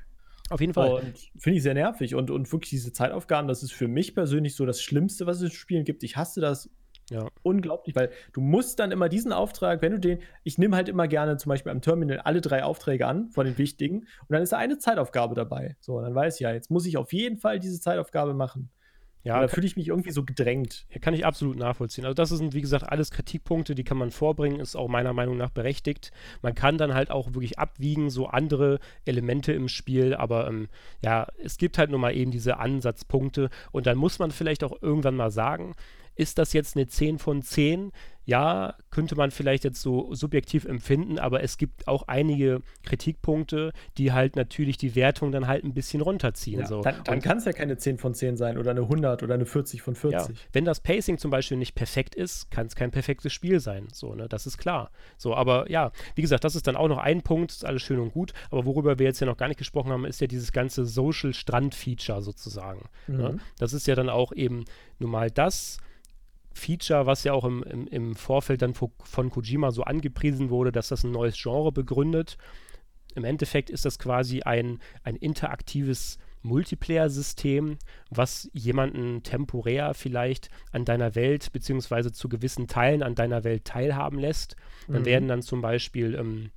[0.51, 0.93] Auf jeden Fall.
[0.95, 2.15] Und finde ich sehr nervig.
[2.15, 5.45] Und, und wirklich diese Zeitaufgaben, das ist für mich persönlich so das Schlimmste, was es
[5.45, 6.03] in Spielen gibt.
[6.03, 6.71] Ich hasse das
[7.11, 7.29] ja.
[7.43, 11.09] unglaublich, weil du musst dann immer diesen Auftrag, wenn du den, ich nehme halt immer
[11.09, 14.53] gerne zum Beispiel am Terminal alle drei Aufträge an von den wichtigen und dann ist
[14.53, 15.77] da eine Zeitaufgabe dabei.
[15.81, 18.71] So, und dann weiß ich ja, jetzt muss ich auf jeden Fall diese Zeitaufgabe machen.
[19.25, 20.87] Ja, da fühle ich mich irgendwie so gedrängt.
[20.91, 22.05] Ja, kann ich absolut nachvollziehen.
[22.05, 25.39] Also das sind, wie gesagt, alles Kritikpunkte, die kann man vorbringen, ist auch meiner Meinung
[25.39, 26.13] nach berechtigt.
[26.43, 30.69] Man kann dann halt auch wirklich abwiegen, so andere Elemente im Spiel, aber ähm,
[31.03, 34.83] ja, es gibt halt nur mal eben diese Ansatzpunkte und dann muss man vielleicht auch
[34.83, 35.75] irgendwann mal sagen,
[36.17, 37.93] ist das jetzt eine 10 von 10?
[38.27, 44.13] ja, könnte man vielleicht jetzt so subjektiv empfinden, aber es gibt auch einige Kritikpunkte, die
[44.13, 46.61] halt natürlich die Wertung dann halt ein bisschen runterziehen.
[46.61, 46.81] Ja, so.
[46.81, 49.45] Dann, dann kann es ja keine 10 von 10 sein oder eine 100 oder eine
[49.45, 50.37] 40 von 40.
[50.37, 53.89] Ja, wenn das Pacing zum Beispiel nicht perfekt ist, kann es kein perfektes Spiel sein.
[53.93, 54.91] So, ne, das ist klar.
[55.19, 57.99] So, aber ja, wie gesagt, das ist dann auch noch ein Punkt, ist alles schön
[57.99, 60.53] und gut, aber worüber wir jetzt ja noch gar nicht gesprochen haben, ist ja dieses
[60.53, 62.89] ganze Social-Strand-Feature sozusagen.
[63.07, 63.17] Ne?
[63.17, 63.23] Mhm.
[63.23, 63.39] Ne?
[63.59, 64.65] Das ist ja dann auch eben
[64.99, 65.79] nun mal das,
[66.55, 70.89] Feature, was ja auch im, im, im Vorfeld dann von Kojima so angepriesen wurde, dass
[70.89, 72.39] das ein neues Genre begründet.
[73.15, 77.79] Im Endeffekt ist das quasi ein, ein interaktives Multiplayer-System,
[78.11, 84.19] was jemanden temporär vielleicht an deiner Welt beziehungsweise zu gewissen Teilen an deiner Welt teilhaben
[84.19, 84.57] lässt.
[84.87, 85.07] Dann mhm.
[85.07, 86.51] werden dann zum Beispiel ähm,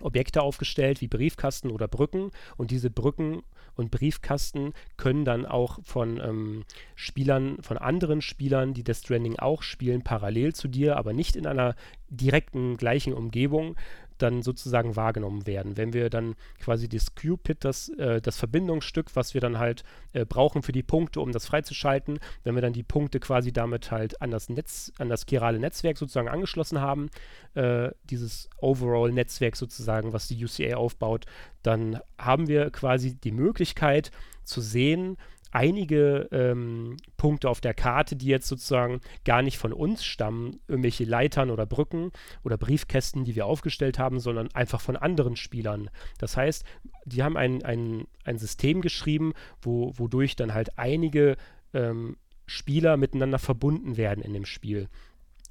[0.00, 3.42] Objekte aufgestellt wie Briefkasten oder Brücken und diese Brücken
[3.78, 6.64] und Briefkasten können dann auch von ähm,
[6.96, 11.46] Spielern, von anderen Spielern, die Death Stranding auch spielen, parallel zu dir, aber nicht in
[11.46, 11.74] einer
[12.10, 13.76] direkten gleichen Umgebung,
[14.18, 15.76] dann sozusagen wahrgenommen werden.
[15.76, 20.24] Wenn wir dann quasi das Q-Pit, das, äh, das Verbindungsstück, was wir dann halt äh,
[20.24, 24.20] brauchen für die Punkte, um das freizuschalten, wenn wir dann die Punkte quasi damit halt
[24.20, 27.10] an das Netz, an das chirale Netzwerk sozusagen angeschlossen haben,
[27.54, 31.26] äh, dieses Overall-Netzwerk sozusagen, was die UCA aufbaut,
[31.62, 34.10] dann haben wir quasi die Möglichkeit
[34.44, 35.16] zu sehen,
[35.50, 41.04] einige ähm, Punkte auf der Karte, die jetzt sozusagen gar nicht von uns stammen, irgendwelche
[41.04, 42.10] Leitern oder Brücken
[42.44, 45.90] oder Briefkästen, die wir aufgestellt haben, sondern einfach von anderen Spielern.
[46.18, 46.64] Das heißt,
[47.04, 51.36] die haben ein, ein, ein System geschrieben, wo, wodurch dann halt einige
[51.72, 52.16] ähm,
[52.46, 54.88] Spieler miteinander verbunden werden in dem Spiel.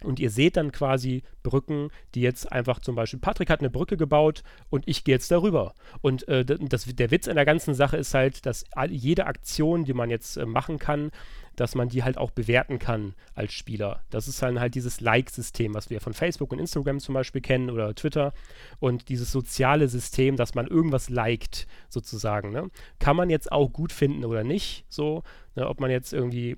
[0.03, 3.97] Und ihr seht dann quasi Brücken, die jetzt einfach zum Beispiel, Patrick hat eine Brücke
[3.97, 5.73] gebaut und ich gehe jetzt darüber.
[6.01, 9.93] Und äh, das, der Witz in der ganzen Sache ist halt, dass jede Aktion, die
[9.93, 11.11] man jetzt äh, machen kann,
[11.55, 14.03] dass man die halt auch bewerten kann als Spieler.
[14.11, 17.71] Das ist dann halt dieses Like-System, was wir von Facebook und Instagram zum Beispiel kennen
[17.71, 18.33] oder Twitter.
[18.79, 22.51] Und dieses soziale System, dass man irgendwas liked, sozusagen.
[22.51, 22.69] Ne?
[22.99, 25.23] Kann man jetzt auch gut finden oder nicht, so.
[25.55, 25.67] Ne?
[25.67, 26.57] Ob man jetzt irgendwie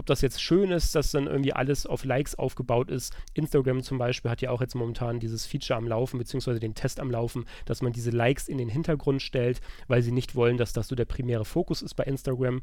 [0.00, 3.14] ob das jetzt schön ist, dass dann irgendwie alles auf Likes aufgebaut ist.
[3.34, 7.00] Instagram zum Beispiel hat ja auch jetzt momentan dieses Feature am Laufen, beziehungsweise den Test
[7.00, 10.72] am Laufen, dass man diese Likes in den Hintergrund stellt, weil sie nicht wollen, dass
[10.72, 12.62] das so der primäre Fokus ist bei Instagram.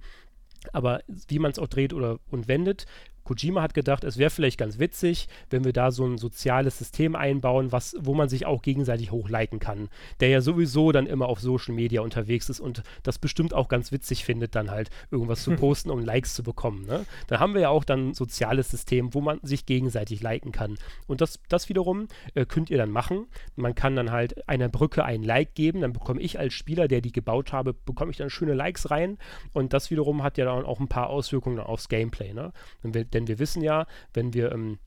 [0.73, 2.88] Aber wie man es auch dreht oder und wendet,
[3.27, 7.15] Kojima hat gedacht, es wäre vielleicht ganz witzig, wenn wir da so ein soziales System
[7.15, 9.89] einbauen, was, wo man sich auch gegenseitig hochliken kann.
[10.21, 13.91] Der ja sowieso dann immer auf Social Media unterwegs ist und das bestimmt auch ganz
[13.91, 16.85] witzig findet, dann halt irgendwas zu posten, um Likes zu bekommen.
[16.85, 17.05] Ne?
[17.27, 20.77] Da haben wir ja auch dann ein soziales System, wo man sich gegenseitig liken kann.
[21.05, 23.27] Und das, das wiederum äh, könnt ihr dann machen.
[23.57, 27.01] Man kann dann halt einer Brücke ein Like geben, dann bekomme ich als Spieler, der
[27.01, 29.17] die gebaut habe, bekomme ich dann schöne Likes rein.
[29.51, 32.33] Und das wiederum hat ja dann auch ein paar Auswirkungen aufs Gameplay.
[32.33, 32.53] Ne?
[32.81, 34.80] Wenn wir, denn wir wissen ja, wenn wir ähm,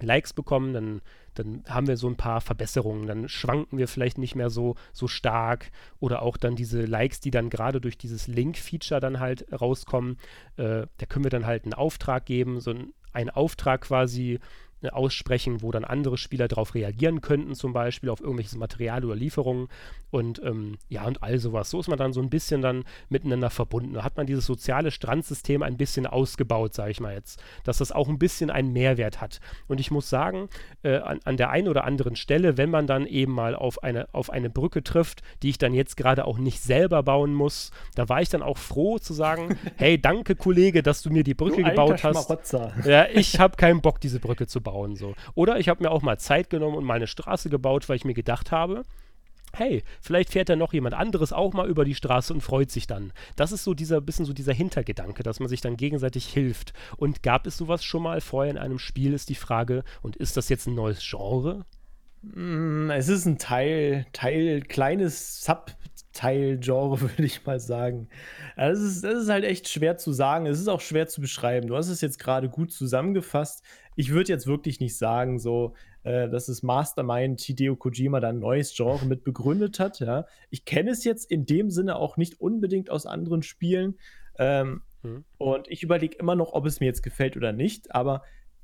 [0.00, 1.00] Likes bekommen, dann,
[1.34, 3.06] dann haben wir so ein paar Verbesserungen.
[3.06, 5.70] Dann schwanken wir vielleicht nicht mehr so, so stark.
[6.00, 10.18] Oder auch dann diese Likes, die dann gerade durch dieses Link-Feature dann halt rauskommen.
[10.56, 14.40] Äh, da können wir dann halt einen Auftrag geben, so ein, einen Auftrag quasi
[14.90, 19.68] aussprechen, wo dann andere Spieler darauf reagieren könnten, zum Beispiel auf irgendwelches Material oder Lieferungen
[20.10, 21.70] und ähm, ja und all sowas.
[21.70, 23.94] So ist man dann so ein bisschen dann miteinander verbunden.
[23.94, 27.92] Da hat man dieses soziale Strandsystem ein bisschen ausgebaut, sage ich mal jetzt, dass das
[27.92, 29.40] auch ein bisschen einen Mehrwert hat.
[29.68, 30.48] Und ich muss sagen,
[30.82, 34.08] äh, an, an der einen oder anderen Stelle, wenn man dann eben mal auf eine,
[34.12, 38.08] auf eine Brücke trifft, die ich dann jetzt gerade auch nicht selber bauen muss, da
[38.08, 41.62] war ich dann auch froh zu sagen, hey, danke Kollege, dass du mir die Brücke
[41.62, 42.14] Du gebaut hast.
[42.84, 44.71] Ja, ich habe keinen Bock, diese Brücke zu bauen.
[44.96, 45.14] So.
[45.34, 48.04] Oder ich habe mir auch mal Zeit genommen und mal eine Straße gebaut, weil ich
[48.04, 48.82] mir gedacht habe,
[49.54, 52.86] hey, vielleicht fährt da noch jemand anderes auch mal über die Straße und freut sich
[52.86, 53.12] dann.
[53.36, 56.72] Das ist so dieser bisschen so dieser Hintergedanke, dass man sich dann gegenseitig hilft.
[56.96, 59.84] Und gab es sowas schon mal vorher in einem Spiel, ist die Frage.
[60.00, 61.64] Und ist das jetzt ein neues Genre?
[62.22, 68.08] Mm, Es ist ein Teil, Teil, kleines Subteil-Genre, würde ich mal sagen.
[68.56, 70.46] Das ist, das ist halt echt schwer zu sagen.
[70.46, 71.66] Es ist auch schwer zu beschreiben.
[71.68, 73.62] Du hast es jetzt gerade gut zusammengefasst.
[73.96, 78.38] Ich würde jetzt wirklich nicht sagen, so, äh, dass das Mastermind Hideo Kojima da ein
[78.38, 80.00] neues Genre mit begründet hat.
[80.00, 80.26] Ja.
[80.50, 83.98] Ich kenne es jetzt in dem Sinne auch nicht unbedingt aus anderen Spielen.
[84.38, 85.24] Ähm, Hm.
[85.38, 87.94] und ich überlege immer noch, ob es mir jetzt gefällt oder nicht.
[87.94, 88.22] Aber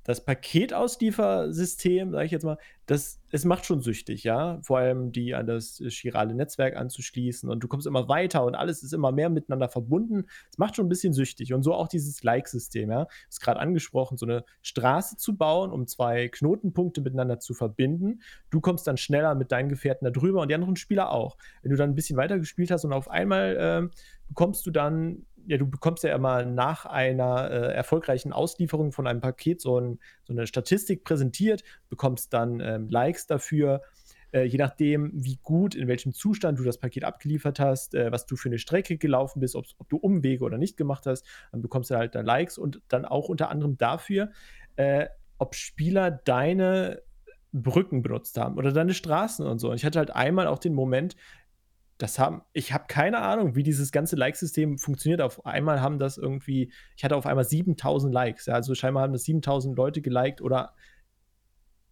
[0.08, 2.56] das Paketausliefersystem, sage ich jetzt mal,
[2.86, 4.58] das, es macht schon süchtig, ja.
[4.62, 8.82] Vor allem die an das chirale Netzwerk anzuschließen und du kommst immer weiter und alles
[8.82, 10.24] ist immer mehr miteinander verbunden.
[10.50, 13.06] Es macht schon ein bisschen süchtig und so auch dieses Like-System, ja.
[13.28, 18.22] Ist gerade angesprochen, so eine Straße zu bauen, um zwei Knotenpunkte miteinander zu verbinden.
[18.48, 21.36] Du kommst dann schneller mit deinen Gefährten da drüber und die anderen Spieler auch.
[21.60, 23.90] Wenn du dann ein bisschen weiter gespielt hast und auf einmal ähm,
[24.28, 29.22] bekommst du dann ja, du bekommst ja immer nach einer äh, erfolgreichen Auslieferung von einem
[29.22, 33.80] Paket so, ein, so eine Statistik präsentiert, bekommst dann ähm, Likes dafür.
[34.30, 38.26] Äh, je nachdem, wie gut, in welchem Zustand du das Paket abgeliefert hast, äh, was
[38.26, 41.90] du für eine Strecke gelaufen bist, ob, du Umwege oder nicht gemacht hast, dann bekommst
[41.90, 44.30] du halt dann Likes und dann auch unter anderem dafür,
[44.76, 45.06] äh,
[45.38, 47.00] ob Spieler deine
[47.54, 49.70] Brücken benutzt haben oder deine Straßen und so.
[49.70, 51.16] Und ich hatte halt einmal auch den Moment,
[51.98, 55.20] das haben, ich habe keine Ahnung, wie dieses ganze Like-System funktioniert.
[55.20, 58.46] Auf einmal haben das irgendwie, ich hatte auf einmal 7000 Likes.
[58.46, 60.74] Ja, also scheinbar haben das 7000 Leute geliked oder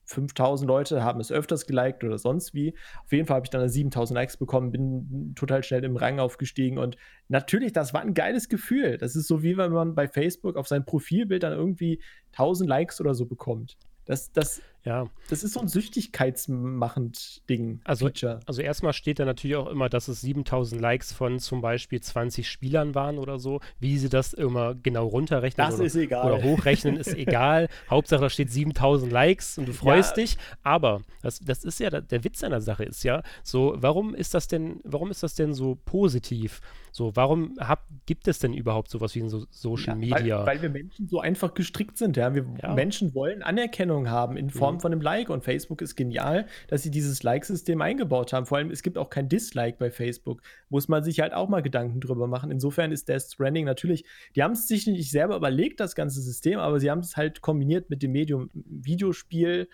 [0.05, 2.75] 5000 Leute haben es öfters geliked oder sonst wie.
[3.05, 6.79] Auf jeden Fall habe ich dann 7000 Likes bekommen, bin total schnell im Rang aufgestiegen
[6.79, 6.97] und
[7.27, 8.99] natürlich, das war ein geiles Gefühl.
[8.99, 12.01] Das ist so wie wenn man bei Facebook auf sein Profilbild dann irgendwie
[12.33, 13.77] 1000 Likes oder so bekommt.
[14.05, 17.81] Das, das, Ja, das ist so ein süchtigkeitsmachend Ding.
[17.85, 18.41] Also- Feature.
[18.47, 22.49] also erstmal steht da natürlich auch immer, dass es 7000 Likes von zum Beispiel 20
[22.49, 23.61] Spielern waren oder so.
[23.81, 26.33] Wie sie das immer genau runterrechnen Das oder, ist egal.
[26.33, 27.69] oder hochrechnen, ist egal.
[27.91, 30.23] Hauptsache, da steht 7000 Likes und du freust Ja.
[30.23, 30.39] dich.
[30.63, 34.35] Aber das, das ist ja, der- Witz an der Sache ist ja, so, warum ist
[34.35, 36.61] das denn, warum ist das denn so positiv?
[36.93, 40.39] So, warum hab, gibt es denn überhaupt sowas wie so Social Ja, Media?
[40.39, 42.17] Weil, weil wir Menschen so einfach gestrickt sind.
[42.17, 42.35] Ja?
[42.35, 42.73] Wir Ja.
[42.73, 44.81] Menschen wollen Anerkennung haben in Form Mhm.
[44.81, 45.31] von einem Like.
[45.31, 48.47] Und Facebook ist genial, dass sie dieses Like-System eingebaut haben.
[48.47, 50.43] Vor allem, es gibt auch kein Dislike bei Facebook.
[50.69, 52.51] Muss man sich halt auch mal Gedanken drüber machen.
[52.51, 54.05] Insofern ist Death Stranding natürlich,
[54.35, 57.41] die haben es sich nicht selber überlegt, das ganze System, aber sie haben es halt
[57.41, 59.69] kombiniert mit dem Medium Videospiel.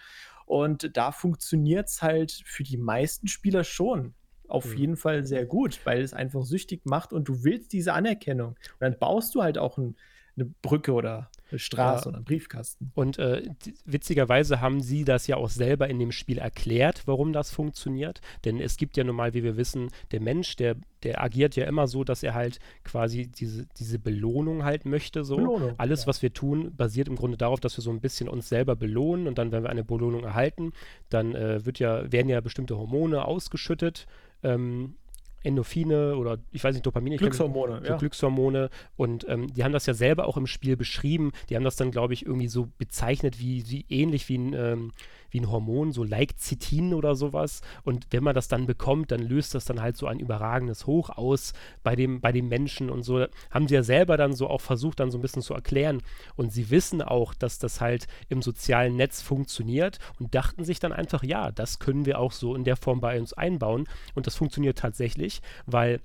[0.47, 4.15] Und da funktioniert es halt für die meisten Spieler schon.
[4.49, 4.77] Auf Mhm.
[4.77, 8.49] jeden Fall sehr gut, weil es einfach süchtig macht und du willst diese Anerkennung.
[8.51, 9.97] Und dann baust du halt auch ein,
[10.37, 12.09] eine Brücke oder eine Straße Ja.
[12.09, 12.91] oder einen Briefkasten.
[12.95, 13.43] Und äh,
[13.85, 18.21] witzigerweise haben sie das ja auch selber in dem Spiel erklärt, warum das funktioniert.
[18.45, 21.67] Denn es gibt ja nun mal, wie wir wissen, der Mensch, der, der agiert ja
[21.67, 25.25] immer so, dass er halt quasi diese, diese Belohnung halt möchte.
[25.25, 25.37] So.
[25.37, 26.07] Belohnung, Alles, ja.
[26.07, 29.27] was wir tun, basiert im Grunde darauf, dass wir so ein bisschen uns selber belohnen.
[29.27, 30.73] Und dann, wenn wir eine Belohnung erhalten,
[31.11, 34.07] dann äh, wird ja, werden ja bestimmte Hormone ausgeschüttet.
[34.43, 34.95] Ähm,
[35.43, 37.13] Endorphine oder ich weiß nicht, Dopamin.
[37.15, 37.97] ich kenn- Glückshormone, so ja.
[37.97, 38.71] Glückshormone.
[38.97, 41.33] Und ähm, die haben das ja selber auch im Spiel beschrieben.
[41.49, 44.93] Die haben das dann, glaube ich, irgendwie so bezeichnet, wie, wie ähnlich wie ein, ähm,
[45.33, 47.63] wie ein Hormon, so Lecithin oder sowas.
[47.83, 51.11] Und wenn man das dann bekommt, dann löst das dann halt so ein überragendes Hoch
[51.11, 51.53] aus
[51.83, 53.27] bei dem, bei dem Menschen und so.
[53.51, 56.03] Haben sie ja selber dann so auch versucht, dann so ein bisschen zu erklären.
[56.37, 60.93] Und sie wissen auch, dass das halt im sozialen Netz funktioniert und dachten sich dann
[60.93, 63.89] einfach, ja, das können wir auch so in der Form bei uns einbauen.
[64.15, 66.01] Und das funktioniert tatsächlich, weil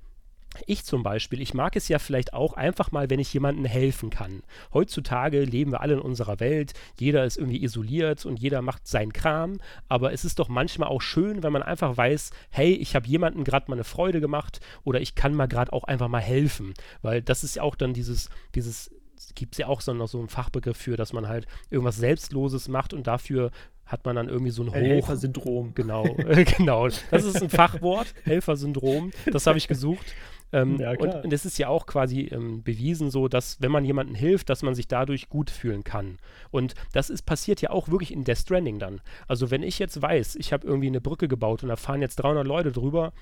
[0.66, 4.10] ich zum Beispiel, ich mag es ja vielleicht auch einfach mal, wenn ich jemandem helfen
[4.10, 4.42] kann.
[4.72, 9.12] Heutzutage leben wir alle in unserer Welt, jeder ist irgendwie isoliert und jeder macht seinen
[9.12, 9.58] Kram,
[9.88, 13.44] aber es ist doch manchmal auch schön, wenn man einfach weiß, hey, ich habe jemandem
[13.44, 17.22] gerade mal eine Freude gemacht oder ich kann mal gerade auch einfach mal helfen, weil
[17.22, 18.90] das ist ja auch dann dieses, dieses
[19.34, 22.68] gibt es ja auch so noch so einen Fachbegriff für, dass man halt irgendwas Selbstloses
[22.68, 23.50] macht und dafür
[23.88, 25.72] hat man dann irgendwie so ein Hoch, Helfersyndrom.
[25.74, 26.88] Genau, äh, genau.
[27.10, 29.12] Das ist ein Fachwort, Helfersyndrom.
[29.32, 30.14] Das habe ich gesucht.
[30.52, 33.84] Ähm, ja, und, und es ist ja auch quasi ähm, bewiesen so, dass wenn man
[33.84, 36.18] jemandem hilft, dass man sich dadurch gut fühlen kann.
[36.50, 39.00] Und das ist passiert ja auch wirklich in Death Stranding dann.
[39.26, 42.16] Also wenn ich jetzt weiß, ich habe irgendwie eine Brücke gebaut und da fahren jetzt
[42.16, 43.12] 300 Leute drüber,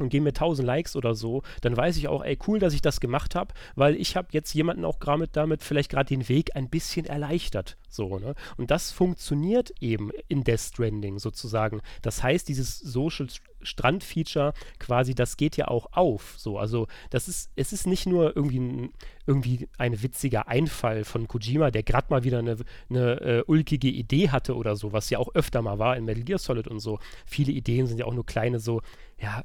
[0.00, 2.82] und geben mir 1000 Likes oder so, dann weiß ich auch, ey, cool, dass ich
[2.82, 6.56] das gemacht habe, weil ich habe jetzt jemanden auch gerade damit vielleicht gerade den Weg
[6.56, 7.76] ein bisschen erleichtert.
[7.88, 8.34] So, ne?
[8.56, 11.80] Und das funktioniert eben in Death Stranding sozusagen.
[12.02, 13.26] Das heißt, dieses Social
[13.62, 16.34] Strand-Feature quasi, das geht ja auch auf.
[16.38, 18.92] So, also das ist, es ist nicht nur irgendwie ein,
[19.26, 22.56] irgendwie ein witziger Einfall von Kojima, der gerade mal wieder eine,
[22.88, 26.22] eine äh, ulkige Idee hatte oder so, was ja auch öfter mal war in Metal
[26.22, 27.00] Gear Solid und so.
[27.26, 28.82] Viele Ideen sind ja auch nur kleine so,
[29.20, 29.44] ja,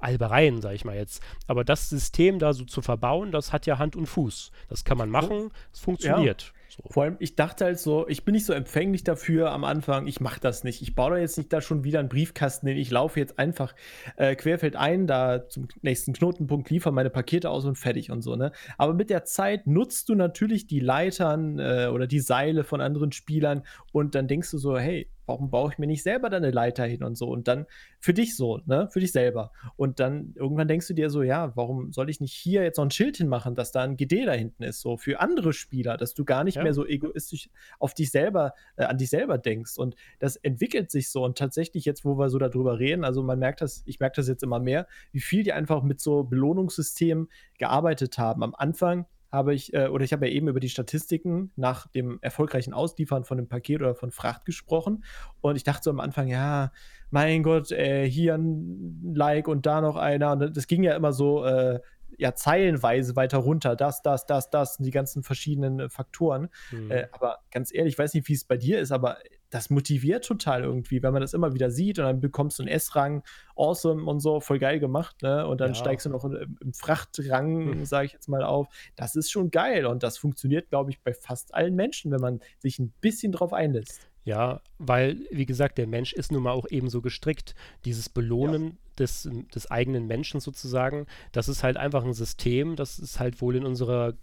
[0.00, 1.22] Albereien, sage ich mal jetzt.
[1.46, 4.50] Aber das System da so zu verbauen, das hat ja Hand und Fuß.
[4.68, 6.42] Das kann man machen, es funktioniert.
[6.42, 6.65] Ja.
[6.76, 6.90] So.
[6.90, 10.20] Vor allem, ich dachte halt so, ich bin nicht so empfänglich dafür am Anfang, ich
[10.20, 10.82] mache das nicht.
[10.82, 12.76] Ich baue da jetzt nicht da schon wieder einen Briefkasten hin.
[12.76, 13.74] Ich laufe jetzt einfach
[14.16, 18.36] äh, querfeld ein, da zum nächsten Knotenpunkt, liefere meine Pakete aus und fertig und so,
[18.36, 18.52] ne?
[18.76, 23.12] Aber mit der Zeit nutzt du natürlich die Leitern äh, oder die Seile von anderen
[23.12, 23.62] Spielern
[23.92, 26.84] und dann denkst du so, hey, warum baue ich mir nicht selber da eine Leiter
[26.84, 27.28] hin und so?
[27.28, 27.66] Und dann
[27.98, 28.88] für dich so, ne?
[28.90, 29.52] Für dich selber.
[29.76, 32.84] Und dann irgendwann denkst du dir so, ja, warum soll ich nicht hier jetzt noch
[32.84, 36.14] ein Schild hinmachen, dass da ein GD da hinten ist, so für andere Spieler, dass
[36.14, 36.64] du gar nicht ja.
[36.66, 37.48] Mehr so egoistisch
[37.78, 39.78] auf dich selber, äh, an dich selber denkst.
[39.78, 41.24] Und das entwickelt sich so.
[41.24, 44.28] Und tatsächlich, jetzt, wo wir so darüber reden, also man merkt das, ich merke das
[44.28, 47.28] jetzt immer mehr, wie viel die einfach mit so Belohnungssystemen
[47.58, 48.42] gearbeitet haben.
[48.42, 52.18] Am Anfang habe ich, äh, oder ich habe ja eben über die Statistiken nach dem
[52.22, 55.04] erfolgreichen Ausliefern von einem Paket oder von Fracht gesprochen.
[55.40, 56.72] Und ich dachte so am Anfang, ja,
[57.10, 60.32] mein Gott, äh, hier ein Like und da noch einer.
[60.32, 61.80] Und das ging ja immer so, äh,
[62.18, 63.76] ja, zeilenweise weiter runter.
[63.76, 66.48] Das, das, das, das, die ganzen verschiedenen äh, Faktoren.
[66.70, 66.90] Mhm.
[66.90, 69.18] Äh, aber ganz ehrlich, ich weiß nicht, wie es bei dir ist, aber
[69.50, 72.68] das motiviert total irgendwie, wenn man das immer wieder sieht und dann bekommst du einen
[72.68, 73.22] S-Rang,
[73.56, 75.46] awesome und so, voll geil gemacht, ne?
[75.46, 75.74] Und dann ja.
[75.74, 77.84] steigst du noch im, im Frachtrang, hm.
[77.84, 78.68] sage ich jetzt mal auf.
[78.96, 82.40] Das ist schon geil und das funktioniert, glaube ich, bei fast allen Menschen, wenn man
[82.58, 84.08] sich ein bisschen drauf einlässt.
[84.26, 87.54] Ja, weil, wie gesagt, der Mensch ist nun mal auch ebenso gestrickt.
[87.84, 88.72] Dieses Belohnen ja.
[88.98, 93.54] des, des eigenen Menschen sozusagen, das ist halt einfach ein System, das ist halt wohl
[93.54, 94.14] in unserer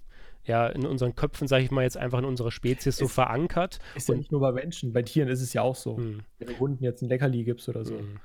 [0.45, 3.79] ja in unseren Köpfen, sage ich mal, jetzt einfach in unserer Spezies so verankert.
[3.95, 5.95] Ist ja nicht nur bei Menschen, bei Tieren ist es ja auch so.
[5.95, 6.19] Hm.
[6.37, 7.97] Wenn du Hunden jetzt ein Leckerli gibst oder so.
[7.97, 8.19] Hm.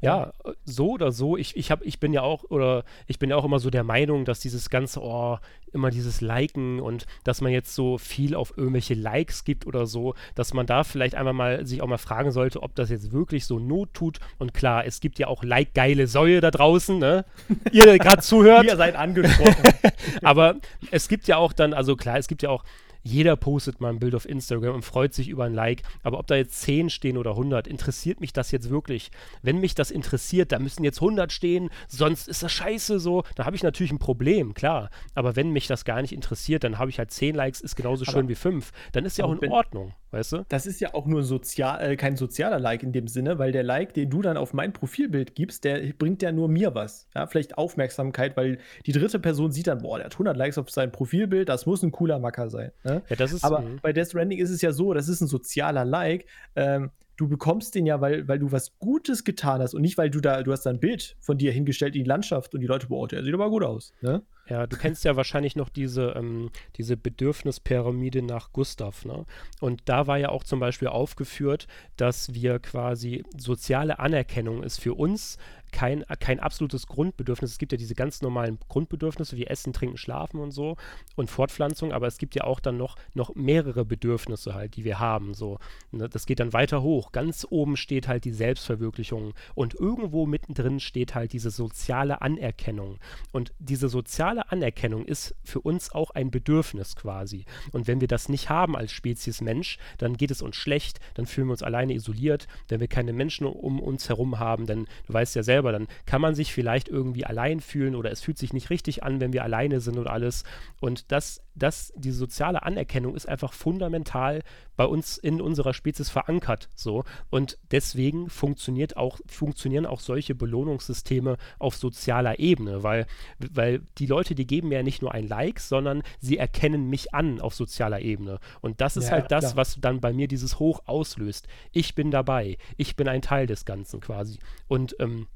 [0.00, 0.32] Ja,
[0.64, 1.36] so oder so.
[1.36, 3.84] Ich, ich, hab, ich bin ja auch, oder ich bin ja auch immer so der
[3.84, 5.38] Meinung, dass dieses ganze, oh,
[5.72, 10.14] immer dieses Liken und dass man jetzt so viel auf irgendwelche Likes gibt oder so,
[10.34, 13.46] dass man da vielleicht einmal mal sich auch mal fragen sollte, ob das jetzt wirklich
[13.46, 14.18] so Not tut.
[14.38, 17.24] Und klar, es gibt ja auch like-geile Säue da draußen, ne?
[17.72, 18.64] Ihr gerade zuhört.
[18.64, 19.74] Ihr seid angesprochen.
[20.22, 20.56] Aber
[20.90, 22.64] es gibt ja auch dann, also klar, es gibt ja auch
[23.06, 25.82] jeder postet mal ein Bild auf Instagram und freut sich über ein Like.
[26.02, 29.10] Aber ob da jetzt 10 stehen oder 100, interessiert mich das jetzt wirklich?
[29.42, 33.22] Wenn mich das interessiert, da müssen jetzt 100 stehen, sonst ist das scheiße so.
[33.36, 34.90] Da habe ich natürlich ein Problem, klar.
[35.14, 38.04] Aber wenn mich das gar nicht interessiert, dann habe ich halt 10 Likes, ist genauso
[38.04, 38.72] aber, schön wie 5.
[38.90, 40.44] Dann ist ja auch in wenn, Ordnung, weißt du?
[40.48, 43.62] Das ist ja auch nur sozial, äh, kein sozialer Like in dem Sinne, weil der
[43.62, 47.08] Like, den du dann auf mein Profilbild gibst, der bringt ja nur mir was.
[47.14, 50.70] Ja, vielleicht Aufmerksamkeit, weil die dritte Person sieht dann, boah, der hat 100 Likes auf
[50.70, 52.72] sein Profilbild, das muss ein cooler Macker sein.
[52.82, 52.95] Ne?
[53.08, 53.80] Ja, das ist, Aber mh.
[53.82, 56.26] bei Death Stranding ist es ja so, das ist ein sozialer Like.
[56.54, 60.10] Ähm, du bekommst den ja, weil, weil du was Gutes getan hast und nicht, weil
[60.10, 62.66] du da, du hast da ein Bild von dir hingestellt in die Landschaft und die
[62.66, 63.92] Leute, der sieht aber gut aus.
[64.00, 64.22] Ne?
[64.48, 69.24] Ja, du kennst ja wahrscheinlich noch diese, ähm, diese Bedürfnispyramide nach Gustav, ne?
[69.60, 71.66] Und da war ja auch zum Beispiel aufgeführt,
[71.96, 75.36] dass wir quasi soziale Anerkennung ist für uns
[75.76, 77.50] kein, kein absolutes Grundbedürfnis.
[77.50, 80.78] Es gibt ja diese ganz normalen Grundbedürfnisse wie Essen, Trinken, Schlafen und so
[81.16, 85.00] und Fortpflanzung, aber es gibt ja auch dann noch, noch mehrere Bedürfnisse halt, die wir
[85.00, 85.34] haben.
[85.34, 85.58] So.
[85.90, 87.12] Ne, das geht dann weiter hoch.
[87.12, 92.98] Ganz oben steht halt die Selbstverwirklichung und irgendwo mittendrin steht halt diese soziale Anerkennung.
[93.32, 97.44] Und diese soziale Anerkennung ist für uns auch ein Bedürfnis quasi.
[97.72, 101.26] Und wenn wir das nicht haben als Spezies Mensch, dann geht es uns schlecht, dann
[101.26, 105.12] fühlen wir uns alleine isoliert, wenn wir keine Menschen um uns herum haben, denn du
[105.12, 108.38] weißt ja selber, selber, dann kann man sich vielleicht irgendwie allein fühlen oder es fühlt
[108.38, 110.44] sich nicht richtig an, wenn wir alleine sind und alles.
[110.80, 114.42] Und das, das, diese soziale Anerkennung ist einfach fundamental
[114.76, 116.68] bei uns in unserer Spezies verankert.
[116.74, 117.04] So.
[117.30, 123.06] Und deswegen funktioniert auch, funktionieren auch solche Belohnungssysteme auf sozialer Ebene, weil,
[123.38, 127.14] weil die Leute, die geben mir ja nicht nur ein Like, sondern sie erkennen mich
[127.14, 128.38] an auf sozialer Ebene.
[128.60, 129.56] Und das ist ja, halt das, klar.
[129.56, 131.48] was dann bei mir dieses Hoch auslöst.
[131.72, 132.58] Ich bin dabei.
[132.76, 134.38] Ich bin ein Teil des Ganzen quasi.
[134.68, 135.26] Und ähm,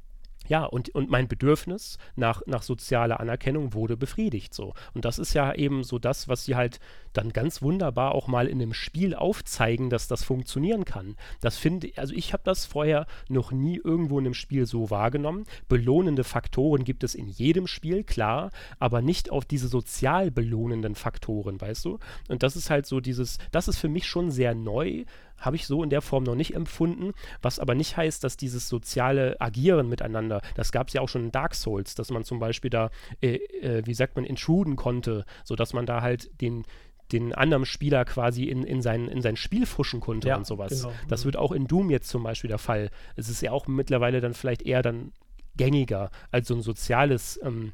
[0.51, 4.75] ja, und, und mein Bedürfnis nach, nach sozialer Anerkennung wurde befriedigt so.
[4.95, 6.81] Und das ist ja eben so das, was sie halt
[7.13, 11.17] dann ganz wunderbar auch mal in einem Spiel aufzeigen, dass das funktionieren kann.
[11.41, 15.45] Das finde also ich habe das vorher noch nie irgendwo in einem Spiel so wahrgenommen.
[15.69, 18.51] Belohnende Faktoren gibt es in jedem Spiel, klar,
[18.81, 22.01] aber nicht auf diese sozial belohnenden Faktoren, weißt du?
[22.29, 25.05] Und das ist halt so dieses, das ist für mich schon sehr neu,
[25.41, 27.13] habe ich so in der Form noch nicht empfunden,
[27.43, 31.25] was aber nicht heißt, dass dieses soziale Agieren miteinander, das gab es ja auch schon
[31.25, 32.91] in Dark Souls, dass man zum Beispiel da,
[33.21, 36.65] äh, äh, wie sagt man, intruden konnte, sodass man da halt den,
[37.13, 40.83] den anderen Spieler quasi in, in, sein, in sein Spiel fuschen konnte ja, und sowas.
[40.83, 40.95] Genau.
[41.09, 41.25] Das mhm.
[41.27, 42.91] wird auch in Doom jetzt zum Beispiel der Fall.
[43.17, 45.13] Es ist ja auch mittlerweile dann vielleicht eher dann
[45.57, 47.73] gängiger als so ein soziales ähm,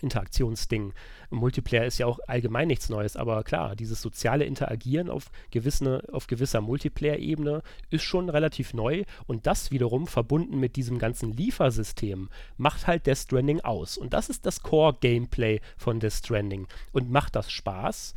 [0.00, 0.92] Interaktionsding.
[1.30, 6.26] Multiplayer ist ja auch allgemein nichts Neues, aber klar, dieses soziale Interagieren auf, gewisse, auf
[6.26, 12.86] gewisser Multiplayer-Ebene ist schon relativ neu und das wiederum verbunden mit diesem ganzen Liefersystem macht
[12.86, 13.98] halt Death Stranding aus.
[13.98, 16.66] Und das ist das Core-Gameplay von Death Stranding.
[16.92, 18.14] Und macht das Spaß?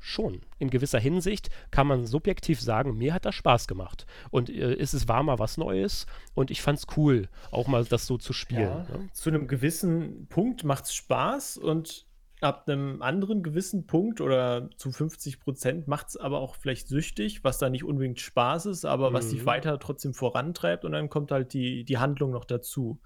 [0.00, 0.40] Schon.
[0.58, 4.06] In gewisser Hinsicht kann man subjektiv sagen, mir hat das Spaß gemacht.
[4.30, 7.84] Und äh, ist es war mal was Neues und ich fand es cool, auch mal
[7.84, 8.62] das so zu spielen.
[8.62, 9.08] Ja, ne?
[9.12, 12.06] Zu einem gewissen Punkt macht es Spaß und
[12.40, 17.44] ab einem anderen gewissen Punkt oder zu 50 Prozent macht es aber auch vielleicht süchtig,
[17.44, 19.14] was da nicht unbedingt Spaß ist, aber mhm.
[19.14, 19.46] was dich mhm.
[19.46, 23.00] weiter trotzdem vorantreibt und dann kommt halt die, die Handlung noch dazu.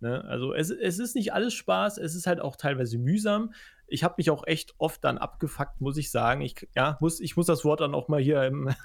[0.00, 0.24] Ne?
[0.24, 3.52] Also es, es ist nicht alles Spaß, es ist halt auch teilweise mühsam,
[3.90, 6.40] ich habe mich auch echt oft dann abgefuckt, muss ich sagen.
[6.40, 8.70] Ich, ja, muss, ich muss das Wort dann auch mal hier im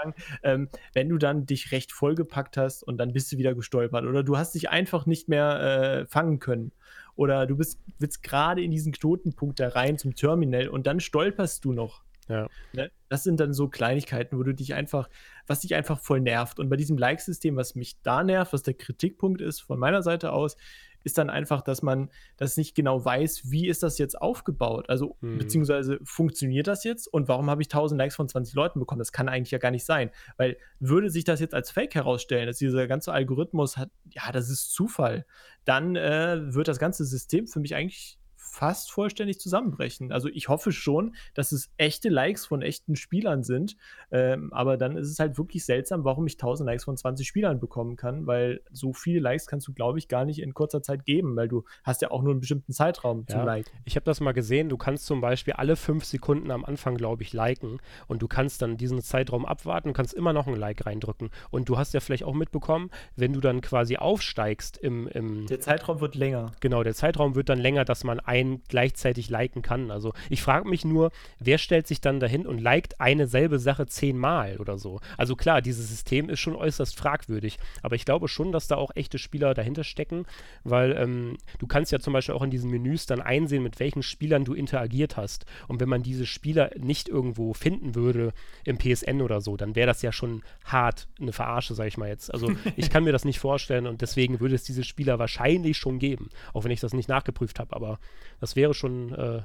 [0.00, 0.14] sagen.
[0.42, 4.22] Ähm, wenn du dann dich recht vollgepackt hast und dann bist du wieder gestolpert oder
[4.22, 6.72] du hast dich einfach nicht mehr äh, fangen können
[7.16, 11.64] oder du bist, willst gerade in diesen Knotenpunkt da rein zum Terminal und dann stolperst
[11.64, 12.02] du noch.
[12.28, 12.46] Ja.
[12.72, 12.92] Ne?
[13.08, 15.10] Das sind dann so Kleinigkeiten, wo du dich einfach,
[15.48, 16.60] was dich einfach voll nervt.
[16.60, 20.32] Und bei diesem Like-System, was mich da nervt, was der Kritikpunkt ist von meiner Seite
[20.32, 20.56] aus,
[21.04, 24.88] ist dann einfach, dass man das nicht genau weiß, wie ist das jetzt aufgebaut?
[24.88, 25.38] Also, hm.
[25.38, 29.00] beziehungsweise funktioniert das jetzt und warum habe ich 1000 Likes von 20 Leuten bekommen?
[29.00, 32.46] Das kann eigentlich ja gar nicht sein, weil würde sich das jetzt als Fake herausstellen,
[32.46, 35.26] dass dieser ganze Algorithmus hat, ja, das ist Zufall,
[35.64, 38.19] dann äh, wird das ganze System für mich eigentlich
[38.50, 40.12] fast vollständig zusammenbrechen.
[40.12, 43.76] Also ich hoffe schon, dass es echte Likes von echten Spielern sind,
[44.10, 47.60] ähm, aber dann ist es halt wirklich seltsam, warum ich 1000 Likes von 20 Spielern
[47.60, 51.04] bekommen kann, weil so viele Likes kannst du, glaube ich, gar nicht in kurzer Zeit
[51.04, 53.70] geben, weil du hast ja auch nur einen bestimmten Zeitraum ja, zu liken.
[53.84, 57.22] Ich habe das mal gesehen, du kannst zum Beispiel alle fünf Sekunden am Anfang, glaube
[57.22, 57.78] ich, liken
[58.08, 61.30] und du kannst dann diesen Zeitraum abwarten und kannst immer noch ein Like reindrücken.
[61.50, 65.60] Und du hast ja vielleicht auch mitbekommen, wenn du dann quasi aufsteigst im, im Der
[65.60, 66.52] Zeitraum wird länger.
[66.60, 69.90] Genau, der Zeitraum wird dann länger, dass man ein ein gleichzeitig liken kann.
[69.90, 73.86] Also ich frage mich nur, wer stellt sich dann dahin und liked eine selbe Sache
[73.86, 75.00] zehnmal oder so?
[75.16, 78.90] Also klar, dieses System ist schon äußerst fragwürdig, aber ich glaube schon, dass da auch
[78.94, 80.26] echte Spieler dahinter stecken,
[80.64, 84.02] weil ähm, du kannst ja zum Beispiel auch in diesen Menüs dann einsehen, mit welchen
[84.02, 85.46] Spielern du interagiert hast.
[85.68, 88.32] Und wenn man diese Spieler nicht irgendwo finden würde
[88.64, 92.08] im PSN oder so, dann wäre das ja schon hart eine Verarsche, sage ich mal
[92.08, 92.32] jetzt.
[92.32, 95.98] Also ich kann mir das nicht vorstellen und deswegen würde es diese Spieler wahrscheinlich schon
[95.98, 97.74] geben, auch wenn ich das nicht nachgeprüft habe.
[97.74, 97.98] Aber
[98.40, 99.42] das wäre schon, äh,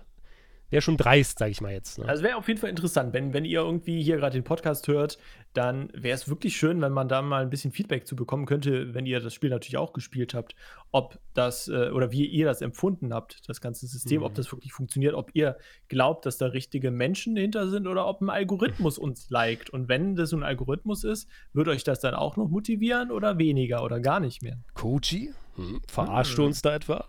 [0.69, 1.99] wäre schon dreist, sage ich mal jetzt.
[1.99, 2.05] Ne?
[2.05, 5.17] Also wäre auf jeden Fall interessant, wenn, wenn ihr irgendwie hier gerade den Podcast hört,
[5.53, 8.93] dann wäre es wirklich schön, wenn man da mal ein bisschen Feedback zu bekommen könnte,
[8.93, 10.55] wenn ihr das Spiel natürlich auch gespielt habt,
[10.91, 14.25] ob das äh, oder wie ihr das empfunden habt, das ganze System, mhm.
[14.25, 15.57] ob das wirklich funktioniert, ob ihr
[15.87, 19.69] glaubt, dass da richtige Menschen hinter sind oder ob ein Algorithmus uns liked.
[19.69, 23.37] Und wenn das so ein Algorithmus ist, würde euch das dann auch noch motivieren oder
[23.37, 24.57] weniger oder gar nicht mehr?
[24.73, 25.33] Koji?
[25.55, 26.35] Hm, verarscht hm.
[26.37, 27.07] du uns da etwa?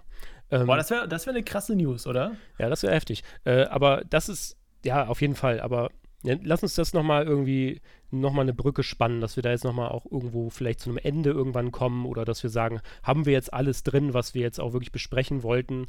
[0.51, 2.37] Ähm, Boah, das wäre das wär eine krasse News, oder?
[2.59, 3.25] Ja, das wäre heftig.
[3.45, 5.61] Äh, aber das ist, ja, auf jeden Fall.
[5.61, 5.91] Aber
[6.23, 9.91] ja, lass uns das nochmal irgendwie, nochmal eine Brücke spannen, dass wir da jetzt nochmal
[9.91, 13.53] auch irgendwo vielleicht zu einem Ende irgendwann kommen oder dass wir sagen, haben wir jetzt
[13.53, 15.87] alles drin, was wir jetzt auch wirklich besprechen wollten.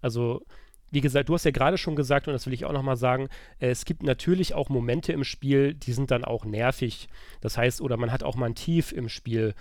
[0.00, 0.42] Also,
[0.90, 3.28] wie gesagt, du hast ja gerade schon gesagt, und das will ich auch nochmal sagen,
[3.58, 7.08] äh, es gibt natürlich auch Momente im Spiel, die sind dann auch nervig.
[7.40, 9.54] Das heißt, oder man hat auch mal ein Tief im Spiel,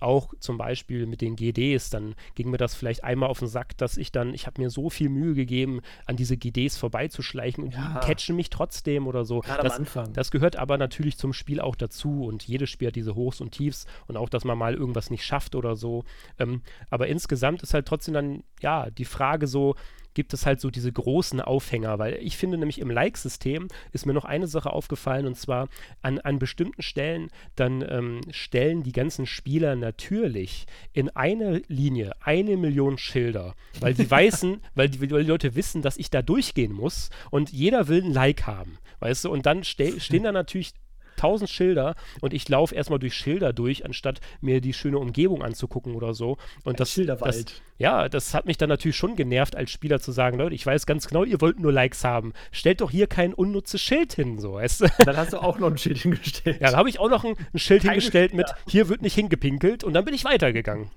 [0.00, 3.76] auch zum Beispiel mit den GDs, dann ging mir das vielleicht einmal auf den Sack,
[3.78, 7.74] dass ich dann, ich habe mir so viel Mühe gegeben, an diese GDs vorbeizuschleichen und
[7.74, 7.94] ja.
[7.94, 9.40] die catchen mich trotzdem oder so.
[9.40, 10.12] Gerade das, am Anfang.
[10.12, 13.52] Das gehört aber natürlich zum Spiel auch dazu und jedes Spiel hat diese Hochs und
[13.52, 16.04] Tiefs und auch, dass man mal irgendwas nicht schafft oder so.
[16.38, 19.74] Ähm, aber insgesamt ist halt trotzdem dann, ja, die Frage so,
[20.14, 24.14] gibt es halt so diese großen Aufhänger, weil ich finde nämlich im Like-System ist mir
[24.14, 25.68] noch eine Sache aufgefallen und zwar
[26.02, 32.56] an, an bestimmten Stellen, dann ähm, stellen die ganzen Spieler natürlich in eine Linie eine
[32.56, 36.72] Million Schilder, weil sie weißen, weil die, weil die Leute wissen, dass ich da durchgehen
[36.72, 40.72] muss und jeder will ein Like haben, weißt du, und dann ste stehen da natürlich
[41.16, 45.94] tausend Schilder und ich laufe erstmal durch Schilder durch, anstatt mir die schöne Umgebung anzugucken
[45.94, 46.36] oder so.
[46.64, 47.34] Und das, Schilderwald.
[47.50, 50.64] Das, ja, das hat mich dann natürlich schon genervt, als Spieler zu sagen, Leute, ich
[50.64, 52.32] weiß ganz genau, ihr wollt nur Likes haben.
[52.52, 54.86] Stellt doch hier kein unnutzes Schild hin, so, weißt du?
[55.04, 56.60] Dann hast du auch noch ein Schild hingestellt.
[56.60, 58.46] Ja, dann habe ich auch noch ein, ein Schild Keine hingestellt Spieler.
[58.48, 60.90] mit, hier wird nicht hingepinkelt und dann bin ich weitergegangen.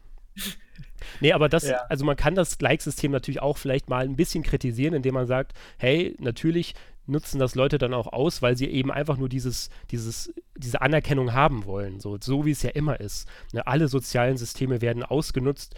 [1.19, 1.81] Nee, aber das, Ja.
[1.89, 5.53] also man kann das Like-System natürlich auch vielleicht mal ein bisschen kritisieren, indem man sagt,
[5.77, 6.75] hey, natürlich
[7.07, 11.33] nutzen das Leute dann auch aus, weil sie eben einfach nur dieses, dieses, diese Anerkennung
[11.33, 13.27] haben wollen, so, so wie es ja immer ist.
[13.53, 15.75] Ne, alle sozialen Systeme werden ausgenutzt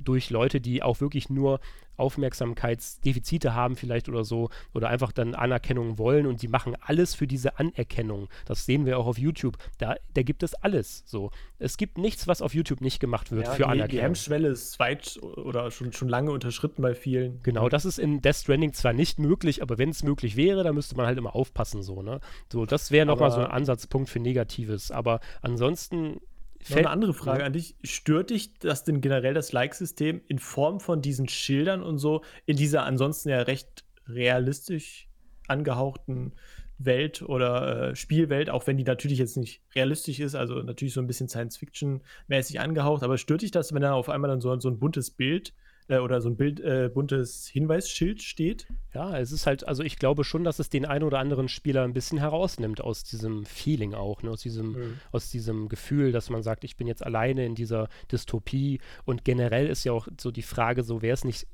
[0.00, 1.60] durch Leute, die auch wirklich nur
[2.00, 7.26] Aufmerksamkeitsdefizite haben vielleicht oder so oder einfach dann Anerkennung wollen und die machen alles für
[7.26, 8.28] diese Anerkennung.
[8.44, 9.56] Das sehen wir auch auf YouTube.
[9.78, 11.30] Da, da gibt es alles so.
[11.58, 14.04] Es gibt nichts, was auf YouTube nicht gemacht wird Ja, für die, die Anerkennung.
[14.04, 17.42] Hemmschwelle ist weit oder schon, schon lange unterschritten bei vielen.
[17.42, 20.74] Genau, das ist in Death Stranding zwar nicht möglich, aber wenn es möglich wäre, dann
[20.74, 22.20] müsste man halt immer aufpassen, so, ne?
[22.50, 24.90] So, das wäre nochmal so ein Ansatzpunkt für Negatives.
[24.90, 26.20] Aber ansonsten
[26.68, 27.76] Noch eine andere Frage an dich.
[27.82, 32.56] Stört dich das denn generell das Like-System in Form von diesen Schildern und so in
[32.56, 35.08] dieser ansonsten ja recht realistisch
[35.48, 36.32] angehauchten
[36.78, 41.00] Welt oder äh, Spielwelt, auch wenn die natürlich jetzt nicht realistisch ist, also natürlich so
[41.00, 44.68] ein bisschen Science-Fiction-mäßig angehaucht, aber stört dich das, wenn da auf einmal dann so, so
[44.68, 45.52] ein buntes Bild
[45.90, 48.66] äh, oder so ein Bild, äh, buntes Hinweisschild steht?
[48.94, 51.82] Ja, es ist halt, also ich glaube schon, dass es den einen oder anderen Spieler
[51.84, 54.30] ein bisschen herausnimmt aus diesem Feeling auch, ne?
[54.30, 54.98] aus diesem, Mhm.
[55.12, 58.80] aus diesem Gefühl, dass man sagt, ich bin jetzt alleine in dieser Dystopie.
[59.04, 61.46] Und generell ist ja auch so die Frage, so wäre es nicht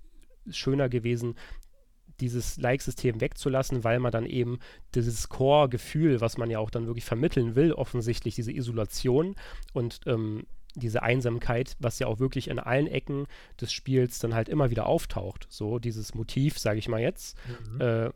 [0.50, 1.34] schöner gewesen,
[2.20, 4.58] dieses Like-System wegzulassen, weil man dann eben
[4.94, 9.34] dieses Core-Gefühl, was man ja auch dann wirklich vermitteln will, offensichtlich diese Isolation
[9.74, 10.46] und ähm,
[10.76, 13.26] diese Einsamkeit, was ja auch wirklich in allen Ecken
[13.60, 15.46] des Spiels dann halt immer wieder auftaucht.
[15.50, 17.36] So dieses Motiv, sage ich mal jetzt,
[17.80, 18.10] äh,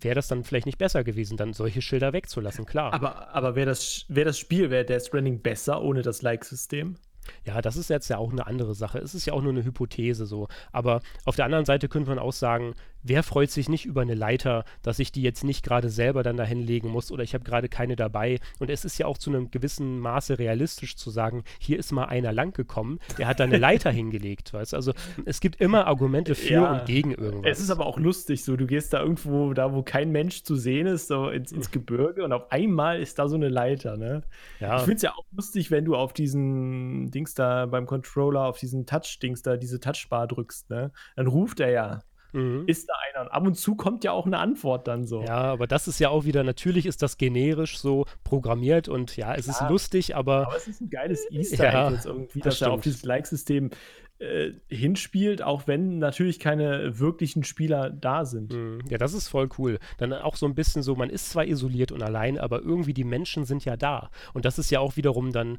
[0.00, 2.92] wäre das dann vielleicht nicht besser gewesen, dann solche Schilder wegzulassen, klar.
[2.92, 6.96] Aber, aber wäre das, wär das Spiel, wäre Death Stranding besser ohne das Like-System?
[7.44, 8.98] Ja, das ist jetzt ja auch eine andere Sache.
[8.98, 10.48] Es ist ja auch nur eine Hypothese so.
[10.72, 14.14] Aber auf der anderen Seite könnte man auch sagen, wer freut sich nicht über eine
[14.14, 17.44] Leiter, dass ich die jetzt nicht gerade selber dann dahin legen muss oder ich habe
[17.44, 18.38] gerade keine dabei.
[18.58, 22.04] Und es ist ja auch zu einem gewissen Maße realistisch zu sagen, hier ist mal
[22.04, 24.74] einer langgekommen, der hat da eine Leiter hingelegt, weißt?
[24.74, 24.92] Also
[25.24, 26.72] es gibt immer Argumente für Ja.
[26.72, 27.58] und gegen irgendwas.
[27.58, 30.56] Es ist aber auch lustig, so du gehst da irgendwo, da wo kein Mensch zu
[30.56, 34.22] sehen ist, so ins, ins Gebirge und auf einmal ist da so eine Leiter, ne?
[34.60, 34.76] ja.
[34.76, 38.58] Ich finde es ja auch lustig, wenn du auf diesen Dings da beim Controller, auf
[38.58, 40.92] diesen Touch-Dings da, diese Touchbar drückst, ne?
[41.16, 42.02] Dann ruft er ja,
[42.32, 42.64] mhm.
[42.66, 43.26] ist da einer?
[43.26, 45.22] Und ab und zu kommt ja auch eine Antwort dann so.
[45.22, 49.34] Ja, aber das ist ja auch wieder, natürlich ist das generisch so programmiert und ja,
[49.34, 49.70] es ist Klar.
[49.70, 52.72] lustig, aber Aber es ist ein geiles Easter Ja, Egg jetzt irgendwie, das dass er
[52.72, 53.70] auf dieses Like-System
[54.22, 58.52] äh, hinspielt, auch wenn natürlich keine wirklichen Spieler da sind.
[58.52, 59.80] Mm, Ja, das ist voll cool.
[59.98, 63.02] Dann auch so ein bisschen so, man ist zwar isoliert und allein, aber irgendwie die
[63.02, 64.10] Menschen sind ja da.
[64.32, 65.58] Und das ist ja auch wiederum dann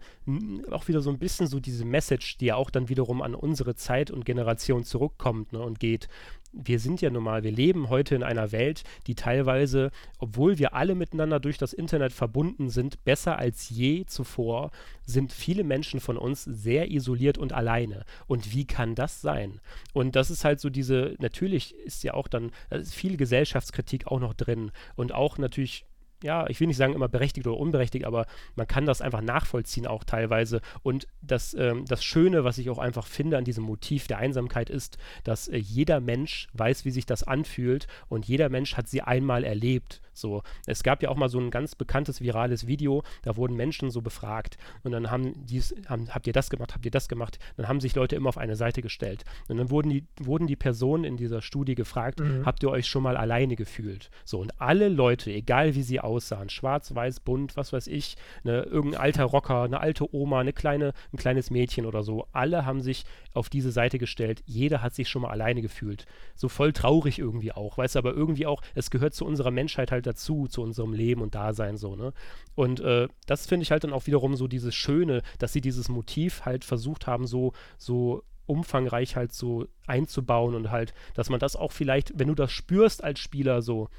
[0.71, 3.75] auch wieder so ein bisschen so diese Message, die ja auch dann wiederum an unsere
[3.75, 6.07] Zeit und Generation zurückkommt ne, und geht.
[6.53, 9.89] Wir sind ja nun mal, wir leben heute in einer Welt, die teilweise,
[10.19, 14.71] obwohl wir alle miteinander durch das Internet verbunden sind, besser als je zuvor,
[15.03, 18.05] sind viele Menschen von uns sehr isoliert und alleine.
[18.27, 19.59] Und wie kann das sein?
[19.93, 24.07] Und das ist halt so diese, natürlich ist ja auch dann, da ist viel Gesellschaftskritik
[24.07, 25.85] auch noch drin und auch natürlich
[26.23, 28.25] ja, ich will nicht sagen immer berechtigt oder unberechtigt, aber
[28.55, 30.61] man kann das einfach nachvollziehen auch teilweise.
[30.81, 34.69] Und das, ähm, das Schöne, was ich auch einfach finde an diesem Motiv der Einsamkeit
[34.69, 39.01] ist, dass äh, jeder Mensch weiß, wie sich das anfühlt und jeder Mensch hat sie
[39.01, 40.01] einmal erlebt.
[40.13, 43.89] So, es gab ja auch mal so ein ganz bekanntes virales Video, da wurden Menschen
[43.91, 47.39] so befragt und dann haben dies, haben, habt ihr das gemacht, habt ihr das gemacht?
[47.57, 50.55] Dann haben sich Leute immer auf eine Seite gestellt und dann wurden die, wurden die
[50.55, 52.45] Personen in dieser Studie gefragt, Mhm.
[52.45, 54.09] habt ihr euch schon mal alleine gefühlt?
[54.25, 58.61] So, und alle Leute, egal wie sie aussahen, schwarz, weiß, bunt, was weiß ich, ne,
[58.63, 62.81] irgendein alter Rocker, eine alte Oma, eine kleine, ein kleines Mädchen oder so, alle haben
[62.81, 63.03] sich
[63.33, 64.43] auf diese Seite gestellt.
[64.45, 66.05] Jeder hat sich schon mal alleine gefühlt.
[66.35, 69.91] So voll traurig irgendwie auch, weißt du, aber irgendwie auch, es gehört zu unserer Menschheit
[69.91, 72.13] halt dazu, zu unserem Leben und Dasein so, ne?
[72.55, 75.89] Und äh, das finde ich halt dann auch wiederum so dieses Schöne, dass sie dieses
[75.89, 81.55] Motiv halt versucht haben, so, so umfangreich halt so einzubauen und halt, dass man das
[81.55, 83.89] auch vielleicht, wenn du das spürst als Spieler so,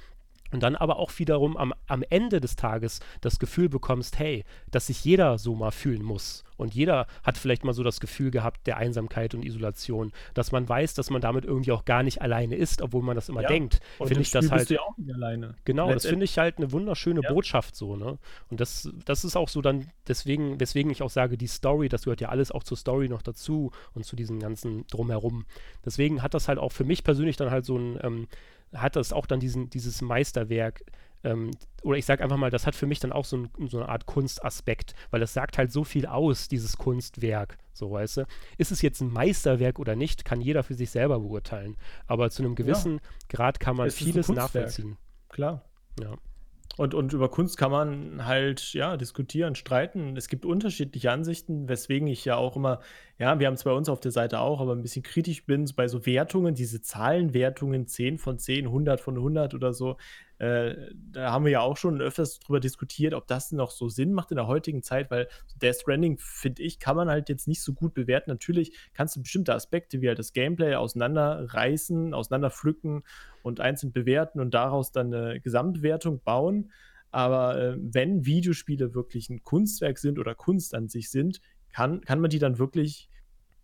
[0.52, 4.86] und dann aber auch wiederum am, am Ende des Tages das Gefühl bekommst, hey, dass
[4.86, 6.43] sich jeder so mal fühlen muss.
[6.56, 10.68] Und jeder hat vielleicht mal so das Gefühl gehabt der Einsamkeit und Isolation, dass man
[10.68, 13.48] weiß, dass man damit irgendwie auch gar nicht alleine ist, obwohl man das immer Ja,
[13.48, 13.80] denkt.
[13.98, 14.60] Und Finde ich das halt.
[14.60, 15.54] bist du ja auch nicht alleine.
[15.64, 17.32] Genau, das finde ich halt eine wunderschöne Ja.
[17.32, 18.18] Botschaft so, ne?
[18.50, 22.04] Und das, das ist auch so dann, deswegen, weswegen ich auch sage, die Story, das
[22.04, 25.46] gehört ja alles auch zur Story noch dazu und zu diesem ganzen Drumherum.
[25.84, 28.28] Deswegen hat das halt auch für mich persönlich dann halt so ein, ähm,
[28.72, 30.82] hat das auch dann diesen, dieses Meisterwerk
[31.24, 31.50] ähm,
[31.82, 33.88] oder ich sage einfach mal, das hat für mich dann auch so, ein, so, eine
[33.88, 38.26] Art Kunstaspekt, weil das sagt halt so viel aus, dieses Kunstwerk, so weißt du.
[38.58, 41.76] Ist es jetzt ein Meisterwerk oder nicht, kann jeder für sich selber beurteilen.
[42.06, 43.00] Aber zu einem gewissen ja.
[43.28, 44.96] Grad kann man es vieles nachvollziehen.
[45.28, 45.64] Klar.
[46.00, 46.16] Ja.
[46.76, 50.16] Und, und über Kunst kann man halt, ja, diskutieren, streiten.
[50.16, 52.80] Es gibt unterschiedliche Ansichten, weswegen ich ja auch immer,
[53.16, 55.70] ja, wir haben es bei uns auf der Seite auch, aber ein bisschen kritisch bin
[55.76, 59.96] bei so Wertungen, diese Zahlenwertungen, 10 von 10, 100 von 100 oder so.
[60.38, 60.74] Äh,
[61.12, 64.30] da haben wir ja auch schon öfters drüber diskutiert, ob das noch so Sinn macht
[64.30, 65.28] in der heutigen Zeit, weil
[65.62, 68.30] Death Stranding, finde ich, kann man halt jetzt nicht so gut bewerten.
[68.30, 73.04] Natürlich kannst du bestimmte Aspekte wie halt das Gameplay auseinanderreißen, auseinanderpflücken
[73.42, 76.72] und einzeln bewerten und daraus dann eine Gesamtbewertung bauen.
[77.12, 81.40] Aber äh, wenn Videospiele wirklich ein Kunstwerk sind oder Kunst an sich sind,
[81.72, 83.08] kann, kann man die dann wirklich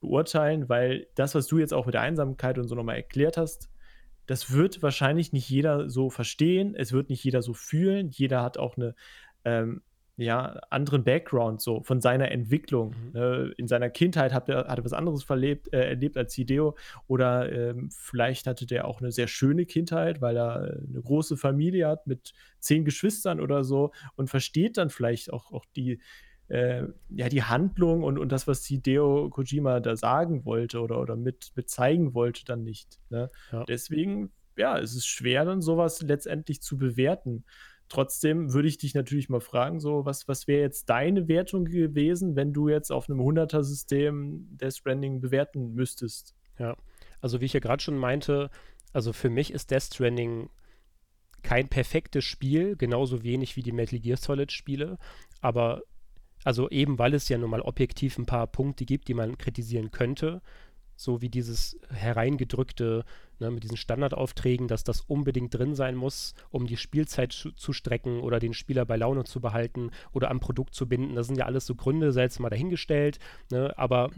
[0.01, 3.69] beurteilen, weil das, was du jetzt auch mit der Einsamkeit und so nochmal erklärt hast,
[4.31, 8.59] das wird wahrscheinlich nicht jeder so verstehen, es wird nicht jeder so fühlen, jeder hat
[8.59, 8.95] auch eine
[9.45, 9.83] ähm,
[10.17, 12.95] ja, anderen Background so von seiner Entwicklung.
[13.13, 13.17] Mhm.
[13.21, 16.77] Äh, in seiner Kindheit hat er, hat er was anderes verlebt, äh, erlebt als Hideo
[17.09, 21.37] oder ähm, vielleicht hatte der auch eine sehr schöne Kindheit, weil er äh, eine große
[21.37, 25.99] Familie hat mit zehn Geschwistern oder so und versteht dann vielleicht auch, auch die,
[26.51, 31.15] äh, ja, die Handlung und, und das, was Hideo Kojima da sagen wollte oder, oder
[31.15, 32.99] mit, mit zeigen wollte, dann nicht.
[33.09, 33.31] Ne?
[33.53, 33.65] Ja.
[33.65, 37.45] Deswegen, ja, es ist schwer, dann sowas letztendlich zu bewerten.
[37.89, 42.35] Trotzdem würde ich dich natürlich mal fragen, so, was, was wäre jetzt deine Wertung gewesen,
[42.35, 46.35] wenn du jetzt auf einem 100er-System Death Stranding bewerten müsstest?
[46.59, 46.77] Ja,
[47.21, 48.51] also wie ich ja gerade schon meinte,
[48.93, 50.51] also für mich ist Death Stranding
[51.43, 54.99] kein perfektes Spiel, genauso wenig wie die Metal Gear Solid Spiele,
[55.41, 55.83] aber
[56.45, 59.91] also eben weil es ja nun mal objektiv ein paar Punkte gibt, die man kritisieren
[59.91, 60.41] könnte,
[60.97, 63.05] so wie dieses hereingedrückte
[63.39, 67.73] ne, mit diesen Standardaufträgen, dass das unbedingt drin sein muss, um die Spielzeit zu, zu,
[67.73, 71.15] strecken oder den Spieler bei Laune zu behalten oder am Produkt zu binden.
[71.15, 73.19] Das sind ja alles so Gründe, sei jetzt mal dahingestellt.
[73.51, 74.11] Ne, aber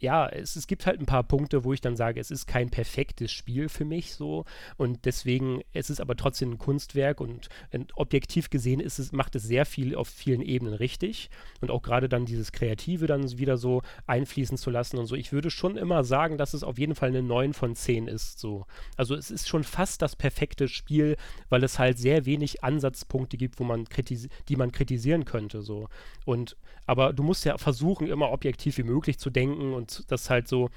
[0.00, 2.70] ja, es, es gibt halt ein paar Punkte, wo ich dann sage, es ist kein
[2.70, 4.44] perfektes Spiel für mich so
[4.76, 9.34] und deswegen, es ist aber trotzdem ein Kunstwerk und, und objektiv gesehen ist es, macht
[9.34, 11.30] es sehr viel auf vielen Ebenen richtig
[11.60, 15.14] und auch gerade dann dieses Kreative dann wieder so einfließen zu lassen und so.
[15.14, 18.38] Ich würde schon immer sagen, dass es auf jeden Fall eine 9 von 10 ist
[18.38, 18.66] so.
[18.96, 21.16] Also es ist schon fast das perfekte Spiel,
[21.48, 23.84] weil es halt sehr wenig Ansatzpunkte gibt, wo man
[24.48, 25.88] die man kritisieren könnte so.
[26.24, 26.56] Und
[26.86, 30.48] aber du musst ja versuchen, immer objektiv wie möglich zu denken und und das halt
[30.48, 30.70] so,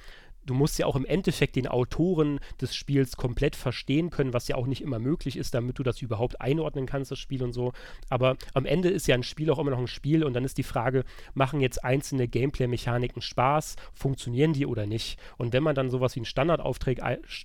[0.46, 4.56] du musst ja auch im Endeffekt den Autoren des Spiels komplett verstehen können, was ja
[4.56, 7.74] auch nicht immer möglich ist, damit du das überhaupt einordnen kannst, das Spiel und so.
[8.10, 10.58] Aber am Ende ist ja ein Spiel auch immer noch ein Spiel und dann ist
[10.58, 15.20] die Frage, machen jetzt einzelne Gameplay-Mechaniken Spaß, funktionieren die oder nicht?
[15.38, 17.00] Und wenn man dann sowas wie einen Standardauftrag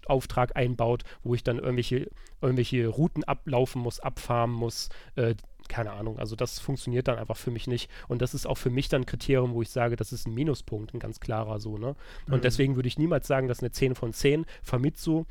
[0.06, 2.10] Auftrag einbaut, wo ich dann irgendwelche,
[2.40, 5.34] irgendwelche Routen ablaufen muss, abfarmen muss, äh,
[5.68, 7.90] keine Ahnung, also das funktioniert dann einfach für mich nicht.
[8.09, 10.34] Und das ist auch für mich dann ein Kriterium, wo ich sage, das ist ein
[10.34, 11.94] Minuspunkt, ein ganz klarer so, ne?
[12.26, 12.40] Und mhm.
[12.43, 15.24] deswegen würde ich niemals sagen, dass eine 10 von 10 Famitsu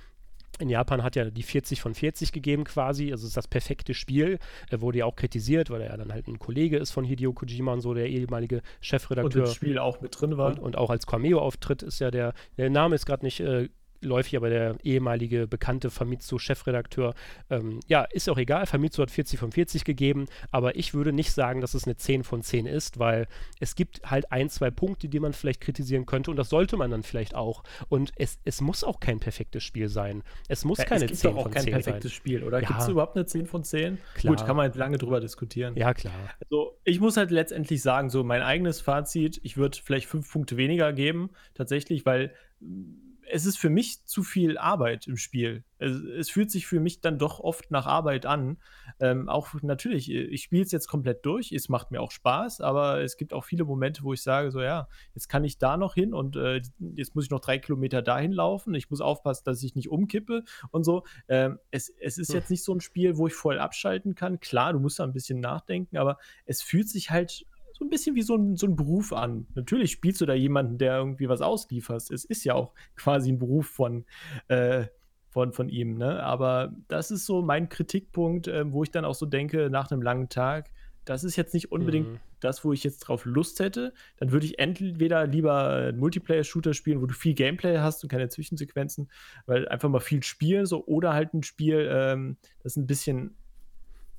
[0.59, 4.39] in Japan hat ja die 40 von 40 gegeben quasi, also ist das perfekte Spiel.
[4.69, 7.33] Er wurde ja auch kritisiert, weil er ja dann halt ein Kollege ist von Hideo
[7.33, 9.43] Kojima und so, der ehemalige Chefredakteur.
[9.43, 10.51] Und im Spiel auch mit drin war.
[10.51, 13.69] Und, und auch als Cameo-Auftritt ist ja der, der Name ist gerade nicht äh,
[14.01, 17.13] läufig, aber der ehemalige bekannte Famitsu-Chefredakteur,
[17.49, 18.65] ähm, ja, ist auch egal.
[18.65, 22.23] Famitsu hat 40 von 40 gegeben, aber ich würde nicht sagen, dass es eine 10
[22.23, 23.27] von 10 ist, weil
[23.59, 26.91] es gibt halt ein, zwei Punkte, die man vielleicht kritisieren könnte und das sollte man
[26.91, 27.63] dann vielleicht auch.
[27.89, 30.23] Und es, es muss auch kein perfektes Spiel sein.
[30.47, 31.55] Es muss ja, keine es 10 von 10 sein.
[31.55, 32.15] Es gibt auch kein perfektes sein.
[32.15, 32.61] Spiel, oder?
[32.61, 32.67] Ja.
[32.67, 33.97] Gibt es überhaupt eine 10 von 10?
[34.15, 34.35] Klar.
[34.35, 35.76] Gut, kann man lange drüber diskutieren.
[35.76, 36.13] Ja, klar.
[36.41, 40.57] Also, ich muss halt letztendlich sagen, so mein eigenes Fazit, ich würde vielleicht fünf Punkte
[40.57, 42.34] weniger geben, tatsächlich, weil
[43.30, 45.64] es ist für mich zu viel Arbeit im Spiel.
[45.77, 48.57] Es, es fühlt sich für mich dann doch oft nach Arbeit an.
[48.99, 53.02] Ähm, auch natürlich, ich spiele es jetzt komplett durch, es macht mir auch Spaß, aber
[53.02, 55.95] es gibt auch viele Momente, wo ich sage, so ja, jetzt kann ich da noch
[55.95, 56.61] hin und äh,
[56.95, 58.73] jetzt muss ich noch drei Kilometer dahin laufen.
[58.73, 61.03] Ich muss aufpassen, dass ich nicht umkippe und so.
[61.27, 62.35] Ähm, es, es ist hm.
[62.35, 64.39] jetzt nicht so ein Spiel, wo ich voll abschalten kann.
[64.39, 67.45] Klar, du musst da ein bisschen nachdenken, aber es fühlt sich halt
[67.77, 69.47] so ein bisschen wie so ein, so ein Beruf an.
[69.53, 72.10] Natürlich spielst du da jemanden, der irgendwie was auslieferst.
[72.10, 74.06] Es ist ja auch quasi ein Beruf von,
[74.47, 74.85] äh,
[75.30, 76.23] von, von ihm, ne?
[76.23, 80.02] Aber das ist so mein Kritikpunkt, äh, wo ich dann auch so denke, nach einem
[80.02, 80.72] langen Tag,
[81.03, 82.19] das ist jetzt nicht unbedingt mhm.
[82.39, 83.93] das, wo ich jetzt drauf Lust hätte.
[84.18, 88.30] Dann würde ich entweder lieber einen Multiplayer-Shooter spielen, wo du viel Gameplay hast und keine
[88.30, 89.11] Zwischensequenzen,
[89.45, 93.35] weil einfach mal viel spielen, so, oder halt ein Spiel, ähm, das ein bisschen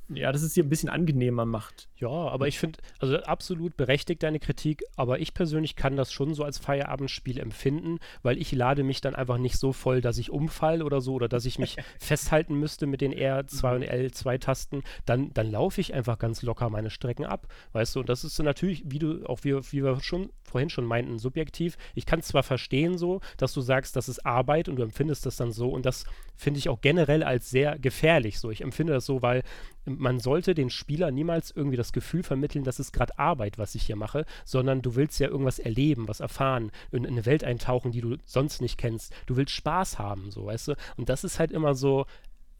[0.08, 1.88] ja, dass es dir ein bisschen angenehmer macht.
[1.96, 6.34] Ja, aber ich finde, also absolut berechtigt deine Kritik, aber ich persönlich kann das schon
[6.34, 10.30] so als Feierabendspiel empfinden, weil ich lade mich dann einfach nicht so voll, dass ich
[10.30, 14.82] umfall oder so oder dass ich mich festhalten müsste mit den R2 und L2-Tasten.
[15.06, 18.00] Dann, dann laufe ich einfach ganz locker meine Strecken ab, weißt du?
[18.00, 21.76] Und das ist natürlich, wie du, auch wie, wie wir schon vorhin schon meinten, subjektiv.
[21.94, 25.36] Ich kann zwar verstehen so, dass du sagst, das ist Arbeit und du empfindest das
[25.36, 26.04] dann so und das
[26.36, 28.50] finde ich auch generell als sehr gefährlich so.
[28.50, 29.42] Ich empfinde das so, weil
[29.86, 33.84] man sollte den Spieler niemals irgendwie das Gefühl vermitteln, dass es gerade Arbeit, was ich
[33.84, 37.92] hier mache, sondern du willst ja irgendwas erleben, was erfahren, in, in, eine Welt eintauchen,
[37.92, 39.14] die du sonst nicht kennst.
[39.26, 40.74] Du willst Spaß haben, so, weißt du?
[40.96, 42.06] Und das ist halt immer so,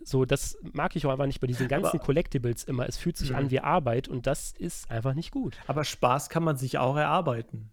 [0.00, 2.88] so, das mag ich auch einfach nicht bei diesen ganzen aber, Collectibles immer.
[2.88, 3.38] Es fühlt sich mh.
[3.38, 5.56] an wie Arbeit und das ist einfach nicht gut.
[5.66, 7.72] Aber Spaß kann man sich auch erarbeiten.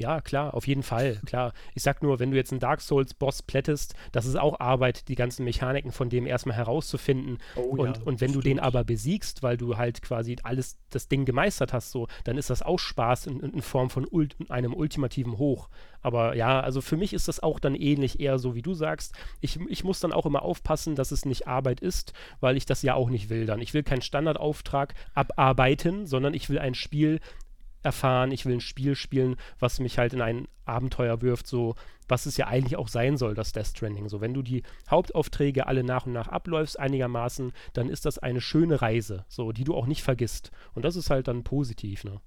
[0.00, 1.52] Ja, klar, auf jeden Fall, klar.
[1.74, 5.14] Ich sag nur, wenn du jetzt einen Dark Souls-Boss plättest, das ist auch Arbeit, die
[5.14, 7.36] ganzen Mechaniken von dem erstmal herauszufinden.
[7.54, 11.08] Oh, und, ja, und wenn du den aber besiegst, weil du halt quasi alles, das
[11.08, 14.72] Ding gemeistert hast, so, dann ist das auch Spaß in, in Form von Ult einem
[14.72, 15.68] ultimativen Hoch.
[16.00, 19.14] Aber ja, also für mich ist das auch dann ähnlich eher so, wie du sagst.
[19.40, 22.80] Ich, ich muss dann auch immer aufpassen, dass es nicht Arbeit ist, weil ich das
[22.80, 23.60] ja auch nicht will dann.
[23.60, 27.20] Ich will keinen Standardauftrag abarbeiten, sondern ich will ein Spiel
[27.82, 31.74] erfahren, ich will ein Spiel spielen, was mich halt in ein Abenteuer wirft, so
[32.08, 34.08] was es ja eigentlich auch sein soll, das Death Stranding.
[34.08, 38.40] So, wenn du die Hauptaufträge alle nach und nach abläufst, einigermaßen, dann ist das eine
[38.40, 40.50] schöne Reise, so, die du auch nicht vergisst.
[40.74, 42.20] Und das ist halt dann positiv, ne?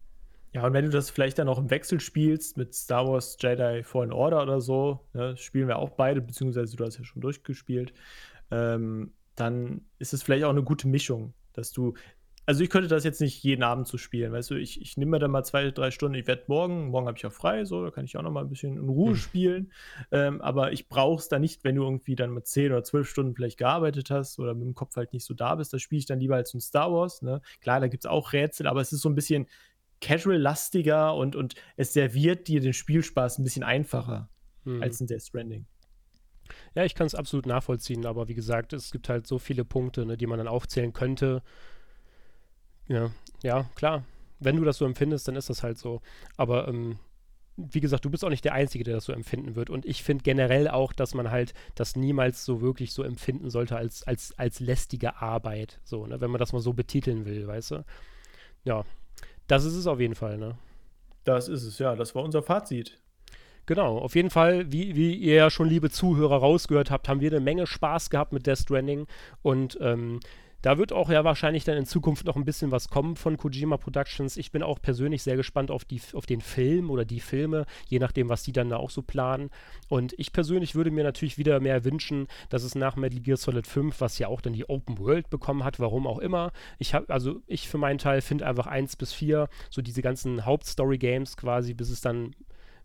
[0.53, 3.81] Ja, und wenn du das vielleicht dann auch im Wechsel spielst mit Star Wars Jedi
[3.83, 7.91] Fallen Order oder so, ne, spielen wir auch beide, beziehungsweise du hast ja schon durchgespielt,
[8.51, 11.95] ähm, dann ist es vielleicht auch eine gute Mischung, dass du
[12.45, 15.11] also ich könnte das jetzt nicht jeden Abend so spielen, weißt du, ich, ich nehme
[15.11, 17.83] mir dann mal zwei, drei Stunden, ich werde morgen, morgen habe ich auch frei, so,
[17.83, 19.15] da kann ich auch noch mal ein bisschen in Ruhe mhm.
[19.15, 19.71] spielen,
[20.11, 23.09] ähm, aber ich brauche es dann nicht, wenn du irgendwie dann mit zehn oder zwölf
[23.09, 25.99] Stunden vielleicht gearbeitet hast oder mit dem Kopf halt nicht so da bist, da spiele
[25.99, 28.81] ich dann lieber als ein Star Wars, ne, klar, da gibt es auch Rätsel, aber
[28.81, 29.47] es ist so ein bisschen
[30.01, 34.29] casual-lastiger und, und es serviert dir den Spielspaß ein bisschen einfacher
[34.65, 34.81] mhm.
[34.81, 35.65] als ein Death Stranding.
[36.75, 40.05] Ja, ich kann es absolut nachvollziehen, aber wie gesagt, es gibt halt so viele Punkte,
[40.05, 41.41] ne, die man dann aufzählen könnte,
[42.87, 43.11] ja,
[43.41, 44.03] ja, klar.
[44.39, 46.01] Wenn du das so empfindest, dann ist das halt so.
[46.37, 46.99] Aber ähm,
[47.55, 49.69] wie gesagt, du bist auch nicht der Einzige, der das so empfinden wird.
[49.69, 53.75] Und ich finde generell auch, dass man halt das niemals so wirklich so empfinden sollte
[53.75, 55.79] als, als, als lästige Arbeit.
[55.83, 56.19] So, ne?
[56.19, 57.85] Wenn man das mal so betiteln will, weißt du?
[58.63, 58.85] Ja,
[59.47, 60.57] das ist es auf jeden Fall, ne?
[61.23, 61.95] Das ist es, ja.
[61.95, 62.97] Das war unser Fazit.
[63.65, 67.31] Genau, auf jeden Fall, wie, wie ihr ja schon, liebe Zuhörer, rausgehört habt, haben wir
[67.31, 69.05] eine Menge Spaß gehabt mit Death Stranding.
[69.41, 70.19] Und ähm,
[70.63, 73.77] da wird auch ja wahrscheinlich dann in Zukunft noch ein bisschen was kommen von Kojima
[73.77, 74.37] Productions.
[74.37, 77.99] Ich bin auch persönlich sehr gespannt auf, die, auf den Film oder die Filme, je
[77.99, 79.49] nachdem, was die dann da auch so planen.
[79.89, 83.67] Und ich persönlich würde mir natürlich wieder mehr wünschen, dass es nach Metal Gear Solid
[83.67, 86.53] 5, was ja auch dann die Open World bekommen hat, warum auch immer.
[86.79, 90.45] Ich habe, also ich für meinen Teil finde einfach 1 bis 4, so diese ganzen
[90.45, 92.33] Hauptstory-Games quasi, bis es dann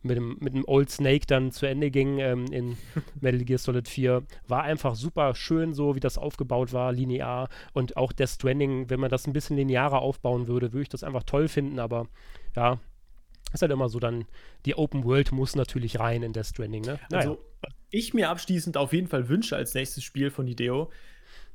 [0.02, 2.76] mit dem, mit dem Old Snake dann zu Ende ging ähm, in
[3.20, 4.22] Metal Gear Solid 4.
[4.46, 7.48] War einfach super schön, so wie das aufgebaut war, linear.
[7.72, 11.04] Und auch Death Stranding, wenn man das ein bisschen linearer aufbauen würde, würde ich das
[11.04, 11.78] einfach toll finden.
[11.78, 12.06] Aber
[12.54, 12.78] ja,
[13.52, 14.26] ist halt immer so dann,
[14.66, 16.98] die Open World muss natürlich rein in Death Stranding, ne?
[17.10, 17.30] Naja.
[17.30, 17.44] Also,
[17.90, 20.90] ich mir abschließend auf jeden Fall wünsche als nächstes Spiel von Ideo,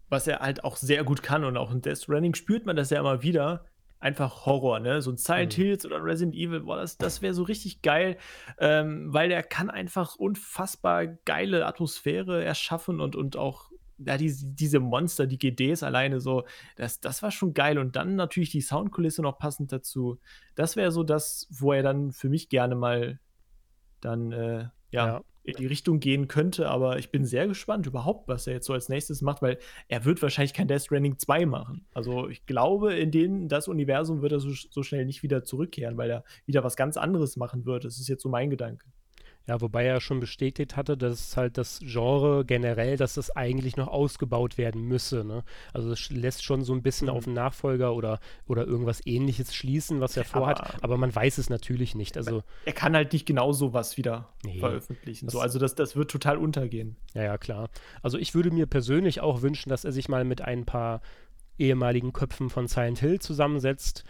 [0.10, 2.90] was er halt auch sehr gut kann und auch in Death Stranding spürt man das
[2.90, 3.66] ja immer wieder,
[4.04, 5.02] einfach Horror, ne?
[5.02, 5.62] So ein Silent mhm.
[5.62, 8.18] Hills oder ein Resident Evil, boah, das, das wäre so richtig geil,
[8.60, 14.80] ähm, weil der kann einfach unfassbar geile Atmosphäre erschaffen und, und auch ja, die, diese
[14.80, 16.44] Monster, die GDs alleine so,
[16.76, 17.78] das, das war schon geil.
[17.78, 20.20] Und dann natürlich die Soundkulisse noch passend dazu.
[20.56, 23.20] Das wäre so das, wo er dann für mich gerne mal
[24.02, 28.28] dann, äh, ja, ja, in die Richtung gehen könnte, aber ich bin sehr gespannt überhaupt,
[28.28, 29.58] was er jetzt so als nächstes macht, weil
[29.90, 31.86] er wird wahrscheinlich kein Death Stranding 2 machen.
[31.94, 35.98] Also ich glaube, in den, das Universum wird er so, so schnell nicht wieder zurückkehren,
[35.98, 37.84] weil er wieder was ganz anderes machen wird.
[37.84, 38.86] Das ist jetzt so mein Gedanke.
[39.46, 43.90] Ja, wobei er schon bestätigt hatte, dass halt das Genre generell, dass das eigentlich noch
[43.90, 45.26] ausgebaut werden müsse.
[45.26, 45.44] Ne?
[45.74, 47.14] Also es lässt schon so ein bisschen mhm.
[47.14, 51.40] auf einen Nachfolger oder, oder irgendwas ähnliches schließen, was er vorhat, aber, aber man weiß
[51.40, 52.16] es natürlich nicht.
[52.16, 55.28] Also, er kann halt nicht genau sowas wieder nee, veröffentlichen.
[55.28, 56.96] So, also das, das wird total untergehen.
[57.14, 57.70] Ja, ja, klar.
[58.02, 61.02] Also ich würde mir persönlich auch wünschen, dass er sich mal mit ein paar
[61.58, 64.06] ehemaligen Köpfen von Silent Hill zusammensetzt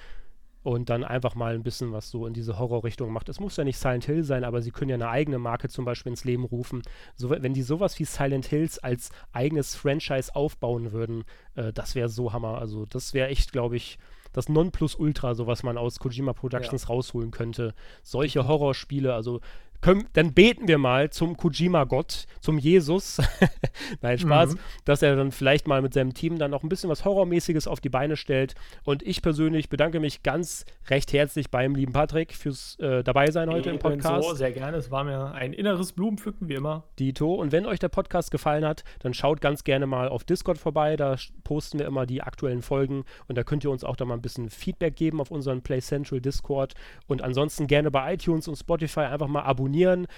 [0.64, 3.30] und dann einfach mal ein bisschen was so in diese Horrorrichtung macht.
[3.30, 5.86] Es muss ja nicht Silent Hill sein, aber sie können ja eine eigene Marke zum
[5.86, 6.82] Beispiel ins Leben rufen.
[7.16, 11.26] So, wenn die sowas wie Silent Hills als eigenes Franchise aufbauen würden,
[11.56, 12.58] äh, das wäre so Hammer.
[12.60, 14.00] Also das wäre echt, glaube ich,
[14.32, 16.88] das Nonplusultra, so was man aus Kojima Productions ja.
[16.88, 17.76] rausholen könnte.
[18.02, 19.42] Solche Horrorspiele, also
[19.84, 23.22] können, dann beten wir mal zum Kojima-Gott, zum Jesus.
[24.02, 24.60] Nein, Spaß, mhm.
[24.86, 27.82] dass er dann vielleicht mal mit seinem Team dann noch ein bisschen was Horrormäßiges auf
[27.82, 28.56] die Beine stellt.
[28.86, 33.70] Und ich persönlich bedanke mich ganz recht herzlich beim lieben Patrick fürs äh, Dabeisein heute
[33.70, 34.26] ich im Podcast.
[34.26, 34.78] So, sehr gerne.
[34.78, 36.84] Es war mir ein inneres Blumenpflücken, wie immer.
[36.98, 37.34] Dito.
[37.34, 40.96] Und wenn euch der Podcast gefallen hat, dann schaut ganz gerne mal auf Discord vorbei.
[40.96, 44.14] Da posten wir immer die aktuellen Folgen und da könnt ihr uns auch da mal
[44.14, 46.74] ein bisschen Feedback geben auf unseren Play Central Discord.
[47.08, 49.73] Und ansonsten gerne bei iTunes und Spotify einfach mal abonnieren.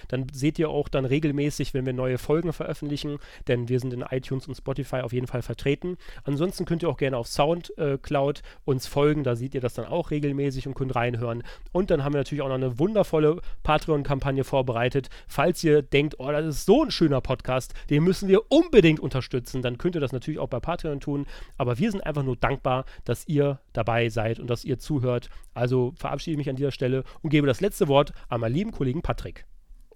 [0.08, 3.18] Dann seht ihr auch dann regelmäßig, wenn wir neue Folgen veröffentlichen,
[3.48, 5.98] denn wir sind in iTunes und Spotify auf jeden Fall vertreten.
[6.24, 9.24] Ansonsten könnt ihr auch gerne auf Soundcloud uns folgen.
[9.24, 11.44] Da seht ihr das dann auch regelmäßig und könnt reinhören.
[11.72, 15.10] Und dann haben wir natürlich auch noch eine wundervolle Patreon-Kampagne vorbereitet.
[15.28, 19.62] Falls ihr denkt, oh, das ist so ein schöner Podcast, den müssen wir unbedingt unterstützen,
[19.62, 21.26] dann könnt ihr das natürlich auch bei Patreon tun.
[21.58, 25.30] Aber wir sind einfach nur dankbar, dass ihr dabei seid und dass ihr zuhört.
[25.54, 28.72] Also verabschiede ich mich an dieser Stelle und gebe das letzte Wort an meinen lieben
[28.72, 29.45] Kollegen Patrick.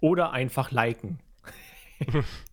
[0.02, 1.20] Oder einfach liken.